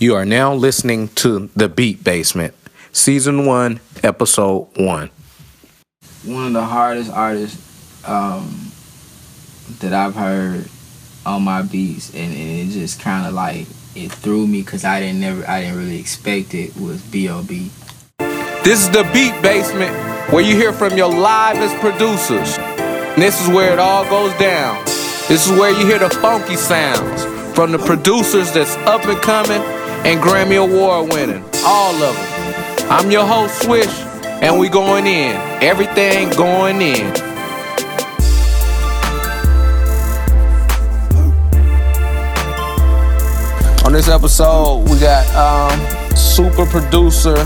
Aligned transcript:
You 0.00 0.14
are 0.14 0.24
now 0.24 0.54
listening 0.54 1.08
to 1.16 1.50
The 1.56 1.68
Beat 1.68 2.04
Basement, 2.04 2.54
Season 2.92 3.46
1, 3.46 3.80
Episode 4.04 4.68
1. 4.76 5.10
one 6.22 6.46
of 6.46 6.52
the 6.52 6.64
hardest 6.64 7.10
artists 7.10 8.08
um, 8.08 8.70
that 9.80 9.92
I've 9.92 10.14
heard 10.14 10.68
on 11.26 11.42
my 11.42 11.62
beats, 11.62 12.14
and, 12.14 12.32
and 12.32 12.70
it 12.70 12.72
just 12.72 13.00
kind 13.00 13.26
of 13.26 13.32
like 13.32 13.66
it 13.96 14.12
threw 14.12 14.46
me 14.46 14.62
because 14.62 14.84
I 14.84 15.00
didn't 15.00 15.18
never 15.18 15.44
I 15.50 15.62
didn't 15.62 15.78
really 15.78 15.98
expect 15.98 16.54
it 16.54 16.76
was 16.76 17.02
B.O.B. 17.02 17.68
This 18.62 18.84
is 18.84 18.90
The 18.90 19.02
Beat 19.12 19.42
Basement, 19.42 19.92
where 20.32 20.44
you 20.44 20.54
hear 20.54 20.72
from 20.72 20.96
your 20.96 21.08
livest 21.08 21.74
producers. 21.80 22.56
And 22.56 23.20
this 23.20 23.42
is 23.42 23.48
where 23.48 23.72
it 23.72 23.80
all 23.80 24.08
goes 24.08 24.32
down. 24.38 24.84
This 25.26 25.50
is 25.50 25.58
where 25.58 25.72
you 25.72 25.84
hear 25.84 25.98
the 25.98 26.08
funky 26.08 26.54
sounds 26.54 27.24
from 27.56 27.72
the 27.72 27.78
producers 27.78 28.52
that's 28.52 28.76
up 28.86 29.04
and 29.04 29.20
coming 29.20 29.77
and 30.04 30.20
Grammy 30.20 30.56
Award 30.62 31.12
winning. 31.12 31.44
All 31.64 31.94
of 31.94 32.14
them. 32.16 32.90
I'm 32.90 33.10
your 33.10 33.26
host, 33.26 33.62
Swish, 33.62 34.00
and 34.42 34.58
we 34.58 34.68
going 34.68 35.06
in. 35.06 35.36
Everything 35.62 36.30
going 36.30 36.80
in. 36.80 37.06
On 43.84 43.92
this 43.92 44.08
episode, 44.08 44.88
we 44.90 44.98
got 44.98 45.26
um, 45.34 46.16
super 46.16 46.66
producer. 46.66 47.36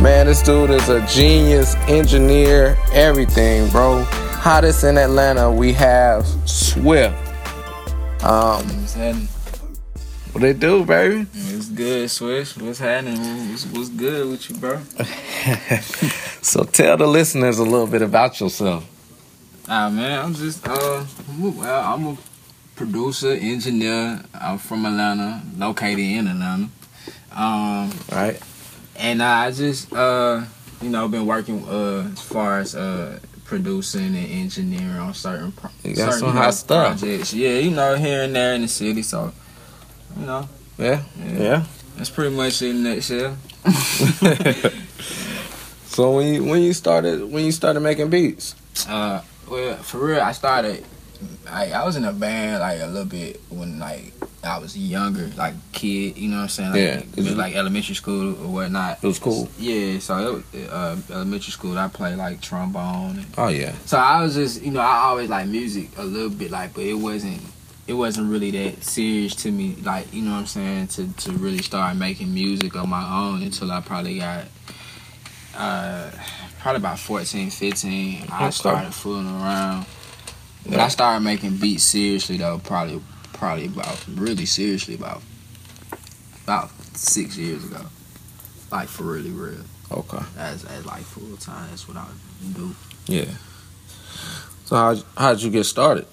Man, 0.00 0.26
this 0.26 0.42
dude 0.42 0.70
is 0.70 0.88
a 0.88 1.06
genius, 1.06 1.74
engineer, 1.88 2.76
everything, 2.92 3.70
bro. 3.70 4.02
Hottest 4.04 4.84
in 4.84 4.98
Atlanta, 4.98 5.50
we 5.50 5.72
have 5.72 6.26
Swift. 6.44 7.16
Um, 8.22 8.62
What's 8.66 8.94
happening? 8.94 9.28
What 10.34 10.40
they 10.42 10.52
do, 10.52 10.84
baby? 10.84 11.26
It's 11.32 11.68
good, 11.68 12.10
Swish. 12.10 12.56
What's 12.56 12.78
happening? 12.78 13.50
What's, 13.50 13.64
what's 13.66 13.88
good 13.88 14.28
with 14.30 14.50
you, 14.50 14.56
bro? 14.56 14.80
so 16.42 16.64
tell 16.64 16.96
the 16.96 17.06
listeners 17.06 17.58
a 17.58 17.64
little 17.64 17.86
bit 17.86 18.02
about 18.02 18.38
yourself. 18.40 18.84
Ah 19.68 19.88
man, 19.88 20.22
I'm 20.22 20.34
just 20.34 20.66
uh, 20.68 21.04
I'm 21.30 21.44
a- 21.44 21.50
well, 21.50 21.82
I'm 21.94 22.06
a 22.06 22.16
producer, 22.76 23.30
engineer. 23.30 24.20
I'm 24.34 24.58
from 24.58 24.84
Atlanta, 24.84 25.40
located 25.56 26.00
in 26.00 26.26
Atlanta. 26.28 26.68
Um, 27.34 27.90
Right? 28.12 28.38
and 28.96 29.20
I 29.22 29.50
just 29.50 29.92
uh 29.92 30.42
you 30.82 30.88
know 30.90 31.08
been 31.08 31.26
working 31.26 31.64
uh 31.68 32.08
as 32.12 32.20
far 32.20 32.58
as 32.60 32.76
uh 32.76 33.18
producing 33.44 34.14
and 34.14 34.30
engineering 34.30 34.96
on 34.98 35.14
certain 35.14 35.50
pro- 35.52 35.70
You 35.82 35.94
got 35.96 36.12
certain, 36.12 36.18
some 36.28 36.36
hot 36.36 36.54
stuff. 36.54 36.98
projects. 37.00 37.32
Yeah, 37.34 37.58
you 37.58 37.70
know 37.70 37.94
here 37.96 38.22
and 38.24 38.34
there 38.36 38.54
in 38.54 38.62
the 38.62 38.68
city. 38.68 39.02
So 39.02 39.32
you 40.18 40.26
know, 40.26 40.48
Yeah. 40.78 41.02
yeah, 41.18 41.38
Yeah. 41.42 41.64
that's 41.96 42.10
pretty 42.10 42.34
much 42.34 42.60
it 42.62 42.70
in 42.70 42.86
a 42.86 42.94
nutshell. 42.94 43.36
So 45.86 46.10
when 46.16 46.34
you 46.34 46.44
when 46.44 46.60
you 46.62 46.72
started 46.72 47.30
when 47.30 47.44
you 47.44 47.52
started 47.52 47.78
making 47.80 48.10
beats, 48.10 48.56
Uh, 48.88 49.20
well, 49.48 49.76
for 49.76 49.98
real, 49.98 50.20
I 50.20 50.32
started. 50.32 50.84
I 51.48 51.70
I 51.70 51.84
was 51.84 51.94
in 51.94 52.04
a 52.04 52.12
band 52.12 52.60
like 52.60 52.80
a 52.80 52.86
little 52.86 53.04
bit 53.04 53.40
when 53.48 53.78
like 53.78 54.12
I 54.42 54.58
was 54.58 54.76
younger, 54.76 55.30
like 55.36 55.54
kid. 55.72 56.18
You 56.18 56.30
know 56.30 56.36
what 56.38 56.42
I'm 56.42 56.48
saying? 56.48 56.70
Like, 56.72 56.80
Yeah. 56.80 57.02
it 57.16 57.22
was 57.24 57.36
like 57.36 57.54
elementary 57.54 57.94
school 57.94 58.30
or 58.42 58.48
whatnot. 58.52 58.98
it 59.02 59.06
was 59.06 59.20
cool. 59.20 59.48
Yeah, 59.56 60.00
so 60.00 60.42
it 60.52 60.68
uh, 60.68 60.96
elementary 61.12 61.52
school, 61.52 61.78
I 61.78 61.86
played 61.86 62.16
like 62.18 62.40
trombone 62.40 63.18
and 63.18 63.26
Oh 63.38 63.48
yeah. 63.48 63.72
So 63.86 63.96
I 63.96 64.20
was 64.20 64.34
just, 64.34 64.62
you 64.62 64.72
know, 64.72 64.80
I 64.80 65.04
always 65.04 65.28
like 65.30 65.46
music 65.46 65.90
a 65.96 66.02
little 66.04 66.28
bit, 66.28 66.50
like, 66.50 66.74
but 66.74 66.82
it 66.82 66.94
wasn't, 66.94 67.40
it 67.86 67.92
wasn't 67.94 68.30
really 68.30 68.50
that 68.52 68.82
serious 68.84 69.34
to 69.36 69.50
me, 69.50 69.76
like, 69.82 70.12
you 70.12 70.22
know 70.22 70.32
what 70.32 70.38
I'm 70.38 70.46
saying, 70.46 70.86
to 70.88 71.12
to 71.12 71.32
really 71.32 71.58
start 71.62 71.96
making 71.96 72.32
music 72.32 72.76
on 72.76 72.88
my 72.88 73.04
own 73.22 73.42
until 73.42 73.70
I 73.70 73.80
probably 73.80 74.18
got, 74.18 74.46
uh, 75.56 76.10
probably 76.60 76.78
about 76.78 76.98
14, 76.98 77.50
15. 77.50 78.26
I 78.32 78.50
started 78.50 78.94
fooling 78.94 79.26
around, 79.28 79.86
but 80.68 80.80
I 80.80 80.88
started 80.88 81.20
making 81.24 81.56
beats 81.58 81.84
seriously 81.84 82.38
though, 82.38 82.58
probably, 82.58 83.00
probably 83.34 83.66
about 83.66 84.04
really 84.08 84.46
seriously 84.46 84.94
about, 84.94 85.22
about 86.44 86.70
six 86.96 87.36
years 87.36 87.64
ago, 87.64 87.82
like 88.72 88.88
for 88.88 89.02
really 89.04 89.30
real, 89.30 89.60
Okay. 89.92 90.22
as 90.38 90.64
as 90.64 90.86
like 90.86 91.02
full 91.02 91.36
time. 91.36 91.68
That's 91.70 91.86
what 91.86 91.96
I 91.98 92.06
do. 92.54 92.74
Yeah. 93.06 93.26
So 94.64 94.76
how 94.76 94.94
how'd 95.18 95.42
you 95.42 95.50
get 95.50 95.64
started? 95.64 96.06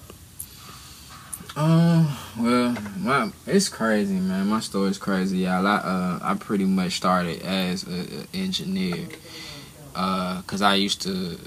Um, 1.54 2.08
well, 2.38 2.74
my 2.98 3.30
it's 3.46 3.68
crazy, 3.68 4.14
man. 4.14 4.46
My 4.48 4.60
story's 4.60 4.96
crazy, 4.96 5.38
y'all. 5.38 5.66
I 5.66 5.76
uh 5.76 6.18
I 6.22 6.34
pretty 6.34 6.64
much 6.64 6.96
started 6.96 7.42
as 7.42 7.82
an 7.84 8.26
engineer, 8.32 9.08
uh, 9.94 10.40
cause 10.42 10.62
I 10.62 10.76
used 10.76 11.02
to. 11.02 11.38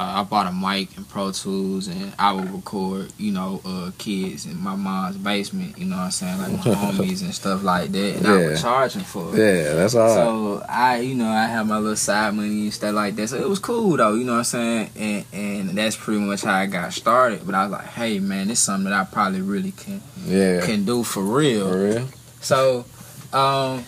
Uh, 0.00 0.20
I 0.20 0.22
bought 0.22 0.46
a 0.46 0.52
mic 0.52 0.96
and 0.96 1.06
Pro 1.06 1.30
Tools, 1.30 1.86
and 1.86 2.14
I 2.18 2.32
would 2.32 2.50
record, 2.50 3.12
you 3.18 3.32
know, 3.32 3.60
uh, 3.66 3.90
kids 3.98 4.46
in 4.46 4.58
my 4.58 4.74
mom's 4.74 5.18
basement. 5.18 5.76
You 5.76 5.84
know 5.84 5.96
what 5.96 6.04
I'm 6.04 6.10
saying, 6.10 6.38
like 6.38 6.52
my 6.52 6.56
homies 6.74 7.20
and 7.20 7.34
stuff 7.34 7.62
like 7.62 7.92
that. 7.92 8.16
And 8.16 8.26
I 8.26 8.40
Yeah. 8.40 8.46
would 8.46 8.58
charge 8.58 8.94
them 8.94 9.04
for 9.04 9.36
it. 9.36 9.38
Yeah, 9.38 9.74
that's 9.74 9.94
all. 9.94 10.14
So 10.14 10.64
I, 10.66 11.00
you 11.00 11.14
know, 11.16 11.28
I 11.28 11.44
had 11.44 11.66
my 11.66 11.76
little 11.76 11.96
side 11.96 12.32
money 12.32 12.62
and 12.62 12.72
stuff 12.72 12.94
like 12.94 13.14
that. 13.16 13.28
So 13.28 13.36
it 13.36 13.46
was 13.46 13.58
cool 13.58 13.98
though, 13.98 14.14
you 14.14 14.24
know 14.24 14.32
what 14.32 14.38
I'm 14.38 14.44
saying? 14.44 14.90
And 14.96 15.24
and 15.34 15.68
that's 15.76 15.96
pretty 15.96 16.20
much 16.20 16.44
how 16.44 16.54
I 16.54 16.64
got 16.64 16.94
started. 16.94 17.44
But 17.44 17.54
I 17.54 17.64
was 17.64 17.72
like, 17.72 17.84
hey 17.84 18.20
man, 18.20 18.48
this 18.48 18.58
is 18.58 18.64
something 18.64 18.90
that 18.90 18.98
I 18.98 19.04
probably 19.04 19.42
really 19.42 19.72
can 19.72 20.00
yeah. 20.24 20.64
can 20.64 20.86
do 20.86 21.02
for 21.02 21.22
real. 21.22 21.68
For 21.68 21.76
real? 21.76 22.08
So, 22.40 22.86
um, 23.34 23.84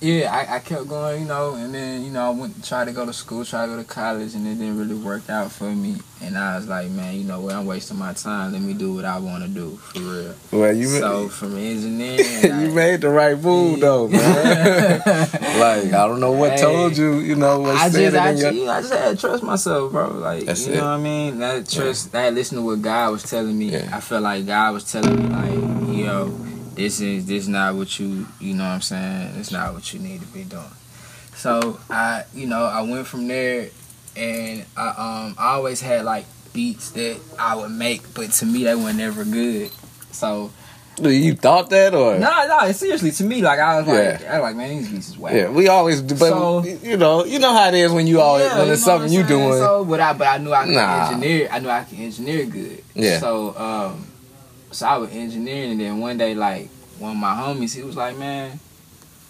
yeah, 0.00 0.32
I, 0.32 0.56
I 0.56 0.58
kept 0.60 0.86
going, 0.88 1.22
you 1.22 1.26
know, 1.28 1.54
and 1.54 1.74
then 1.74 2.02
you 2.02 2.10
know 2.10 2.26
I 2.26 2.30
went 2.30 2.64
tried 2.64 2.86
to 2.86 2.92
go 2.92 3.04
to 3.06 3.12
school, 3.12 3.44
tried 3.44 3.66
to 3.66 3.72
go 3.72 3.78
to 3.78 3.84
college, 3.84 4.34
and 4.34 4.46
it 4.46 4.54
didn't 4.54 4.78
really 4.78 4.94
work 4.94 5.28
out 5.28 5.50
for 5.50 5.64
me. 5.64 5.96
And 6.20 6.36
I 6.36 6.56
was 6.56 6.66
like, 6.66 6.90
man, 6.90 7.14
you 7.14 7.22
know 7.24 7.40
what? 7.40 7.54
I'm 7.54 7.64
wasting 7.66 7.96
my 7.96 8.12
time. 8.12 8.52
Let 8.52 8.60
me 8.62 8.74
do 8.74 8.92
what 8.94 9.04
I 9.04 9.18
want 9.18 9.44
to 9.44 9.48
do 9.48 9.76
for 9.76 9.98
real. 10.00 10.34
Well, 10.50 10.72
you 10.74 10.86
so 10.86 11.28
from 11.28 11.56
engineering, 11.56 12.26
you 12.60 12.74
made 12.74 13.00
the 13.02 13.08
right 13.08 13.38
move 13.38 13.80
though, 13.80 14.08
man. 14.08 15.00
like 15.04 15.92
I 15.92 16.06
don't 16.06 16.20
know 16.20 16.32
what 16.32 16.52
Hey. 16.52 16.62
told 16.62 16.96
you, 16.96 17.18
you 17.18 17.34
know, 17.36 17.60
what 17.60 17.76
I 17.76 17.88
said 17.88 18.12
just, 18.12 18.16
I, 18.16 18.30
your 18.30 18.40
just, 18.40 18.54
you 18.56 18.64
know, 18.66 18.72
I 18.72 18.80
just 18.80 18.92
had 18.92 19.10
to 19.10 19.16
trust 19.26 19.42
myself, 19.42 19.92
bro. 19.92 20.08
Like, 20.10 20.44
That's 20.44 20.66
you 20.66 20.72
it. 20.74 20.76
know 20.76 20.82
what 20.82 20.88
I 20.90 20.96
mean? 20.98 21.38
That 21.38 21.68
trust, 21.68 22.14
I 22.14 22.22
had 22.22 22.34
listened 22.34 22.58
to 22.58 22.62
what 22.62 22.82
God 22.82 23.12
was 23.12 23.22
telling 23.24 23.56
me. 23.58 23.66
Yeah. 23.70 23.88
I 23.92 24.00
felt 24.00 24.22
like 24.22 24.46
God 24.46 24.74
was 24.74 24.90
telling 24.90 25.16
me, 25.16 25.28
like, 25.28 25.96
yo, 25.98 26.26
this 26.78 27.00
is 27.00 27.26
this 27.26 27.46
not 27.48 27.74
what 27.74 27.98
you, 27.98 28.26
you 28.40 28.54
know 28.54 28.64
what 28.64 28.70
I'm 28.70 28.80
saying? 28.80 29.34
It's 29.38 29.50
not 29.52 29.74
what 29.74 29.92
you 29.92 29.98
need 30.00 30.20
to 30.20 30.26
be 30.28 30.44
doing. 30.44 30.64
So 31.34 31.78
I, 31.90 32.24
you 32.34 32.46
know, 32.46 32.64
I 32.64 32.82
went 32.82 33.06
from 33.06 33.28
there, 33.28 33.68
and 34.16 34.64
I, 34.76 34.88
um, 34.88 35.34
I 35.38 35.54
always 35.54 35.80
had 35.80 36.04
like 36.04 36.24
beats 36.52 36.90
that 36.92 37.18
I 37.38 37.54
would 37.56 37.70
make, 37.70 38.14
but 38.14 38.30
to 38.32 38.46
me 38.46 38.64
they 38.64 38.74
were 38.74 38.92
never 38.92 39.24
good. 39.24 39.70
So 40.10 40.50
You 41.00 41.34
thought 41.34 41.70
that 41.70 41.94
or 41.94 42.18
no, 42.18 42.46
no, 42.48 42.72
seriously, 42.72 43.12
to 43.12 43.22
me, 43.24 43.40
like 43.42 43.60
I 43.60 43.78
was 43.78 43.86
like, 43.86 44.20
Yeah. 44.20 44.32
I 44.34 44.40
was 44.40 44.42
like, 44.42 44.56
man, 44.56 44.70
these 44.78 44.88
beats 44.90 45.08
is 45.10 45.18
whack. 45.18 45.32
Yeah, 45.34 45.50
we 45.50 45.68
always 45.68 46.00
do, 46.02 46.14
but 46.16 46.30
So- 46.30 46.64
you 46.64 46.96
know, 46.96 47.24
you 47.24 47.38
know 47.38 47.52
how 47.52 47.68
it 47.68 47.74
is 47.74 47.92
when 47.92 48.06
you 48.08 48.20
always 48.20 48.46
Yeah, 48.46 48.58
when 48.58 48.66
you 48.66 48.72
it's 48.72 48.82
know 48.86 48.98
something 48.98 49.12
you 49.12 49.22
doing. 49.22 49.52
So, 49.52 49.84
but 49.84 50.00
I, 50.00 50.12
but 50.14 50.26
I 50.26 50.38
knew 50.38 50.52
I 50.52 50.64
could 50.64 50.74
Nah. 50.74 51.06
engineer. 51.10 51.48
I 51.52 51.58
knew 51.60 51.68
I 51.70 51.84
could 51.84 51.98
engineer 52.00 52.46
good. 52.46 52.82
Yeah. 52.96 53.20
So, 53.20 53.56
um, 53.56 54.06
so 54.70 54.86
I 54.86 54.96
was 54.98 55.10
engineering, 55.10 55.72
and 55.72 55.80
then 55.80 55.98
one 56.00 56.18
day, 56.18 56.34
like 56.34 56.68
one 56.98 57.12
of 57.12 57.16
my 57.18 57.34
homies, 57.34 57.74
he 57.74 57.82
was 57.82 57.96
like, 57.96 58.16
"Man, 58.18 58.58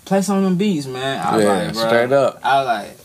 play 0.04 0.22
some 0.22 0.38
of 0.38 0.44
them 0.44 0.56
beats, 0.56 0.86
man." 0.86 1.24
I 1.24 1.36
was 1.36 1.44
Yeah, 1.44 1.52
like, 1.52 1.72
bro, 1.74 1.86
straight 1.86 2.12
up. 2.12 2.40
I 2.42 2.58
was 2.58 2.66
like, 2.66 2.98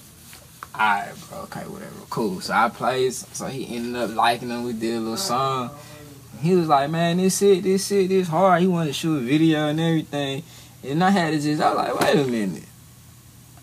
"Alright, 0.76 1.30
bro, 1.30 1.40
okay, 1.42 1.62
whatever, 1.62 1.92
cool." 2.10 2.42
So 2.42 2.54
I 2.54 2.70
played. 2.70 3.14
So 3.14 3.48
he 3.48 3.76
ended 3.76 3.96
up 3.96 4.16
liking 4.16 4.50
them. 4.50 4.64
We 4.64 4.74
did 4.74 4.96
a 4.96 5.00
little 5.00 5.18
song. 5.18 5.72
He 6.42 6.56
was 6.56 6.68
like, 6.68 6.90
"Man, 6.90 7.18
this 7.18 7.38
shit, 7.38 7.64
this 7.64 7.88
shit, 7.88 8.10
this 8.10 8.28
hard." 8.28 8.62
He 8.62 8.68
wanted 8.68 8.88
to 8.88 8.94
shoot 8.94 9.18
a 9.18 9.22
video 9.22 9.68
and 9.68 9.80
everything. 9.80 10.44
And 10.86 11.02
I 11.02 11.12
had 11.12 11.32
to 11.32 11.40
just, 11.40 11.62
I 11.62 11.74
was 11.74 11.78
like, 11.78 12.00
wait 12.02 12.26
a 12.26 12.30
minute. 12.30 12.64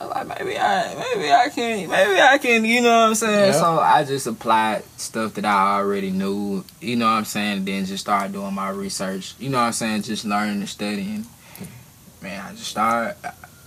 I 0.00 0.05
was 0.06 0.14
like, 0.14 0.29
maybe 0.38 0.58
I, 0.58 0.94
maybe 0.94 1.31
I 1.31 1.49
can, 1.50 1.88
maybe 1.91 2.20
I 2.20 2.38
can, 2.38 2.64
you 2.64 2.81
know 2.81 2.88
what 3.02 3.08
I'm 3.11 3.14
saying? 3.14 3.52
So 3.52 3.79
I 3.79 4.02
just 4.05 4.26
applied 4.26 4.82
stuff 4.97 5.35
that 5.35 5.44
I 5.44 5.76
already 5.76 6.11
knew, 6.11 6.64
you 6.81 6.97
know 6.97 7.05
what 7.05 7.12
I'm 7.12 7.25
saying? 7.26 7.67
Then 7.67 7.85
just 7.85 8.02
started 8.05 8.32
doing 8.32 8.55
my 8.55 8.70
research, 8.70 9.35
you 9.38 9.50
know 9.50 9.58
what 9.58 9.64
I'm 9.64 9.73
saying? 9.75 10.02
Just 10.02 10.25
learning 10.25 10.61
and 10.61 10.69
studying. 10.69 11.26
Man, 12.23 12.41
I 12.47 12.50
just 12.52 12.69
started, 12.69 13.17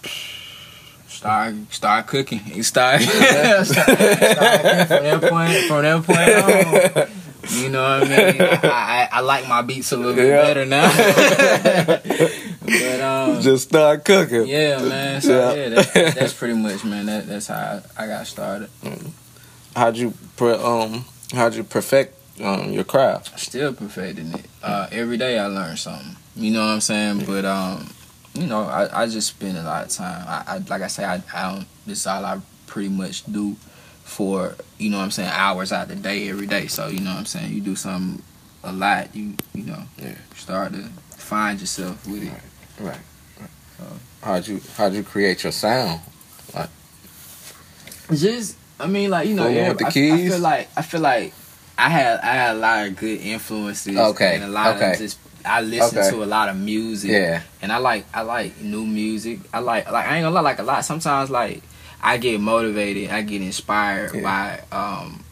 start, 1.08 1.54
start 1.70 2.08
cooking. 2.08 2.42
It 2.56 2.64
started, 2.64 3.08
started 3.66 3.68
cooking 3.68 4.88
from 4.88 5.04
that 5.04 5.22
point, 5.30 5.68
from 5.68 5.82
that 5.84 6.04
point 6.04 7.06
on. 7.06 7.20
You 7.50 7.68
know 7.70 7.84
what 8.00 8.08
I 8.10 8.32
mean? 8.32 8.42
I, 8.42 8.60
I, 8.64 9.10
I 9.12 9.20
like 9.20 9.48
my 9.50 9.62
beats 9.62 9.92
a 9.92 9.98
little 9.98 10.14
bit 10.16 10.28
Yeah. 10.30 10.42
better 10.44 10.66
now. 10.66 10.88
but 12.80 13.02
um, 13.02 13.42
Just 13.42 13.70
start 13.70 14.04
cooking. 14.06 14.48
yeah, 14.48 14.82
man. 14.82 15.22
So 15.22 15.32
Yeah. 15.32 15.54
yeah, 15.54 15.70
that's, 15.70 15.94
that's 16.16 16.34
pretty 16.40 16.56
much, 16.56 16.84
man. 16.84 17.06
That, 17.06 17.28
that's 17.28 17.48
how 17.48 17.82
I, 17.98 18.04
I 18.04 18.08
got 18.08 18.28
started. 18.28 18.70
How'd 19.76 19.98
you 19.98 20.14
per, 20.38 20.54
um 20.56 21.06
how'd 21.34 21.56
you 21.56 21.64
perfect 21.64 22.16
um 22.42 22.72
your 22.72 22.84
craft? 22.84 23.40
Still 23.40 23.74
perfecting 23.74 24.34
it. 24.34 24.46
Uh, 24.62 24.88
every 24.92 25.18
day 25.18 25.40
I 25.40 25.48
learn 25.48 25.78
something. 25.78 26.16
You 26.36 26.52
know 26.52 26.60
what 26.62 26.72
I'm 26.74 26.82
saying? 26.82 27.26
But 27.26 27.46
um, 27.46 27.90
you 28.34 28.48
know, 28.48 28.62
I, 28.64 29.04
I 29.04 29.08
just 29.08 29.28
spend 29.30 29.58
a 29.58 29.64
lot 29.64 29.86
of 29.86 29.90
time. 29.92 30.26
I, 30.28 30.56
I 30.56 30.58
like 30.58 30.82
I 30.82 30.88
say, 30.88 31.06
I, 31.06 31.22
I 31.34 31.52
don't. 31.54 31.68
This 31.86 32.00
is 32.00 32.08
all 32.08 32.24
I 32.26 32.40
pretty 32.68 32.90
much 32.90 33.24
do 33.26 33.56
for 34.04 34.56
you 34.78 34.90
know 34.90 34.98
what 34.98 35.04
I'm 35.06 35.12
saying 35.12 35.30
hours 35.32 35.72
out 35.72 35.88
the 35.88 35.96
day 35.96 36.30
every 36.30 36.48
day. 36.48 36.68
So 36.68 36.88
you 36.88 37.00
know 37.00 37.12
what 37.12 37.20
I'm 37.20 37.26
saying. 37.26 37.52
You 37.54 37.62
do 37.62 37.76
something 37.76 38.22
a 38.64 38.72
lot. 38.72 39.16
You 39.16 39.34
you 39.54 39.64
know 39.66 39.84
Yeah. 39.98 40.16
start 40.36 40.74
to 40.74 40.84
find 41.18 41.60
yourself 41.60 42.06
with 42.08 42.24
it. 42.24 42.34
Right. 42.80 42.98
How'd 44.22 44.48
you 44.48 44.62
How'd 44.78 44.94
you 44.94 45.04
create 45.04 45.44
your 45.44 45.52
sound? 45.52 46.00
Like 46.56 46.70
Just 48.14 48.58
I 48.80 48.88
mean 48.88 49.10
like 49.10 49.28
you 49.28 49.36
know 49.36 49.48
yeah, 49.48 49.70
with 49.70 49.80
the 49.80 49.86
I, 49.86 49.90
I 49.90 50.28
feel 50.30 50.40
like 50.40 50.68
I 50.78 50.82
feel 50.82 51.02
like 51.02 51.34
I 51.78 51.90
had 51.90 52.20
I 52.20 52.34
had 52.34 52.56
a 52.56 52.60
lot 52.60 52.88
of 52.88 52.96
good 52.96 53.20
influences. 53.22 53.98
Okay, 53.98 54.36
And 54.36 54.44
a 54.46 54.48
lot 54.48 54.76
okay. 54.78 54.94
of 54.94 54.98
just 55.00 55.20
I 55.46 55.62
listen 55.62 55.98
Okay. 56.00 56.10
to 56.12 56.24
a 56.24 56.26
lot 56.26 56.48
of 56.50 56.56
music. 56.58 57.12
Yeah. 57.12 57.42
and 57.62 57.72
I 57.72 57.78
like 57.78 58.06
I 58.14 58.22
like 58.22 58.60
new 58.62 58.86
music. 58.86 59.40
I 59.54 59.60
like 59.60 59.92
like 59.92 60.08
I 60.08 60.16
ain't 60.18 60.24
gonna 60.24 60.36
lie, 60.36 60.42
like 60.42 60.60
a 60.60 60.64
lot. 60.64 60.86
Sometimes 60.86 61.30
like 61.30 61.62
I 62.02 62.18
get 62.18 62.40
motivated, 62.40 63.10
I 63.12 63.22
get 63.24 63.42
inspired 63.42 64.14
Yeah. 64.16 64.22
by 64.22 64.78
um 64.78 65.24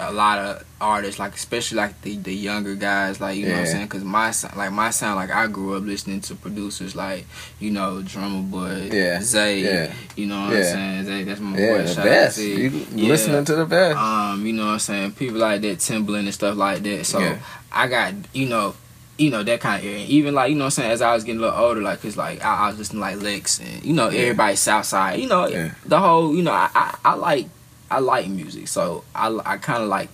a 0.00 0.12
lot 0.12 0.38
of 0.38 0.64
artists, 0.80 1.18
like 1.18 1.34
especially 1.34 1.76
like 1.76 2.00
the 2.02 2.16
the 2.16 2.34
younger 2.34 2.74
guys, 2.74 3.20
like 3.20 3.36
you 3.36 3.46
know 3.46 3.52
what 3.52 3.60
I'm 3.60 3.66
saying, 3.66 3.84
because 3.86 4.04
my 4.04 4.32
like 4.56 4.72
my 4.72 4.90
sound, 4.90 5.16
like 5.16 5.30
I 5.30 5.46
grew 5.46 5.76
up 5.76 5.84
listening 5.84 6.20
to 6.22 6.34
producers 6.34 6.94
like 6.96 7.26
you 7.60 7.70
know 7.70 8.02
Drumma 8.02 8.42
Boy, 8.42 8.90
Yeah. 8.92 9.20
Zay, 9.22 9.60
Yeah. 9.60 9.92
you 10.16 10.26
know 10.26 10.40
what 10.46 10.52
Yeah. 10.52 10.58
I'm 10.58 10.64
saying, 10.64 11.04
Zay, 11.06 11.22
that's 11.24 11.40
my 11.40 11.58
Yeah, 11.58 11.72
boy. 11.72 11.82
the 11.82 11.94
Shout 11.94 12.04
best. 12.04 12.38
out 12.38 12.42
to 12.44 12.68
Yeah. 12.96 13.08
listening 13.08 13.44
to 13.44 13.54
the 13.56 13.66
best. 13.66 13.96
um, 13.98 14.46
you 14.46 14.52
know 14.52 14.66
what 14.66 14.72
I'm 14.72 14.78
saying, 14.78 15.12
people 15.12 15.38
like 15.38 15.60
that, 15.62 15.78
Timbaland 15.78 16.20
and 16.20 16.34
stuff 16.34 16.56
like 16.56 16.82
that. 16.82 17.06
So 17.06 17.18
Yeah. 17.20 17.38
I 17.72 17.86
got, 17.88 18.14
you 18.32 18.46
know, 18.46 18.74
you 19.16 19.30
know, 19.30 19.42
that 19.44 19.60
kind 19.60 19.80
of 19.80 19.88
area. 19.88 20.04
Even 20.06 20.34
like, 20.34 20.50
you 20.50 20.56
know 20.56 20.64
what 20.64 20.78
I'm 20.78 20.82
saying, 20.82 20.90
as 20.90 21.00
I 21.02 21.14
was 21.14 21.22
getting 21.22 21.38
a 21.40 21.44
little 21.44 21.58
older, 21.58 21.80
like, 21.80 22.02
cause 22.02 22.16
like, 22.16 22.44
I, 22.44 22.64
I 22.64 22.68
was 22.68 22.78
listening 22.78 23.00
like 23.00 23.22
Lex 23.22 23.60
and, 23.60 23.84
you 23.84 23.92
know, 23.92 24.08
Yeah. 24.10 24.22
everybody 24.22 24.56
Southside, 24.56 25.20
you 25.20 25.28
know, 25.28 25.46
Yeah. 25.46 25.70
the 25.86 26.00
whole, 26.00 26.34
you 26.34 26.42
know, 26.42 26.50
I, 26.52 26.68
I, 26.74 26.94
I 27.04 27.14
like, 27.14 27.46
I 27.94 27.98
like 28.00 28.28
music. 28.28 28.68
So 28.68 29.04
I, 29.14 29.36
I 29.44 29.56
kind 29.58 29.82
of 29.82 29.88
like 29.88 30.08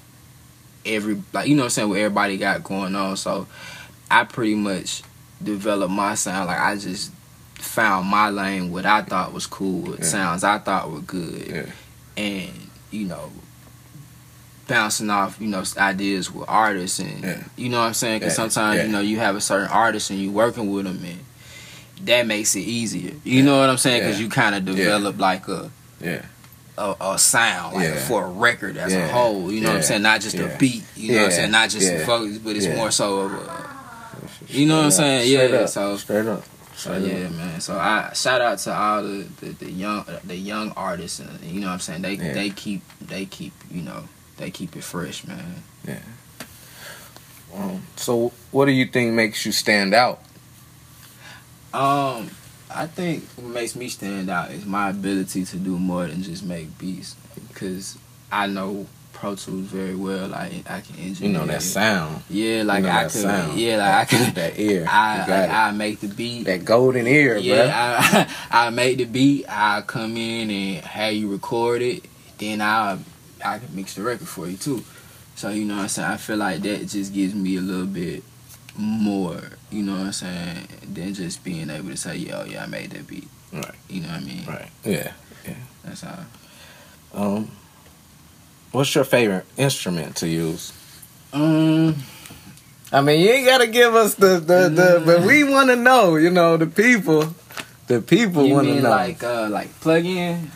every, 0.84 1.22
like, 1.32 1.48
you 1.48 1.54
know 1.54 1.62
what 1.62 1.66
I'm 1.66 1.70
saying, 1.70 1.88
what 1.88 1.98
everybody 1.98 2.36
got 2.36 2.62
going 2.62 2.94
on. 2.94 3.16
So 3.16 3.46
I 4.10 4.24
pretty 4.24 4.54
much 4.54 5.02
developed 5.42 5.92
my 5.92 6.14
sound. 6.14 6.48
Like, 6.48 6.60
I 6.60 6.76
just 6.76 7.12
found 7.54 8.06
my 8.08 8.28
lane, 8.30 8.70
what 8.72 8.84
I 8.86 9.02
thought 9.02 9.32
was 9.32 9.46
cool, 9.46 9.82
what 9.82 9.98
Yeah. 10.00 10.04
sounds 10.06 10.44
I 10.44 10.58
thought 10.58 10.90
were 10.90 11.00
good 11.00 11.46
Yeah. 11.48 12.22
and 12.22 12.50
you 12.90 13.06
know 13.06 13.30
bouncing 14.66 15.10
off 15.10 15.36
you 15.40 15.46
know 15.48 15.62
ideas 15.76 16.30
with 16.32 16.48
artists 16.48 16.98
and 17.00 17.22
Yeah. 17.24 17.42
you 17.56 17.68
know 17.68 17.78
what 17.80 17.86
I'm 17.88 17.94
saying 17.94 18.20
because 18.20 18.34
sometimes 18.36 18.82
you 18.82 18.88
know 18.88 19.00
you 19.00 19.18
have 19.18 19.34
a 19.36 19.40
certain 19.40 19.68
artist 19.68 20.10
and 20.10 20.18
you 20.20 20.30
working 20.30 20.70
with 20.72 20.84
them 20.86 21.00
and 21.04 21.18
that 22.06 22.26
makes 22.26 22.54
it 22.56 22.60
easier 22.60 23.12
you 23.24 23.42
know 23.42 23.58
what 23.60 23.68
I'm 23.68 23.78
saying 23.78 24.02
because 24.02 24.20
you 24.20 24.28
kind 24.28 24.54
of 24.54 24.64
develop 24.64 25.18
like 25.18 25.48
a 25.48 25.70
Yeah. 26.00 26.22
A, 26.80 26.96
a 27.12 27.18
sound 27.18 27.74
like 27.76 27.84
Yeah. 27.88 28.00
for 28.08 28.24
a 28.24 28.30
record 28.30 28.76
as 28.76 28.92
Yeah. 28.92 29.06
a 29.06 29.12
whole 29.12 29.52
you 29.52 29.60
know 29.60 29.68
what 29.68 29.76
I'm 29.76 29.82
saying 29.82 30.02
not 30.02 30.20
just 30.20 30.36
Yeah. 30.36 30.44
a 30.46 30.58
beat 30.58 30.82
you 30.96 31.12
know 31.12 31.18
what 31.18 31.24
I'm 31.26 31.32
saying 31.32 31.50
not 31.50 31.70
just 31.70 31.86
Yeah. 31.86 31.98
the 31.98 32.06
focus 32.06 32.38
but 32.38 32.56
it's 32.56 32.66
Yeah. 32.66 32.76
more 32.76 32.90
so 32.90 33.20
of 33.20 33.32
a, 33.32 33.70
You 34.48 34.66
know 34.66 34.76
what 34.78 34.84
I'm 34.86 34.90
saying? 34.90 35.28
Straight 35.30 35.50
Yeah, 35.52 35.56
Up. 35.58 35.68
so- 35.68 35.96
straight 35.96 36.26
up. 36.26 36.44
So 36.76 36.96
yeah, 36.96 37.28
man. 37.28 37.60
So 37.60 37.78
I 37.78 38.10
shout 38.14 38.40
out 38.40 38.58
to 38.60 38.74
all 38.74 39.02
the, 39.02 39.26
the, 39.40 39.48
the 39.64 39.70
young 39.70 40.04
the 40.24 40.34
young 40.36 40.72
artists, 40.72 41.20
and 41.20 41.28
you 41.42 41.60
know 41.60 41.66
what 41.66 41.74
I'm 41.74 41.80
saying. 41.80 42.00
They 42.02 42.14
Yeah. 42.14 42.32
they 42.32 42.48
keep 42.50 42.82
they 43.00 43.26
keep 43.26 43.52
you 43.70 43.82
know 43.82 44.08
they 44.38 44.50
keep 44.50 44.74
it 44.76 44.82
fresh, 44.82 45.24
man. 45.26 45.62
Um, 47.54 47.82
so, 47.96 48.32
what 48.50 48.64
do 48.66 48.72
you 48.72 48.86
think 48.86 49.12
makes 49.12 49.44
you 49.44 49.52
stand 49.52 49.92
out? 49.92 50.20
Um, 51.74 52.30
I 52.75 52.87
think 52.87 53.25
what 53.37 53.46
makes 53.52 53.75
me 53.76 53.88
stand 53.88 54.31
out 54.31 54.50
is 54.50 54.64
my 54.64 54.90
ability 54.90 55.44
to 55.44 55.56
do 55.56 55.78
more 55.78 56.06
than 56.06 56.22
just 56.22 56.44
make 56.44 56.76
beats, 56.78 57.17
because 57.49 57.99
I 58.31 58.46
know 58.46 58.87
Pro 59.12 59.34
Tools 59.34 59.67
very 59.67 59.94
well. 59.96 60.28
Like 60.28 60.52
I 60.70 60.81
can 60.81 60.96
engineer. 60.99 61.32
You 61.32 61.38
know 61.38 61.46
that 61.46 61.62
sound, 61.62 62.22
Yeah, 62.31 62.62
like 62.62 62.78
you 62.82 62.87
know 62.87 62.93
I 62.93 63.02
that 63.02 63.12
could. 63.12 63.20
sound. 63.20 63.58
Yeah, 63.58 63.76
like 63.76 63.94
I 63.94 64.05
could. 64.25 64.34
that 64.37 64.58
ear. 64.58 64.87
I 64.88 65.19
like. 65.26 65.50
I 65.50 65.70
make 65.72 66.00
the 66.00 66.08
beat. 66.08 66.44
that 66.44 66.64
golden 66.64 67.06
ear, 67.06 67.37
Yeah, 67.37 67.70
I, 68.50 68.67
I 68.67 68.70
make 68.70 68.99
the 68.99 69.05
beat. 69.05 69.46
I 69.49 69.82
come 69.82 70.16
in 70.16 70.50
and 70.50 70.84
have 70.84 71.12
you 71.12 71.28
record 71.31 71.82
it. 71.82 72.05
Then 72.38 72.61
I 72.62 72.99
I 73.44 73.58
can 73.58 73.75
mix 73.75 73.94
the 73.94 74.02
record 74.02 74.28
for 74.28 74.46
you 74.46 74.56
too. 74.56 74.84
So 75.34 75.49
you 75.50 75.64
know 75.64 75.76
what 75.76 75.82
I'm 75.82 75.88
saying. 75.88 76.11
I 76.11 76.16
feel 76.19 76.37
like 76.37 76.61
that 76.62 76.87
just 76.88 77.12
gives 77.12 77.34
me 77.34 77.56
a 77.56 77.61
little 77.61 77.87
bit 77.87 78.23
more. 78.76 79.40
You 79.70 79.82
know 79.84 79.93
what 79.93 80.06
I'm 80.06 80.12
saying 80.12 80.69
than 80.93 81.14
just 81.14 81.44
being 81.44 81.70
able 81.70 81.90
to 81.90 81.96
say, 81.96 82.17
"Yo, 82.17 82.44
yeah, 82.44 82.64
I 82.64 82.67
made 82.67 82.90
that 82.90 83.06
beat." 83.06 83.28
Right. 83.52 83.75
You 83.88 84.02
know 84.02 84.08
what 84.08 84.17
I 84.17 84.20
mean? 84.20 84.46
Right. 84.46 84.69
Yeah. 84.84 85.12
Yeah. 85.46 85.55
That's 85.84 86.00
how. 86.02 86.25
Um, 87.14 87.50
what's 88.72 88.94
your 88.94 89.05
favorite 89.05 89.46
instrument 89.56 90.17
to 90.17 90.28
use? 90.28 90.72
Um. 91.32 91.96
I 92.93 93.00
mean, 93.02 93.20
you 93.20 93.31
ain't 93.31 93.46
gotta 93.46 93.69
give 93.69 93.94
us 93.94 94.17
the 94.17 94.40
the, 94.40 94.69
the 94.69 95.02
but 95.06 95.22
we 95.22 95.44
want 95.44 95.70
to 95.70 95.76
know. 95.76 96.16
You 96.16 96.31
know, 96.31 96.56
the 96.56 96.66
people, 96.66 97.34
the 97.87 98.02
people 98.02 98.50
want 98.50 98.66
to 98.66 98.81
know. 98.82 98.90
like 98.90 99.23
uh 99.23 99.49
like 99.49 99.78
plug 99.81 100.05
in 100.05 100.50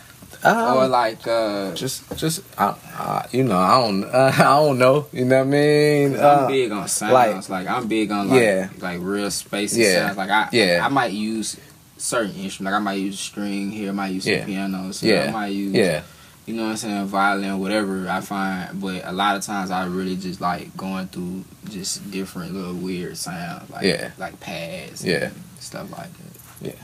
Um, 0.45 0.77
or 0.77 0.87
like 0.87 1.25
uh? 1.27 1.73
just 1.73 2.03
just 2.17 2.41
I, 2.59 2.75
I, 2.97 3.27
you 3.31 3.43
know 3.43 3.57
I 3.57 3.81
don't 3.81 4.03
uh, 4.03 4.31
I 4.37 4.43
don't 4.43 4.77
know. 4.79 5.07
You 5.11 5.25
know 5.25 5.37
what 5.39 5.47
I 5.47 5.49
mean? 5.49 6.15
I'm 6.15 6.21
Uh, 6.23 6.47
big 6.47 6.71
on 6.71 6.87
sounds. 6.87 7.49
Like, 7.49 7.67
I'm 7.67 7.87
big 7.87 8.11
on 8.11 8.29
like 8.29 8.41
Yeah. 8.41 8.69
like 8.79 8.99
real 9.01 9.27
spacey 9.27 9.77
Yeah. 9.83 10.05
sounds. 10.07 10.17
Like 10.17 10.29
I 10.29 10.49
Yeah. 10.51 10.81
I 10.85 10.89
might 10.89 11.11
use 11.13 11.57
certain 11.97 12.35
instruments. 12.35 12.61
Like 12.61 12.73
I 12.73 12.79
might 12.79 12.99
use 12.99 13.15
a 13.15 13.23
string 13.23 13.71
here. 13.71 13.89
I 13.89 13.93
might 13.93 14.13
use 14.13 14.27
Yeah. 14.27 14.45
piano. 14.45 14.91
So 14.91 15.05
Yeah. 15.07 15.25
I 15.29 15.31
might 15.31 15.47
use 15.47 15.73
yeah. 15.73 16.01
you 16.45 16.53
know 16.55 16.63
what 16.63 16.69
I'm 16.71 16.77
saying, 16.77 17.05
violin, 17.07 17.59
whatever 17.59 18.07
I 18.07 18.21
find. 18.21 18.79
But 18.81 19.01
a 19.05 19.11
lot 19.11 19.35
of 19.37 19.41
times 19.43 19.71
I 19.71 19.85
really 19.85 20.15
just 20.15 20.41
like 20.41 20.75
going 20.77 21.07
through 21.07 21.43
just 21.69 22.11
different 22.11 22.53
little 22.53 22.73
weird 22.75 23.17
sounds. 23.17 23.69
Like 23.71 23.83
Yeah. 23.85 24.11
like 24.17 24.39
pads. 24.39 25.03
Yeah. 25.03 25.25
and 25.25 25.33
stuff 25.59 25.89
like 25.91 26.09
that. 26.17 26.67
Yeah. 26.67 26.83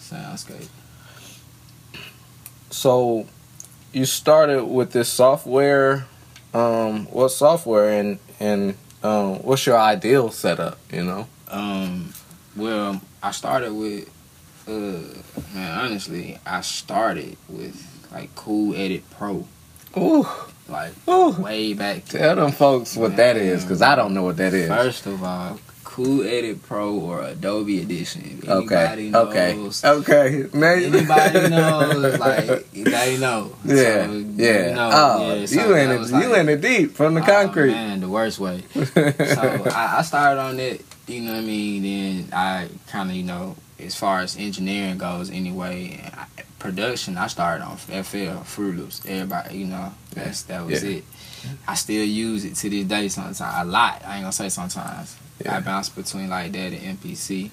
Soundscape. 0.00 0.66
So 2.72 3.26
you 3.92 4.06
started 4.06 4.64
with 4.64 4.92
this 4.92 5.08
software. 5.08 6.06
Um, 6.54 7.06
what 7.06 7.28
software 7.28 7.90
and 7.90 8.18
and 8.40 8.74
um, 9.02 9.42
what's 9.42 9.66
your 9.66 9.78
ideal 9.78 10.30
setup? 10.30 10.78
You 10.90 11.04
know. 11.04 11.28
Um, 11.48 12.12
well, 12.56 13.00
I 13.22 13.30
started 13.32 13.72
with, 13.74 14.08
uh, 14.66 14.72
man, 15.54 15.78
honestly, 15.78 16.38
I 16.46 16.62
started 16.62 17.36
with 17.48 18.08
like 18.10 18.34
Cool 18.34 18.74
Edit 18.74 19.02
Pro, 19.10 19.46
Ooh, 19.96 20.26
like 20.68 20.92
ooh. 21.08 21.30
way 21.32 21.74
back. 21.74 22.06
Tell 22.06 22.36
them 22.36 22.52
folks 22.52 22.96
what 22.96 23.16
that 23.16 23.36
is, 23.36 23.64
cause 23.64 23.82
I 23.82 23.96
don't 23.96 24.14
know 24.14 24.22
what 24.22 24.38
that 24.38 24.54
is. 24.54 24.68
First 24.68 25.06
of 25.06 25.22
all, 25.22 25.58
Cool 25.92 26.22
Edit 26.22 26.62
Pro 26.62 26.94
or 26.94 27.22
Adobe 27.22 27.82
Audition. 27.82 28.40
Okay. 28.48 28.86
Anybody 28.86 29.14
Okay. 29.14 29.54
knows. 29.56 29.84
Okay. 29.84 30.46
Now 30.54 30.72
you- 30.72 30.86
Anybody 30.86 31.48
knows, 31.50 32.18
like 32.18 32.70
they 32.72 33.18
know. 33.18 33.52
Yeah. 33.62 34.06
So, 34.06 34.12
yeah. 34.36 34.68
You 34.70 34.74
know, 34.74 34.90
oh, 34.90 35.34
yeah, 35.34 35.46
so 35.46 35.66
you 35.66 35.74
in 35.76 35.90
it. 35.90 35.98
was 35.98 36.10
you 36.10 36.28
like- 36.30 36.38
in 36.38 36.48
it 36.48 36.60
deep 36.62 36.96
from 36.96 37.12
the 37.12 37.20
Oh, 37.20 37.24
concrete. 37.26 37.72
man, 37.72 38.00
the 38.00 38.08
worst 38.08 38.38
way. 38.38 38.62
so 38.74 38.82
I, 39.04 39.96
I 39.98 40.02
started 40.02 40.40
on 40.40 40.58
it, 40.58 40.82
you 41.06 41.20
know 41.20 41.32
what 41.32 41.38
I 41.40 41.42
mean. 41.42 41.82
Then 41.82 42.28
I 42.32 42.68
kind 42.88 43.10
of, 43.10 43.16
you 43.16 43.24
know, 43.24 43.56
as 43.78 43.94
far 43.94 44.20
as 44.20 44.36
engineering 44.38 44.96
goes, 44.96 45.28
anyway, 45.30 46.00
I, 46.16 46.24
production, 46.58 47.18
I 47.18 47.26
started 47.26 47.64
on 47.64 47.76
FL, 47.76 48.44
Fruit 48.44 48.76
Loops. 48.76 49.02
Everybody, 49.06 49.58
you 49.58 49.66
know, 49.66 49.92
that's 50.14 50.40
that 50.44 50.64
was 50.64 50.82
Yeah. 50.82 50.98
it. 50.98 51.04
I 51.68 51.74
still 51.74 52.04
use 52.04 52.46
it 52.46 52.54
to 52.54 52.70
this 52.70 52.86
day. 52.86 53.08
Sometimes 53.08 53.40
a 53.42 53.64
lot. 53.66 54.00
I 54.06 54.14
ain't 54.14 54.22
gonna 54.22 54.32
say 54.32 54.48
sometimes. 54.48 55.16
Yeah. 55.44 55.56
I 55.56 55.60
bounce 55.60 55.88
between 55.88 56.28
like 56.28 56.52
that 56.52 56.72
and 56.72 56.98
MPC, 57.00 57.50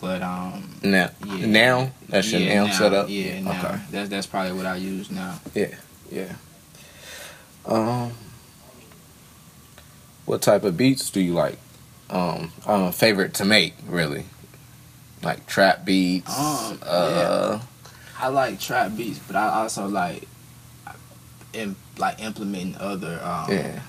but 0.00 0.22
um. 0.22 0.74
now, 0.82 1.10
Yeah. 1.24 1.46
now 1.46 1.90
that's 2.08 2.30
your 2.32 2.40
yeah, 2.40 2.64
now, 2.64 2.72
setup. 2.72 3.08
Yeah, 3.08 3.40
now 3.40 3.50
Okay. 3.50 3.80
that's 3.90 4.08
that's 4.08 4.26
probably 4.26 4.52
what 4.52 4.66
I 4.66 4.76
use 4.76 5.10
now. 5.10 5.40
Yeah. 5.54 5.74
Yeah. 6.10 6.32
Um, 7.64 8.12
what 10.24 10.42
type 10.42 10.64
of 10.64 10.76
beats 10.76 11.10
do 11.10 11.20
you 11.20 11.32
like? 11.34 11.58
Um, 12.10 12.52
um, 12.66 12.92
favorite 12.92 13.34
to 13.34 13.44
make 13.44 13.74
really, 13.88 14.26
like 15.22 15.46
trap 15.46 15.84
beats. 15.84 16.30
Um, 16.38 16.78
uh, 16.82 17.60
I 18.18 18.28
like 18.28 18.60
trap 18.60 18.96
beats, 18.96 19.18
but 19.18 19.34
I 19.36 19.48
also 19.62 19.86
like 19.88 20.28
in 21.52 21.74
like 21.98 22.20
implementing 22.22 22.76
other 22.76 23.20
um, 23.22 23.50
yeah, 23.50 23.80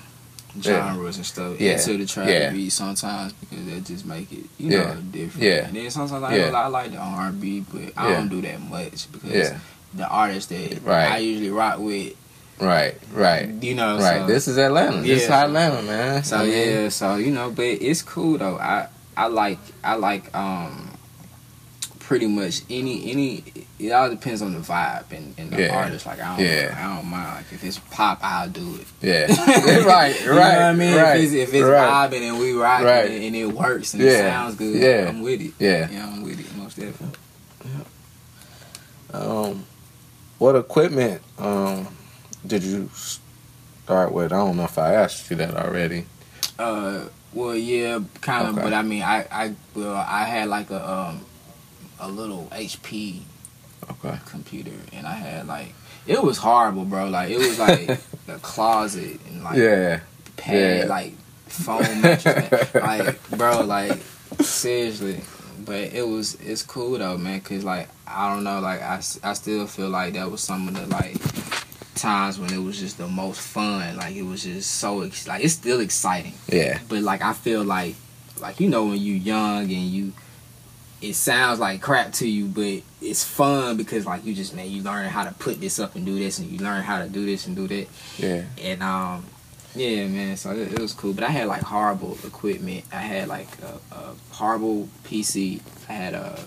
genres 0.60 1.16
and 1.16 1.26
stuff 1.26 1.60
Yeah. 1.60 1.72
into 1.72 1.98
the 1.98 2.06
trap 2.06 2.28
Yeah. 2.28 2.50
beat 2.50 2.70
sometimes 2.70 3.32
because 3.34 3.64
that 3.66 3.84
just 3.84 4.06
make 4.06 4.30
it 4.32 4.44
you 4.58 4.70
Yeah. 4.70 4.84
know 4.94 4.94
different. 5.12 5.42
Yeah. 5.42 5.66
And 5.66 5.76
then 5.76 5.90
sometimes 5.90 6.22
I, 6.24 6.36
Yeah. 6.36 6.50
I 6.52 6.66
like 6.68 6.90
the 6.92 6.98
R 6.98 7.26
and 7.28 7.40
B, 7.40 7.64
but 7.72 7.92
I 7.96 8.08
Yeah. 8.10 8.14
don't 8.16 8.28
do 8.28 8.40
that 8.42 8.60
much 8.68 9.10
because 9.12 9.30
yeah. 9.32 9.58
the 9.94 10.08
artists 10.08 10.46
that 10.50 10.82
Right. 10.84 11.12
I 11.12 11.18
usually 11.18 11.50
rock 11.50 11.78
with, 11.78 12.14
Right, 12.60 12.96
right, 13.12 13.48
you 13.62 13.74
know, 13.76 13.98
right. 14.00 14.22
So, 14.22 14.26
this 14.26 14.48
is 14.48 14.58
Atlanta. 14.58 15.00
This 15.02 15.22
is 15.24 15.30
Atlanta, 15.30 15.80
man. 15.82 16.24
so 16.24 16.38
I 16.38 16.42
mean, 16.44 16.52
yeah, 16.52 16.88
so 16.88 17.14
you 17.14 17.30
know, 17.30 17.50
but 17.50 17.64
it's 17.64 18.02
cool 18.02 18.36
though. 18.38 18.58
I 18.58 18.88
I 19.16 19.26
like 19.28 19.58
I 19.84 19.94
like 19.94 20.34
um 20.36 20.90
pretty 22.08 22.26
much 22.26 22.62
any 22.70 23.10
any. 23.10 23.44
It 23.78 23.92
all 23.92 24.08
depends 24.08 24.40
on 24.40 24.54
the 24.54 24.60
vibe 24.60 25.12
and, 25.12 25.34
and 25.36 25.50
the 25.50 25.60
Yeah. 25.64 25.76
artist. 25.76 26.06
Like 26.06 26.18
I 26.20 26.36
don't, 26.38 26.46
Yeah. 26.46 26.74
I 26.74 26.96
don't 26.96 27.06
mind. 27.06 27.34
Like 27.36 27.52
if 27.52 27.62
it's 27.62 27.78
pop, 27.90 28.18
I'll 28.22 28.48
do 28.48 28.76
it. 28.80 28.86
Yeah. 29.02 29.26
right, 29.84 29.86
right. 29.86 30.20
You 30.20 30.26
know 30.26 30.34
what 30.36 30.42
I 30.42 30.72
mean? 30.72 30.96
Right, 30.96 31.16
if 31.18 31.24
it's, 31.24 31.32
if 31.34 31.54
it's 31.54 31.64
right. 31.66 32.10
vibing 32.10 32.22
and 32.30 32.38
we 32.38 32.52
rocking 32.54 32.86
Right. 32.86 33.10
it 33.10 33.26
and 33.26 33.36
it 33.36 33.46
works 33.52 33.92
and 33.92 34.02
Yeah. 34.02 34.08
it 34.08 34.30
sounds 34.30 34.54
good, 34.56 34.74
Yeah. 34.74 35.08
I'm 35.10 35.20
with 35.20 35.42
it. 35.42 35.52
Yeah. 35.58 35.88
Yeah, 35.90 36.06
I'm 36.06 36.22
with 36.22 36.40
it 36.40 36.56
most 36.56 36.76
definitely. 36.78 37.18
Um, 39.12 39.64
what 40.38 40.54
equipment 40.56 41.22
um 41.38 41.88
did 42.46 42.62
you 42.62 42.88
start 42.94 44.12
with? 44.12 44.32
I 44.32 44.36
don't 44.36 44.56
know 44.56 44.64
if 44.64 44.78
I 44.78 44.94
asked 44.94 45.28
you 45.30 45.36
that 45.36 45.54
already. 45.54 46.06
Uh, 46.58 47.04
well, 47.34 47.54
yeah, 47.54 48.00
kind 48.22 48.48
of, 48.48 48.54
Okay. 48.54 48.62
but 48.64 48.72
I 48.72 48.82
mean, 48.82 49.02
I, 49.02 49.26
I, 49.30 49.54
well, 49.74 49.94
I 49.94 50.24
had 50.24 50.48
like 50.48 50.70
a, 50.70 50.90
um, 50.90 51.24
a 52.00 52.08
little 52.08 52.48
HP 52.52 53.20
Okay. 53.90 54.18
computer, 54.26 54.72
and 54.92 55.06
I 55.06 55.14
had 55.14 55.46
like, 55.46 55.72
it 56.06 56.22
was 56.22 56.38
horrible, 56.38 56.84
bro. 56.84 57.08
Like, 57.08 57.30
it 57.30 57.38
was 57.38 57.58
like 57.58 57.88
a 58.28 58.38
closet 58.40 59.18
and 59.30 59.42
like 59.44 59.56
Yeah. 59.56 60.00
pad, 60.36 60.78
Yeah. 60.80 60.84
like 60.86 61.14
foam 61.46 62.00
mattress, 62.02 62.74
like, 62.74 63.30
bro, 63.30 63.62
like, 63.62 63.98
seriously. 64.40 65.20
But 65.64 65.92
it 65.92 66.06
was, 66.06 66.34
it's 66.36 66.62
cool 66.62 66.98
though, 66.98 67.18
man, 67.18 67.40
cause 67.40 67.64
like, 67.64 67.88
I 68.06 68.32
don't 68.32 68.44
know, 68.44 68.60
like, 68.60 68.80
I, 68.82 68.96
I 69.22 69.32
still 69.34 69.66
feel 69.66 69.88
like 69.90 70.14
that 70.14 70.30
was 70.30 70.40
some 70.40 70.68
of 70.68 70.74
the 70.74 70.86
like 70.86 71.16
times 71.94 72.38
when 72.38 72.52
it 72.52 72.58
was 72.58 72.78
just 72.78 72.96
the 72.98 73.06
most 73.08 73.40
fun. 73.40 73.96
Like, 73.96 74.14
it 74.14 74.22
was 74.22 74.44
just 74.44 74.70
so, 74.76 75.02
ex- 75.02 75.26
like, 75.28 75.44
it's 75.44 75.54
still 75.54 75.80
exciting 75.80 76.32
Yeah. 76.48 76.78
but 76.88 77.02
like 77.02 77.22
I 77.22 77.32
feel 77.32 77.64
like 77.64 77.94
like 78.40 78.60
you 78.60 78.68
know 78.68 78.84
when 78.84 78.98
you 78.98 79.14
young 79.14 79.62
and 79.62 79.70
you 79.72 80.12
it 81.00 81.14
sounds 81.14 81.60
like 81.60 81.80
crap 81.80 82.12
to 82.12 82.28
you 82.28 82.46
but 82.46 82.82
it's 83.00 83.22
fun 83.24 83.76
because 83.76 84.04
like 84.04 84.24
you 84.24 84.34
just 84.34 84.54
man 84.54 84.68
you 84.68 84.82
learn 84.82 85.06
how 85.08 85.22
to 85.24 85.32
put 85.34 85.60
this 85.60 85.78
up 85.78 85.94
and 85.94 86.04
do 86.04 86.18
this 86.18 86.38
and 86.38 86.50
you 86.50 86.58
learn 86.58 86.82
how 86.82 87.00
to 87.02 87.08
do 87.08 87.24
this 87.24 87.46
and 87.46 87.54
do 87.56 87.68
that 87.68 87.86
Yeah. 88.18 88.42
and 88.60 88.82
um 88.82 89.24
yeah 89.76 90.06
man 90.08 90.36
so 90.36 90.50
it, 90.52 90.72
it 90.72 90.80
was 90.80 90.92
cool 90.94 91.12
but 91.12 91.22
I 91.24 91.28
had 91.28 91.46
like 91.46 91.62
horrible 91.62 92.18
equipment 92.26 92.84
I 92.92 92.96
had 93.00 93.28
like 93.28 93.48
a, 93.62 93.94
a 93.94 94.14
horrible 94.32 94.88
PC 95.04 95.60
I 95.88 95.92
had 95.92 96.14
a 96.14 96.40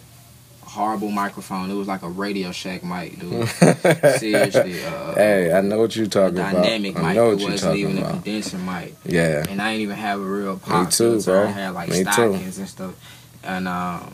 horrible 0.64 1.12
microphone 1.12 1.70
it 1.70 1.74
was 1.76 1.88
like 1.88 2.02
a 2.02 2.10
Radio 2.10 2.52
Shack 2.52 2.84
mic 2.84 3.20
dude 3.20 3.48
seriously 4.20 4.84
uh, 4.86 5.14
Hey, 5.16 5.54
I 5.54 5.62
know 5.62 5.80
what 5.80 5.96
you're 5.96 6.06
a 6.06 6.10
talking 6.10 6.38
about. 6.40 6.54
dynamic 6.54 6.96
mic. 6.96 7.04
I 7.04 7.14
know 7.14 7.30
it 7.30 7.34
what 7.36 7.40
you're 7.42 7.52
wasn't 7.52 7.72
talking 7.72 7.80
even 7.90 7.98
a 7.98 8.02
about. 8.02 8.12
condenser 8.24 8.58
mic 8.58 8.96
Yeah. 9.06 9.46
and 9.50 9.62
I 9.62 9.72
didn't 9.72 9.82
even 9.84 9.96
have 9.98 10.20
a 10.20 10.24
real 10.24 10.58
pop 10.58 10.90
too, 10.90 11.20
filter. 11.22 11.32
bro. 11.32 11.44
I 11.48 11.52
had 11.52 11.70
like 11.74 11.90
Me 11.90 12.04
too. 12.04 12.34
and 12.34 12.54
stuff, 12.70 12.94
and 13.44 13.68
um, 13.68 14.14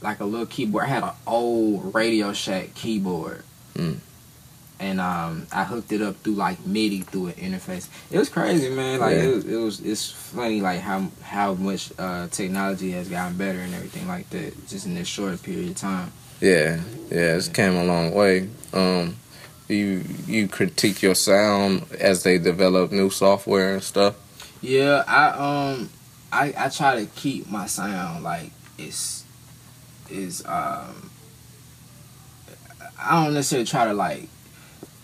like 0.00 0.20
a 0.20 0.24
little 0.24 0.46
keyboard. 0.46 0.84
I 0.84 0.88
had 0.88 1.02
an 1.02 1.10
old 1.26 1.94
Radio 1.94 2.32
Shack 2.32 2.74
keyboard, 2.74 3.42
Mm. 3.74 3.98
and 4.78 5.00
um, 5.00 5.46
I 5.52 5.64
hooked 5.64 5.92
it 5.92 6.02
up 6.02 6.16
through 6.16 6.34
like 6.34 6.64
MIDI 6.66 7.00
through 7.02 7.28
an 7.28 7.32
interface. 7.34 7.88
It 8.10 8.18
was 8.18 8.28
crazy, 8.28 8.70
man. 8.70 9.00
Like 9.00 9.16
Yeah. 9.16 9.22
it, 9.24 9.34
was, 9.34 9.44
it 9.44 9.56
was. 9.56 9.80
It's 9.80 10.10
funny, 10.10 10.60
like 10.60 10.80
how 10.80 11.08
how 11.22 11.54
much 11.54 11.92
uh, 11.98 12.28
technology 12.28 12.92
has 12.92 13.08
gotten 13.08 13.36
better 13.36 13.58
and 13.60 13.74
everything 13.74 14.06
like 14.08 14.28
that, 14.30 14.68
just 14.68 14.86
in 14.86 14.94
this 14.94 15.08
short 15.08 15.42
period 15.42 15.70
of 15.70 15.76
time. 15.76 16.12
Yeah. 16.40 16.80
Yeah. 17.10 17.36
It's 17.36 17.48
came 17.48 17.74
a 17.74 17.84
long 17.84 18.12
way. 18.14 18.48
Um, 18.72 19.16
you 19.68 20.04
you 20.26 20.46
critique 20.48 21.02
your 21.02 21.14
sound 21.14 21.86
as 21.98 22.22
they 22.22 22.38
develop 22.38 22.92
new 22.92 23.10
software 23.10 23.74
and 23.74 23.82
stuff. 23.82 24.14
Yeah, 24.62 25.02
I 25.08 25.28
um 25.72 25.90
I 26.32 26.54
I 26.56 26.68
try 26.68 27.00
to 27.00 27.06
keep 27.06 27.50
my 27.50 27.66
sound 27.66 28.22
like 28.24 28.50
it's 28.78 29.15
is 30.10 30.44
um 30.46 31.10
I 32.98 33.24
don't 33.24 33.34
necessarily 33.34 33.66
try 33.66 33.84
to 33.86 33.94
like 33.94 34.28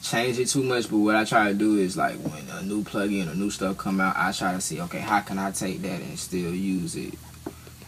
change 0.02 0.38
it 0.38 0.48
too 0.48 0.62
much, 0.62 0.90
but 0.90 0.98
what 0.98 1.14
I 1.14 1.24
try 1.24 1.48
to 1.48 1.54
do 1.54 1.78
is 1.78 1.96
like 1.96 2.16
when 2.16 2.48
a 2.50 2.62
new 2.62 2.82
plugin 2.82 3.30
or 3.30 3.34
new 3.34 3.50
stuff 3.50 3.78
come 3.78 4.00
out, 4.00 4.16
I 4.16 4.32
try 4.32 4.52
to 4.52 4.60
see 4.60 4.80
okay 4.82 4.98
how 4.98 5.20
can 5.20 5.38
I 5.38 5.50
take 5.50 5.82
that 5.82 6.00
and 6.00 6.18
still 6.18 6.52
use 6.54 6.96
it 6.96 7.14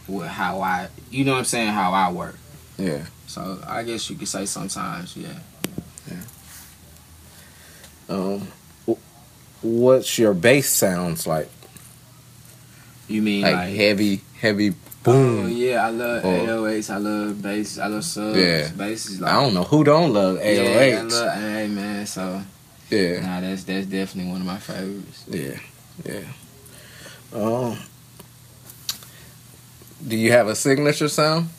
with 0.07 0.27
how 0.27 0.61
I 0.61 0.89
you 1.09 1.25
know 1.25 1.33
what 1.33 1.39
I'm 1.39 1.45
saying 1.45 1.71
how 1.71 1.91
I 1.91 2.11
work. 2.11 2.37
Yeah. 2.77 3.05
So 3.27 3.59
I 3.65 3.83
guess 3.83 4.09
you 4.09 4.15
could 4.15 4.27
say 4.27 4.45
sometimes 4.45 5.17
yeah. 5.17 5.39
Yeah. 6.09 6.17
Um, 8.07 8.47
what's 9.61 10.17
your 10.17 10.33
bass 10.33 10.69
sounds 10.69 11.25
like? 11.25 11.49
You 13.07 13.21
mean 13.21 13.41
Like, 13.41 13.55
like, 13.55 13.75
heavy, 13.75 14.21
heavy 14.39 14.73
Oh 15.07 15.45
yeah, 15.47 15.85
I 15.85 15.89
love 15.91 16.25
Or- 16.25 16.37
808s. 16.69 16.89
I 16.89 16.97
love 16.97 17.41
bass. 17.41 17.77
I 17.77 17.87
love 17.87 18.03
subs. 18.03 18.37
Yeah. 18.37 18.69
Bass 18.75 19.05
is 19.07 19.21
like 19.21 19.31
I 19.31 19.41
don't 19.41 19.53
know 19.53 19.63
who 19.63 19.83
don't 19.83 20.11
love 20.13 20.37
Yeah, 20.37 20.97
I 20.97 21.01
love, 21.01 21.33
hey 21.39 21.67
man, 21.67 22.05
so 22.07 22.41
Yeah. 22.89 23.19
nah, 23.21 23.41
that's 23.41 23.63
that's 23.65 23.85
definitely 23.87 24.31
one 24.31 24.41
of 24.41 24.47
my 24.47 24.57
favorites. 24.57 25.23
Yeah, 25.27 25.59
yeah. 26.05 26.23
Um, 27.33 27.77
do 30.07 30.15
you 30.15 30.31
have 30.31 30.47
a 30.47 30.55
signature 30.55 31.09
sound? 31.09 31.49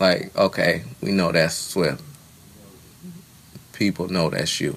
Like, 0.00 0.34
okay, 0.36 0.82
we 1.00 1.12
know 1.12 1.30
that's 1.32 1.54
Swift. 1.54 2.02
People 3.72 4.08
know 4.08 4.28
that's 4.30 4.60
you. 4.60 4.76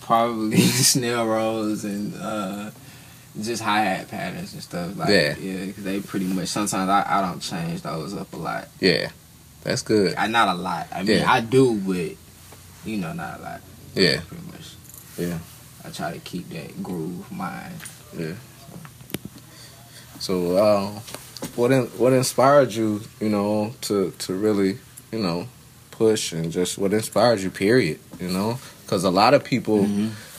Probably 0.00 0.58
snare 0.60 1.24
rolls 1.24 1.84
and 1.84 2.14
uh, 2.20 2.70
just 3.40 3.62
hi 3.62 3.80
hat 3.82 4.08
patterns 4.08 4.52
and 4.54 4.62
stuff 4.62 4.96
like 4.96 5.08
Yeah. 5.08 5.36
yeah, 5.38 5.66
because 5.66 5.84
they 5.84 6.00
pretty 6.00 6.26
much 6.26 6.48
sometimes 6.48 6.88
I, 6.88 7.04
I 7.06 7.20
don't 7.20 7.40
change 7.40 7.82
those 7.82 8.14
up 8.14 8.32
a 8.32 8.36
lot. 8.36 8.68
Yeah, 8.80 9.10
that's 9.62 9.82
good. 9.82 10.14
I 10.16 10.26
not 10.26 10.48
a 10.48 10.54
lot. 10.58 10.88
I 10.92 11.02
mean 11.02 11.18
Yeah. 11.18 11.30
I 11.30 11.40
do, 11.40 11.74
but 11.76 12.16
you 12.88 12.96
know 12.96 13.12
not 13.12 13.38
a 13.38 13.42
lot. 13.42 13.60
Yeah, 13.94 14.20
pretty 14.26 14.44
much. 14.46 14.74
Yeah. 15.18 15.38
I 15.84 15.90
try 15.90 16.12
to 16.12 16.18
keep 16.20 16.48
that 16.50 16.82
groove 16.82 17.30
mind. 17.32 17.74
Yeah. 18.18 18.34
So, 20.18 20.56
uh, 20.56 20.90
what 21.56 21.72
in, 21.72 21.84
what 21.96 22.12
inspired 22.12 22.72
you, 22.72 23.00
you 23.20 23.28
know, 23.30 23.72
to 23.82 24.10
to 24.18 24.34
really, 24.34 24.78
you 25.10 25.18
know, 25.18 25.48
push 25.90 26.32
and 26.32 26.52
just 26.52 26.76
what 26.78 26.92
inspired 26.92 27.40
you? 27.40 27.50
Period. 27.50 27.98
You 28.20 28.28
know, 28.28 28.58
because 28.84 29.04
a 29.04 29.10
lot 29.10 29.34
of 29.34 29.44
people. 29.44 29.88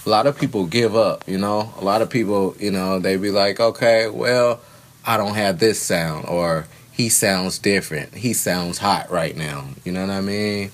A 0.06 0.10
lot 0.10 0.28
of 0.28 0.40
people 0.40 0.66
give 0.66 0.96
up, 0.96 1.28
you 1.28 1.38
know. 1.38 1.74
A 1.78 1.84
lot 1.84 2.02
of 2.02 2.10
people, 2.10 2.56
you 2.60 2.72
know, 2.72 3.00
they 3.00 3.18
be 3.18 3.32
like, 3.32 3.60
okay, 3.60 4.10
well, 4.10 4.60
I 5.06 5.18
don't 5.18 5.36
have 5.36 5.60
this 5.60 5.82
sound, 5.82 6.28
or 6.28 6.68
he 6.92 7.10
sounds 7.10 7.60
different. 7.60 8.16
He 8.16 8.34
sounds 8.34 8.78
hot 8.78 9.10
right 9.12 9.36
now. 9.36 9.66
You 9.84 9.92
know 9.92 10.02
what 10.02 10.10
I 10.10 10.22
mean? 10.22 10.72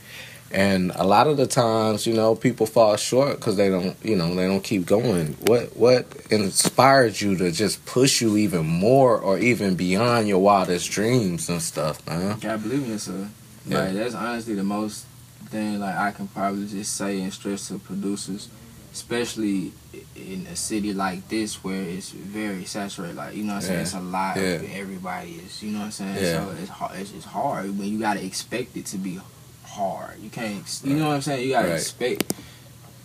And 0.50 0.92
a 0.96 1.06
lot 1.06 1.28
of 1.28 1.36
the 1.36 1.46
times, 1.46 2.08
you 2.08 2.14
know, 2.14 2.34
people 2.34 2.66
fall 2.66 2.96
short 2.96 3.36
because 3.36 3.58
they 3.58 3.70
don't, 3.70 3.98
you 4.02 4.16
know, 4.16 4.34
they 4.34 4.48
don't 4.48 4.64
keep 4.64 4.86
going. 4.86 5.34
What 5.46 5.76
what 5.76 6.08
inspired 6.30 7.20
you 7.20 7.36
to 7.38 7.52
just 7.52 7.86
push 7.86 8.22
you 8.22 8.38
even 8.38 8.66
more, 8.66 9.20
or 9.20 9.38
even 9.40 9.76
beyond 9.76 10.30
your 10.30 10.40
wildest 10.40 10.90
dreams 10.90 11.50
and 11.50 11.62
stuff, 11.62 12.06
man? 12.08 12.40
Gotta 12.40 12.60
believe 12.60 12.84
in 12.84 12.92
yourself. 12.92 13.28
Yeah. 13.66 13.82
Like 13.82 13.94
that's 13.96 14.16
honestly 14.16 14.56
the 14.56 14.64
most 14.64 15.06
thing 15.50 15.80
like 15.80 15.96
I 15.96 16.12
can 16.12 16.28
probably 16.28 16.68
just 16.68 16.96
say 16.96 17.22
and 17.22 17.34
stress 17.34 17.68
to 17.68 17.80
producers, 17.80 18.48
especially 18.94 19.72
in 20.16 20.48
a 20.52 20.56
city 20.56 20.94
like 20.94 21.28
this 21.30 21.64
where 21.64 21.82
it's 21.82 22.12
very 22.12 22.66
saturated. 22.66 23.16
Like 23.16 23.36
you 23.36 23.44
know 23.44 23.54
what 23.54 23.64
I'm 23.64 23.68
saying, 23.68 23.80
it's 23.82 23.94
a 23.94 24.00
lot 24.00 24.38
Yeah. 24.38 24.44
of 24.44 24.72
everybody 24.76 25.32
is. 25.46 25.62
You 25.64 25.72
know 25.72 25.80
what 25.80 25.86
I'm 25.86 25.92
saying. 25.92 26.16
Yeah. 26.16 26.46
So 26.46 26.56
it's 26.62 26.70
hard. 26.70 27.00
It's, 27.00 27.12
it's 27.14 27.26
hard 27.26 27.78
when 27.78 27.88
you 27.88 28.00
gotta 28.00 28.24
expect 28.26 28.76
it 28.78 28.86
to 28.88 28.98
be 28.98 29.20
hard. 29.66 30.20
You 30.22 30.30
can't. 30.30 30.64
You 30.84 30.96
know 30.96 31.10
what 31.10 31.16
I'm 31.16 31.22
saying. 31.22 31.44
You 31.46 31.54
gotta 31.54 31.70
Right. 31.70 31.76
expect. 31.80 32.34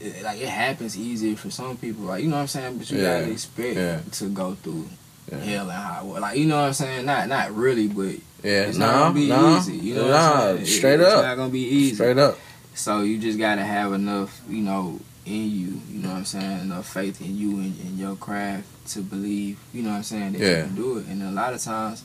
it- 0.01 0.25
Like 0.25 0.41
it 0.41 0.49
happens 0.49 0.99
easier 0.99 1.37
for 1.37 1.49
some 1.51 1.77
people, 1.77 2.05
like 2.07 2.23
you 2.25 2.29
know 2.29 2.35
what 2.37 2.43
I'm 2.43 2.49
saying, 2.49 2.77
but 2.79 2.91
you 2.91 2.99
Yeah. 2.99 3.21
gotta 3.21 3.31
expect 3.33 3.77
Yeah. 3.77 4.01
to 4.13 4.25
go 4.31 4.57
through 4.61 4.89
Yeah. 5.31 5.39
hell 5.39 5.71
and 5.71 5.79
high 5.81 6.03
water. 6.03 6.21
Like 6.21 6.39
you 6.39 6.47
know 6.47 6.57
what 6.61 6.67
I'm 6.69 6.73
saying, 6.75 7.07
not 7.07 7.29
not 7.29 7.55
really, 7.55 7.87
but 7.87 8.17
Yeah, 8.43 8.63
it's 8.63 8.79
nah, 8.79 8.87
not 8.87 8.99
gonna 8.99 9.15
be 9.15 9.27
nah, 9.29 9.59
easy. 9.59 9.77
You 9.77 9.95
know 9.95 10.09
nah, 10.09 10.31
what 10.35 10.43
I'm 10.49 10.57
saying? 10.57 10.67
straight 10.67 11.01
it's 11.01 11.09
up. 11.13 11.23
not 11.25 11.37
gonna 11.37 11.51
be 11.51 11.61
easy. 11.61 11.95
Straight 11.95 12.19
up. 12.19 12.37
So 12.75 13.03
you 13.03 13.19
just 13.19 13.39
gotta 13.39 13.63
have 13.63 13.93
enough, 13.93 14.41
you 14.51 14.63
know, 14.63 14.99
in 15.27 15.51
you. 15.51 15.81
You 15.91 16.03
know 16.03 16.09
what 16.11 16.17
I'm 16.19 16.25
saying? 16.25 16.61
Enough 16.63 16.93
faith 16.93 17.21
in 17.21 17.37
you 17.37 17.51
and 17.61 17.79
in 17.81 17.99
your 17.99 18.17
craft 18.17 18.67
to 18.89 19.01
believe. 19.01 19.59
You 19.73 19.83
know 19.83 19.91
what 19.91 19.97
I'm 19.97 20.03
saying 20.03 20.33
that 20.33 20.41
Yeah. 20.41 20.57
you 20.59 20.65
can 20.65 20.75
do 20.75 20.99
it. 20.99 21.07
And 21.07 21.23
a 21.23 21.31
lot 21.31 21.53
of 21.55 21.61
times, 21.63 22.03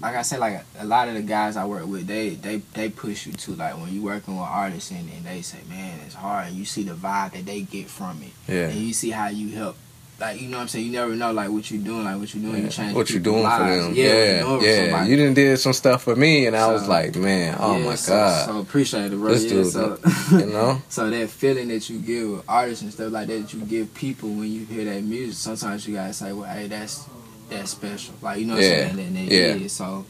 like 0.00 0.16
I 0.16 0.22
said, 0.22 0.40
like 0.40 0.64
a 0.78 0.84
lot 0.84 1.08
of 1.08 1.14
the 1.14 1.22
guys 1.22 1.56
I 1.56 1.64
work 1.66 1.86
with, 1.86 2.06
they 2.06 2.30
they 2.30 2.56
they 2.74 2.88
push 2.88 3.26
you 3.26 3.32
to 3.34 3.52
like 3.54 3.76
when 3.78 3.92
you 3.92 4.02
working 4.02 4.34
with 4.36 4.48
artists 4.48 4.90
and, 4.90 5.08
and 5.10 5.24
they 5.24 5.42
say, 5.42 5.58
man, 5.68 6.00
it's 6.06 6.14
hard. 6.14 6.48
And 6.48 6.56
you 6.56 6.64
see 6.64 6.82
the 6.82 6.94
vibe 6.94 7.32
that 7.32 7.46
they 7.46 7.60
get 7.62 7.88
from 7.88 8.22
it, 8.22 8.32
Yeah. 8.52 8.68
and 8.68 8.78
you 8.78 8.92
see 8.94 9.10
how 9.10 9.28
you 9.28 9.50
help. 9.56 9.76
Like 10.22 10.40
you 10.40 10.46
know 10.48 10.58
what 10.58 10.62
I'm 10.62 10.68
saying, 10.68 10.86
you 10.86 10.92
never 10.92 11.16
know 11.16 11.32
like 11.32 11.50
what 11.50 11.68
you 11.68 11.78
doing, 11.78 12.04
like 12.04 12.16
what 12.16 12.32
you 12.32 12.40
doing, 12.40 12.62
you 12.62 12.68
change 12.70 12.94
what 12.94 13.10
you 13.10 13.18
doing 13.18 13.42
for 13.42 13.58
them? 13.58 13.68
Yeah, 13.68 13.82
what 13.82 13.96
you 13.96 14.04
Yeah, 14.04 14.42
doing 14.42 14.60
for 14.60 14.66
yeah. 14.66 14.76
somebody. 14.82 15.10
You 15.10 15.34
did 15.34 15.58
some 15.58 15.72
stuff 15.72 16.02
for 16.04 16.14
me, 16.14 16.46
and 16.46 16.56
I 16.56 16.72
was 16.72 16.86
like, 16.86 17.16
man, 17.16 17.56
oh 17.58 17.76
Yeah, 17.76 17.84
my 17.84 17.94
so, 17.96 18.12
god, 18.12 18.46
So 18.46 18.60
appreciate 18.60 19.12
it, 19.12 19.16
bro. 19.16 19.32
This 19.32 19.42
yeah, 19.42 19.50
dude, 19.50 19.66
so, 19.66 19.98
you 20.38 20.46
know? 20.46 20.80
so 20.88 21.10
that 21.10 21.28
feeling 21.28 21.66
that 21.68 21.90
you 21.90 21.98
give 21.98 22.30
with 22.30 22.44
artists 22.48 22.82
and 22.84 22.92
stuff 22.92 23.10
like 23.10 23.26
that, 23.26 23.40
that 23.42 23.52
you 23.52 23.60
give 23.62 23.92
people 23.94 24.28
when 24.28 24.52
you 24.52 24.64
hear 24.64 24.84
that 24.84 25.02
music, 25.02 25.34
sometimes 25.34 25.88
you 25.88 25.96
gotta 25.96 26.12
say, 26.12 26.32
well, 26.32 26.48
hey, 26.48 26.68
that's 26.68 27.04
that's 27.50 27.72
special. 27.72 28.14
Like 28.22 28.38
you 28.38 28.46
know 28.46 28.54
what 28.54 28.62
Yeah, 28.62 28.90
I'm 28.90 28.96
saying? 28.96 29.16
And 29.16 29.32
yeah. 29.32 29.38
is. 29.54 29.72
So 29.72 30.06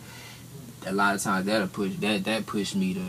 a 0.87 0.92
lot 0.92 1.14
of 1.14 1.23
times 1.23 1.47
that'll 1.47 1.69
push 1.69 1.92
that 2.00 2.25
that 2.25 2.45
pushed 2.45 2.76
me 2.76 2.92
to 2.92 3.00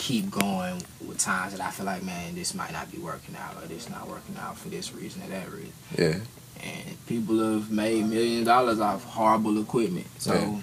keep 0.00 0.30
going 0.30 0.82
with 1.06 1.18
times 1.18 1.52
that 1.52 1.60
I 1.60 1.70
feel 1.70 1.86
like, 1.86 2.02
man, 2.02 2.34
this 2.34 2.54
might 2.54 2.72
not 2.72 2.90
be 2.90 2.98
working 2.98 3.36
out 3.36 3.62
or 3.62 3.66
this 3.66 3.88
not 3.90 4.08
working 4.08 4.36
out 4.40 4.56
for 4.56 4.68
this 4.70 4.92
reason 4.94 5.22
or 5.22 5.28
that 5.28 5.50
reason. 5.52 5.72
Yeah. 5.96 6.18
And 6.62 7.06
people 7.06 7.38
have 7.52 7.70
made 7.70 8.06
million 8.06 8.44
dollars 8.44 8.80
off 8.80 9.04
horrible 9.04 9.60
equipment. 9.60 10.06
So 10.18 10.32
Yeah. 10.34 10.56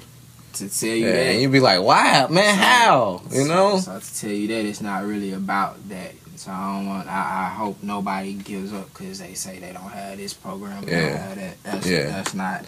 to 0.53 0.69
tell 0.69 0.89
you 0.89 1.05
Yeah, 1.05 1.11
that 1.13 1.25
and 1.33 1.41
you 1.41 1.49
be 1.49 1.59
like, 1.59 1.81
wow, 1.81 2.27
man, 2.29 2.55
So- 2.55 2.61
how? 2.63 3.21
You 3.31 3.41
so- 3.43 3.47
know? 3.47 3.79
So, 3.79 3.99
to 3.99 4.19
tell 4.19 4.31
you 4.31 4.47
that 4.49 4.65
it's 4.65 4.81
not 4.81 5.05
really 5.05 5.33
about 5.33 5.87
that. 5.89 6.13
So 6.35 6.51
I 6.51 6.75
don't 6.77 6.85
want. 6.87 7.07
I, 7.07 7.47
I 7.47 7.49
hope 7.55 7.81
nobody 7.81 8.33
gives 8.33 8.71
up 8.71 8.93
because 8.93 9.17
they 9.19 9.33
say 9.33 9.57
they 9.59 9.73
don't 9.73 9.89
have 9.91 10.17
this 10.17 10.33
program. 10.33 10.85
They 10.85 10.91
Yeah. 10.91 11.09
don't 11.09 11.17
have 11.17 11.35
that. 11.35 11.63
That's, 11.63 11.87
Yeah. 11.87 12.03
that's 12.07 12.33
not. 12.35 12.65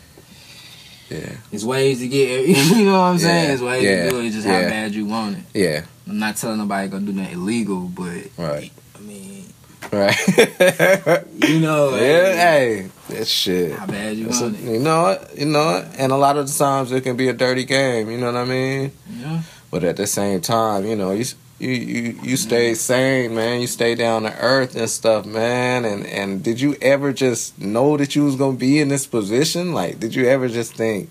Yeah. 1.09 1.31
There's 1.49 1.65
ways 1.65 1.99
to 1.99 2.07
get. 2.07 2.47
You 2.77 2.85
know 2.85 2.91
what 2.93 2.97
I'm 2.99 3.17
saying? 3.17 3.51
It's 3.51 3.61
ways 3.61 3.83
Yeah. 3.83 4.03
to 4.05 4.09
do 4.11 4.19
it. 4.19 4.25
It's 4.27 4.35
just 4.35 4.47
Yeah. 4.47 4.63
how 4.63 4.69
bad 4.69 4.93
you 4.93 5.05
want 5.05 5.37
it. 5.37 5.43
Yeah. 5.53 5.81
I'm 6.07 6.19
not 6.19 6.37
telling 6.37 6.57
nobody 6.57 6.87
gonna 6.87 7.05
do 7.05 7.13
nothing 7.13 7.33
illegal, 7.33 7.81
but 7.81 8.23
Right. 8.37 8.71
I 8.95 8.99
mean, 9.01 9.45
Right. 9.91 10.15
you 11.47 11.59
know, 11.61 11.95
yeah, 11.95 12.33
hey, 12.35 12.87
that 13.09 13.27
shit. 13.27 13.73
how 13.73 13.85
bad 13.87 14.17
you 14.17 14.27
It's 14.27 14.39
a- 14.39 14.43
want 14.43 14.55
it. 14.59 14.71
you 14.73 14.79
know 14.79 15.01
what? 15.03 15.37
You 15.37 15.45
know 15.45 15.65
what? 15.65 15.87
And 15.97 16.11
a 16.11 16.17
lot 16.17 16.37
of 16.37 16.47
the 16.47 16.53
times 16.57 16.91
it 16.91 17.01
can 17.01 17.15
be 17.15 17.27
a 17.27 17.33
dirty 17.33 17.63
game. 17.65 18.09
You 18.11 18.17
know 18.17 18.27
what 18.27 18.35
I 18.35 18.45
mean? 18.45 18.91
Yeah. 19.19 19.41
But 19.71 19.83
at 19.83 19.97
the 19.97 20.07
same 20.07 20.41
time, 20.41 20.85
you 20.85 20.95
know, 20.95 21.11
you 21.11 21.25
you 21.59 21.71
you, 21.71 22.19
you 22.23 22.37
stay 22.37 22.73
sane, 22.73 23.35
man. 23.35 23.61
You 23.61 23.67
stay 23.67 23.93
down 23.95 24.23
to 24.23 24.35
earth 24.39 24.75
and 24.75 24.89
stuff, 24.89 25.25
man. 25.25 25.85
And 25.85 26.05
and 26.05 26.43
did 26.43 26.59
you 26.61 26.75
ever 26.81 27.11
just 27.13 27.59
know 27.59 27.97
that 27.97 28.15
you 28.15 28.23
was 28.23 28.35
gonna 28.35 28.57
be 28.57 28.79
in 28.79 28.87
this 28.87 29.05
position? 29.05 29.73
Like, 29.73 29.99
did 29.99 30.15
you 30.15 30.25
ever 30.27 30.47
just 30.47 30.73
think, 30.75 31.09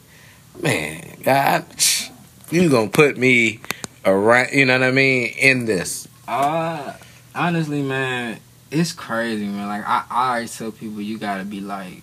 man, 0.63 1.19
God, 1.23 1.65
you 2.51 2.69
gonna 2.71 2.89
put 2.89 3.17
me 3.19 3.61
around? 4.05 4.49
You 4.53 4.65
know 4.65 4.79
what 4.79 4.89
I 4.89 4.91
mean? 4.91 5.29
In 5.39 5.67
this, 5.67 6.09
Uh, 6.27 6.95
honestly, 7.35 7.83
man, 7.83 8.41
it's 8.71 8.93
crazy, 8.93 9.47
man. 9.47 9.69
Like 9.69 9.87
I, 9.87 10.05
I 10.11 10.35
always 10.35 10.57
tell 10.57 10.73
people, 10.73 11.01
you 11.03 11.19
gotta 11.19 11.45
be 11.45 11.61
like 11.61 12.03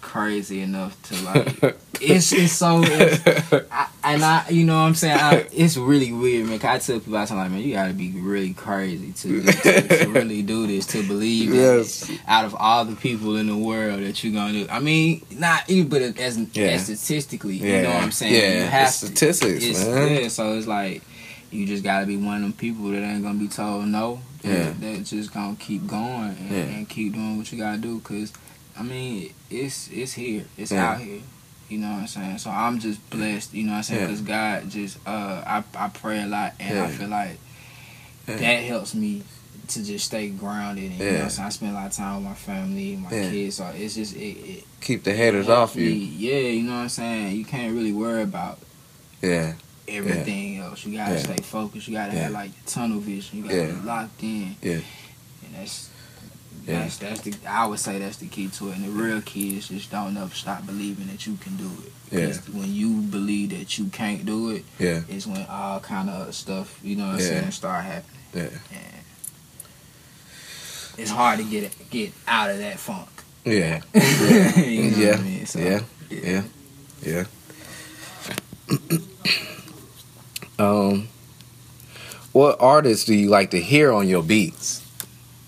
crazy 0.00 0.60
enough 0.60 1.00
to 1.04 1.14
like. 1.24 1.76
it's 2.00 2.32
it's 2.32 2.52
so. 2.52 2.82
It's, 2.84 3.52
I, 3.72 3.88
and 4.02 4.24
I, 4.24 4.48
you 4.48 4.64
know 4.64 4.74
what 4.74 4.86
I'm 4.88 4.94
saying? 4.94 5.18
I, 5.18 5.46
it's 5.52 5.76
really 5.76 6.12
weird, 6.12 6.46
man. 6.48 6.58
'cause 6.58 6.70
I 6.70 6.78
tell 6.92 7.00
people 7.00 7.26
time, 7.26 7.36
like, 7.38 7.50
man, 7.50 7.60
you 7.60 7.74
gotta 7.74 7.92
be 7.92 8.10
really 8.12 8.54
crazy 8.54 9.12
to, 9.12 9.42
to, 9.42 9.88
to 10.04 10.08
really 10.10 10.42
do 10.42 10.66
this, 10.66 10.86
to 10.86 11.06
believe 11.06 11.52
Yes. 11.54 12.10
out 12.26 12.44
of 12.46 12.54
all 12.54 12.84
the 12.84 12.96
people 12.96 13.36
in 13.36 13.46
the 13.46 13.56
world 13.56 14.00
that 14.02 14.24
you're 14.24 14.32
gonna 14.32 14.52
do. 14.52 14.66
I 14.70 14.80
mean, 14.80 15.24
not 15.32 15.68
even, 15.68 15.88
but 15.88 16.00
as, 16.02 16.38
Yeah. 16.54 16.68
as 16.68 16.84
statistically, 16.84 17.56
yeah, 17.56 17.76
you 17.76 17.82
know 17.82 17.94
what 17.94 18.02
I'm 18.04 18.12
saying? 18.12 18.34
Yeah, 18.34 18.64
you 18.64 18.70
have 18.70 18.88
it's 18.88 19.00
to. 19.00 19.06
statistics, 19.06 19.64
It's, 19.64 19.84
man. 19.86 20.22
yeah, 20.22 20.28
so 20.28 20.54
it's 20.54 20.66
like 20.66 21.02
you 21.50 21.66
just 21.66 21.82
gotta 21.84 22.06
be 22.06 22.16
one 22.16 22.36
of 22.36 22.42
them 22.42 22.52
people 22.54 22.88
that 22.90 23.02
ain't 23.02 23.22
gonna 23.22 23.38
be 23.38 23.48
told 23.48 23.86
no. 23.86 24.20
That, 24.42 24.48
Yeah. 24.48 24.72
that 24.94 25.04
just 25.04 25.34
gonna 25.34 25.56
keep 25.56 25.86
going 25.86 26.34
and, 26.48 26.50
and 26.50 26.88
keep 26.88 27.12
doing 27.12 27.36
what 27.36 27.52
you 27.52 27.58
gotta 27.58 27.76
do. 27.76 28.00
Cause 28.00 28.32
I 28.78 28.82
mean, 28.82 29.34
it's 29.50 29.88
it's 29.92 30.14
here, 30.14 30.44
it's 30.56 30.72
Yeah. 30.72 30.92
out 30.92 31.00
here. 31.00 31.20
You 31.70 31.78
know 31.78 31.88
what 31.90 32.00
I'm 32.00 32.06
saying? 32.08 32.38
So 32.38 32.50
I'm 32.50 32.80
just 32.80 33.08
blessed. 33.10 33.54
You 33.54 33.64
know 33.64 33.70
what 33.72 33.76
I'm 33.78 33.82
saying? 33.84 34.00
Yeah. 34.02 34.06
Cause 34.08 34.20
God 34.22 34.70
just 34.70 34.98
uh, 35.06 35.42
I 35.46 35.62
I 35.74 35.88
pray 35.88 36.22
a 36.22 36.26
lot 36.26 36.54
and 36.58 36.76
Yeah. 36.76 36.84
I 36.84 36.88
feel 36.90 37.08
like 37.08 37.38
Yeah. 38.28 38.36
that 38.36 38.64
helps 38.64 38.94
me 38.94 39.22
to 39.68 39.84
just 39.84 40.06
stay 40.06 40.30
grounded. 40.30 40.90
And, 40.90 40.98
You 40.98 41.06
know 41.06 41.12
Yeah. 41.12 41.22
I'm 41.24 41.30
saying? 41.30 41.46
I 41.46 41.50
spend 41.50 41.70
a 41.70 41.74
lot 41.74 41.86
of 41.86 41.92
time 41.92 42.16
with 42.16 42.24
my 42.24 42.34
family, 42.34 42.96
my 42.96 43.10
Yeah. 43.14 43.30
kids. 43.30 43.56
So 43.56 43.66
it's 43.76 43.94
just 43.94 44.16
it. 44.16 44.18
it 44.36 44.64
Keep 44.80 45.04
the 45.04 45.14
haters 45.14 45.48
off 45.48 45.76
you. 45.76 45.88
Yeah, 45.90 46.38
you 46.38 46.62
know 46.64 46.72
what 46.72 46.78
I'm 46.82 46.88
saying? 46.88 47.36
You 47.36 47.44
can't 47.44 47.72
really 47.72 47.92
worry 47.92 48.22
about 48.22 48.58
Yeah, 49.22 49.52
everything 49.86 50.58
else. 50.58 50.84
You 50.84 50.96
gotta 50.96 51.14
Yeah. 51.14 51.22
stay 51.22 51.42
focused. 51.42 51.86
You 51.86 51.94
gotta 51.94 52.14
Yeah. 52.14 52.22
have 52.24 52.32
like 52.32 52.50
tunnel 52.66 52.98
vision. 52.98 53.38
You 53.38 53.44
gotta 53.44 53.56
Yeah. 53.56 53.66
be 53.66 53.80
locked 53.86 54.22
in. 54.24 54.56
Yeah. 54.60 54.72
And 54.72 55.54
that's 55.54 55.89
Yeah. 56.66 56.80
that's 56.80 56.98
that's 56.98 57.20
the 57.22 57.34
I 57.48 57.66
would 57.66 57.78
say 57.78 57.98
that's 57.98 58.18
the 58.18 58.26
key 58.28 58.48
to 58.48 58.68
it. 58.70 58.76
And 58.76 58.84
the 58.84 58.90
real 58.90 59.20
key 59.22 59.56
is 59.56 59.68
just 59.68 59.90
don't 59.90 60.16
ever 60.16 60.34
stop 60.34 60.66
believing 60.66 61.06
that 61.08 61.26
you 61.26 61.36
can 61.36 61.56
do 61.56 61.70
it. 61.86 61.92
Yeah. 62.12 62.32
When 62.52 62.72
you 62.72 63.00
believe 63.02 63.50
that 63.50 63.78
you 63.78 63.86
can't 63.86 64.24
do 64.26 64.50
it, 64.50 64.64
yeah, 64.78 65.02
is 65.08 65.26
when 65.26 65.46
all 65.48 65.80
kind 65.80 66.10
of 66.10 66.34
stuff, 66.34 66.78
you 66.82 66.96
know 66.96 67.06
what 67.06 67.14
I'm 67.14 67.20
Yeah. 67.20 67.26
saying, 67.26 67.50
start 67.52 67.84
happening. 67.84 68.20
yeah, 68.34 68.42
And 68.72 69.04
it's 70.98 71.10
hard 71.10 71.38
to 71.38 71.44
get 71.44 71.62
it, 71.64 71.90
get 71.90 72.12
out 72.28 72.50
of 72.50 72.58
that 72.58 72.78
funk. 72.78 73.08
yeah, 73.44 73.80
you 73.94 74.90
know 74.90 74.96
yeah, 74.98 75.10
what 75.12 75.18
I 75.20 75.22
mean? 75.22 75.46
So, 75.46 75.58
yeah, 75.60 75.80
yeah, 76.10 76.42
yeah. 77.02 77.24
um, 80.58 81.08
what 82.32 82.60
artists 82.60 83.04
do 83.06 83.14
you 83.14 83.28
like 83.30 83.50
to 83.52 83.60
hear 83.60 83.92
on 83.92 84.08
your 84.08 84.22
beats? 84.22 84.79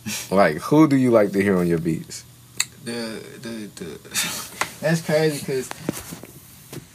Like, 0.31 0.57
who 0.57 0.89
do 0.89 0.97
you 0.97 1.11
like 1.11 1.33
to 1.33 1.43
hear 1.43 1.57
on 1.57 1.67
your 1.67 1.79
beats? 1.79 2.25
the 2.85 3.23
the, 3.41 3.71
the 3.77 3.99
that's 4.81 5.01
crazy 5.03 5.39
because 5.39 5.69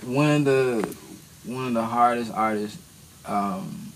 one 0.04 0.32
of 0.32 0.46
the 0.46 0.98
one 1.46 1.67
of 1.67 1.74
the 1.74 1.84
hardest 1.84 2.32
artists 2.34 2.78
um, 3.26 3.93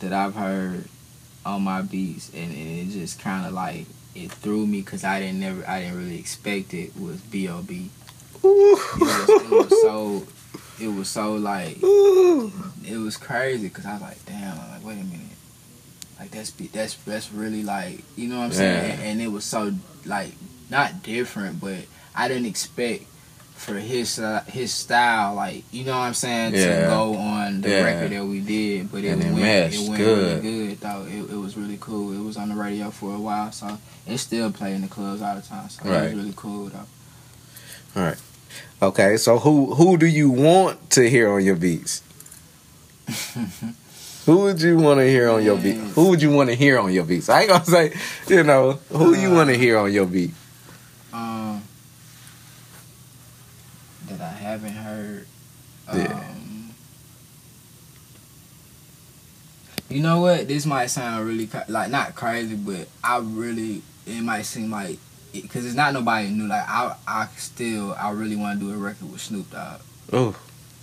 that 0.00 0.12
I've 0.12 0.34
heard 0.34 0.84
on 1.44 1.62
my 1.62 1.82
beats, 1.82 2.30
and, 2.34 2.52
and 2.52 2.78
it 2.78 2.92
just 2.92 3.20
kind 3.20 3.46
of 3.46 3.52
like 3.52 3.86
it 4.14 4.30
threw 4.30 4.66
me 4.66 4.80
because 4.80 5.04
I 5.04 5.20
didn't 5.20 5.40
never 5.40 5.68
I 5.68 5.82
didn't 5.82 5.98
really 5.98 6.18
expect 6.18 6.74
it 6.74 6.96
was 6.98 7.20
B.O.B. 7.20 7.90
It 8.36 8.44
was, 8.44 9.28
it 9.28 9.50
was 9.50 9.82
so 9.82 10.26
it 10.80 10.88
was 10.88 11.08
so 11.08 11.34
like 11.34 11.78
it 11.82 12.98
was 12.98 13.16
crazy 13.16 13.68
because 13.68 13.86
I 13.86 13.94
was 13.94 14.02
like, 14.02 14.24
damn, 14.26 14.58
I'm 14.58 14.70
like, 14.70 14.84
wait 14.84 15.00
a 15.00 15.04
minute. 15.04 15.35
Like 16.18 16.30
that's 16.30 16.50
be- 16.50 16.68
that's 16.68 16.94
that's 17.04 17.32
really 17.32 17.62
like 17.62 18.02
you 18.16 18.28
know 18.28 18.38
what 18.38 18.44
I'm 18.46 18.52
saying, 18.52 18.90
and, 18.92 19.02
and 19.02 19.20
it 19.22 19.28
was 19.28 19.44
so 19.44 19.72
like 20.04 20.32
not 20.70 21.02
different, 21.02 21.60
but 21.60 21.78
I 22.14 22.28
didn't 22.28 22.46
expect 22.46 23.04
for 23.54 23.74
his 23.74 24.18
uh, 24.18 24.42
his 24.46 24.72
style, 24.72 25.34
like 25.34 25.64
you 25.72 25.84
know 25.84 25.92
what 25.92 26.04
I'm 26.04 26.14
saying, 26.14 26.54
Yeah. 26.54 26.82
to 26.82 26.86
go 26.88 27.14
on 27.16 27.60
the 27.60 27.68
Yeah. 27.68 27.84
record 27.84 28.12
that 28.12 28.24
we 28.24 28.40
did. 28.40 28.90
But 28.90 29.04
it 29.04 29.08
And 29.08 29.22
it 29.22 29.26
went 29.26 29.36
meshed 29.36 29.80
it 29.82 29.88
went 29.88 29.98
good. 30.02 30.42
really 30.44 30.66
good 30.68 30.80
though. 30.80 31.06
It, 31.06 31.30
it 31.32 31.36
was 31.36 31.56
really 31.56 31.78
cool. 31.80 32.12
It 32.12 32.22
was 32.24 32.36
on 32.38 32.48
the 32.48 32.54
radio 32.54 32.90
for 32.90 33.14
a 33.14 33.18
while, 33.18 33.52
so 33.52 33.78
it's 34.06 34.22
still 34.22 34.50
playing 34.50 34.80
the 34.82 34.88
clubs 34.88 35.20
all 35.22 35.34
the 35.36 35.42
time. 35.42 35.68
So 35.68 35.82
it 35.84 35.90
was 36.02 36.14
really 36.14 36.34
cool 36.36 36.66
though. 36.70 36.86
All 37.96 38.02
right. 38.02 38.18
Okay, 38.82 39.16
so 39.18 39.38
who 39.38 39.74
who 39.74 39.96
do 39.98 40.06
you 40.06 40.30
want 40.30 40.90
to 40.90 41.08
hear 41.10 41.30
on 41.32 41.44
your 41.44 41.56
beats? 41.56 42.02
Who 44.26 44.38
would 44.38 44.60
you 44.60 44.76
want 44.76 44.98
to 44.98 45.08
hear 45.08 45.30
on 45.30 45.44
your 45.44 45.56
beat? 45.56 45.76
Who 45.76 46.08
would 46.10 46.20
you 46.20 46.32
want 46.32 46.50
to 46.50 46.56
hear 46.56 46.80
on 46.80 46.92
your 46.92 47.04
beats? 47.04 47.28
I 47.28 47.42
ain't 47.42 47.50
gonna 47.50 47.64
say, 47.76 47.94
you 48.26 48.42
know, 48.42 48.72
who 48.90 49.14
you 49.14 49.30
want 49.30 49.50
to 49.50 49.56
hear 49.56 49.78
on 49.78 49.92
your 49.92 50.04
beat? 50.06 50.32
Um, 51.12 51.62
that 54.08 54.20
I 54.20 54.28
haven't 54.28 54.72
heard. 54.72 55.26
Yeah. 55.94 56.12
Um, 56.12 56.74
you 59.88 60.00
know 60.02 60.20
what? 60.20 60.48
This 60.48 60.66
might 60.66 60.86
sound 60.86 61.24
really 61.24 61.48
like 61.68 61.90
not 61.90 62.16
crazy, 62.16 62.56
but 62.56 62.88
I 63.04 63.18
really 63.18 63.82
it 64.06 64.22
might 64.22 64.42
seem 64.42 64.72
like 64.72 64.98
because 65.32 65.64
it's 65.64 65.76
not 65.76 65.94
nobody 65.94 66.30
new. 66.30 66.48
Like 66.48 66.68
I, 66.68 66.96
I 67.06 67.28
still 67.36 67.94
I 67.94 68.10
really 68.10 68.34
want 68.34 68.58
to 68.58 68.66
do 68.66 68.74
a 68.74 68.76
record 68.76 69.12
with 69.12 69.20
Snoop 69.20 69.52
Dogg. 69.52 69.80
Oh, 70.12 70.36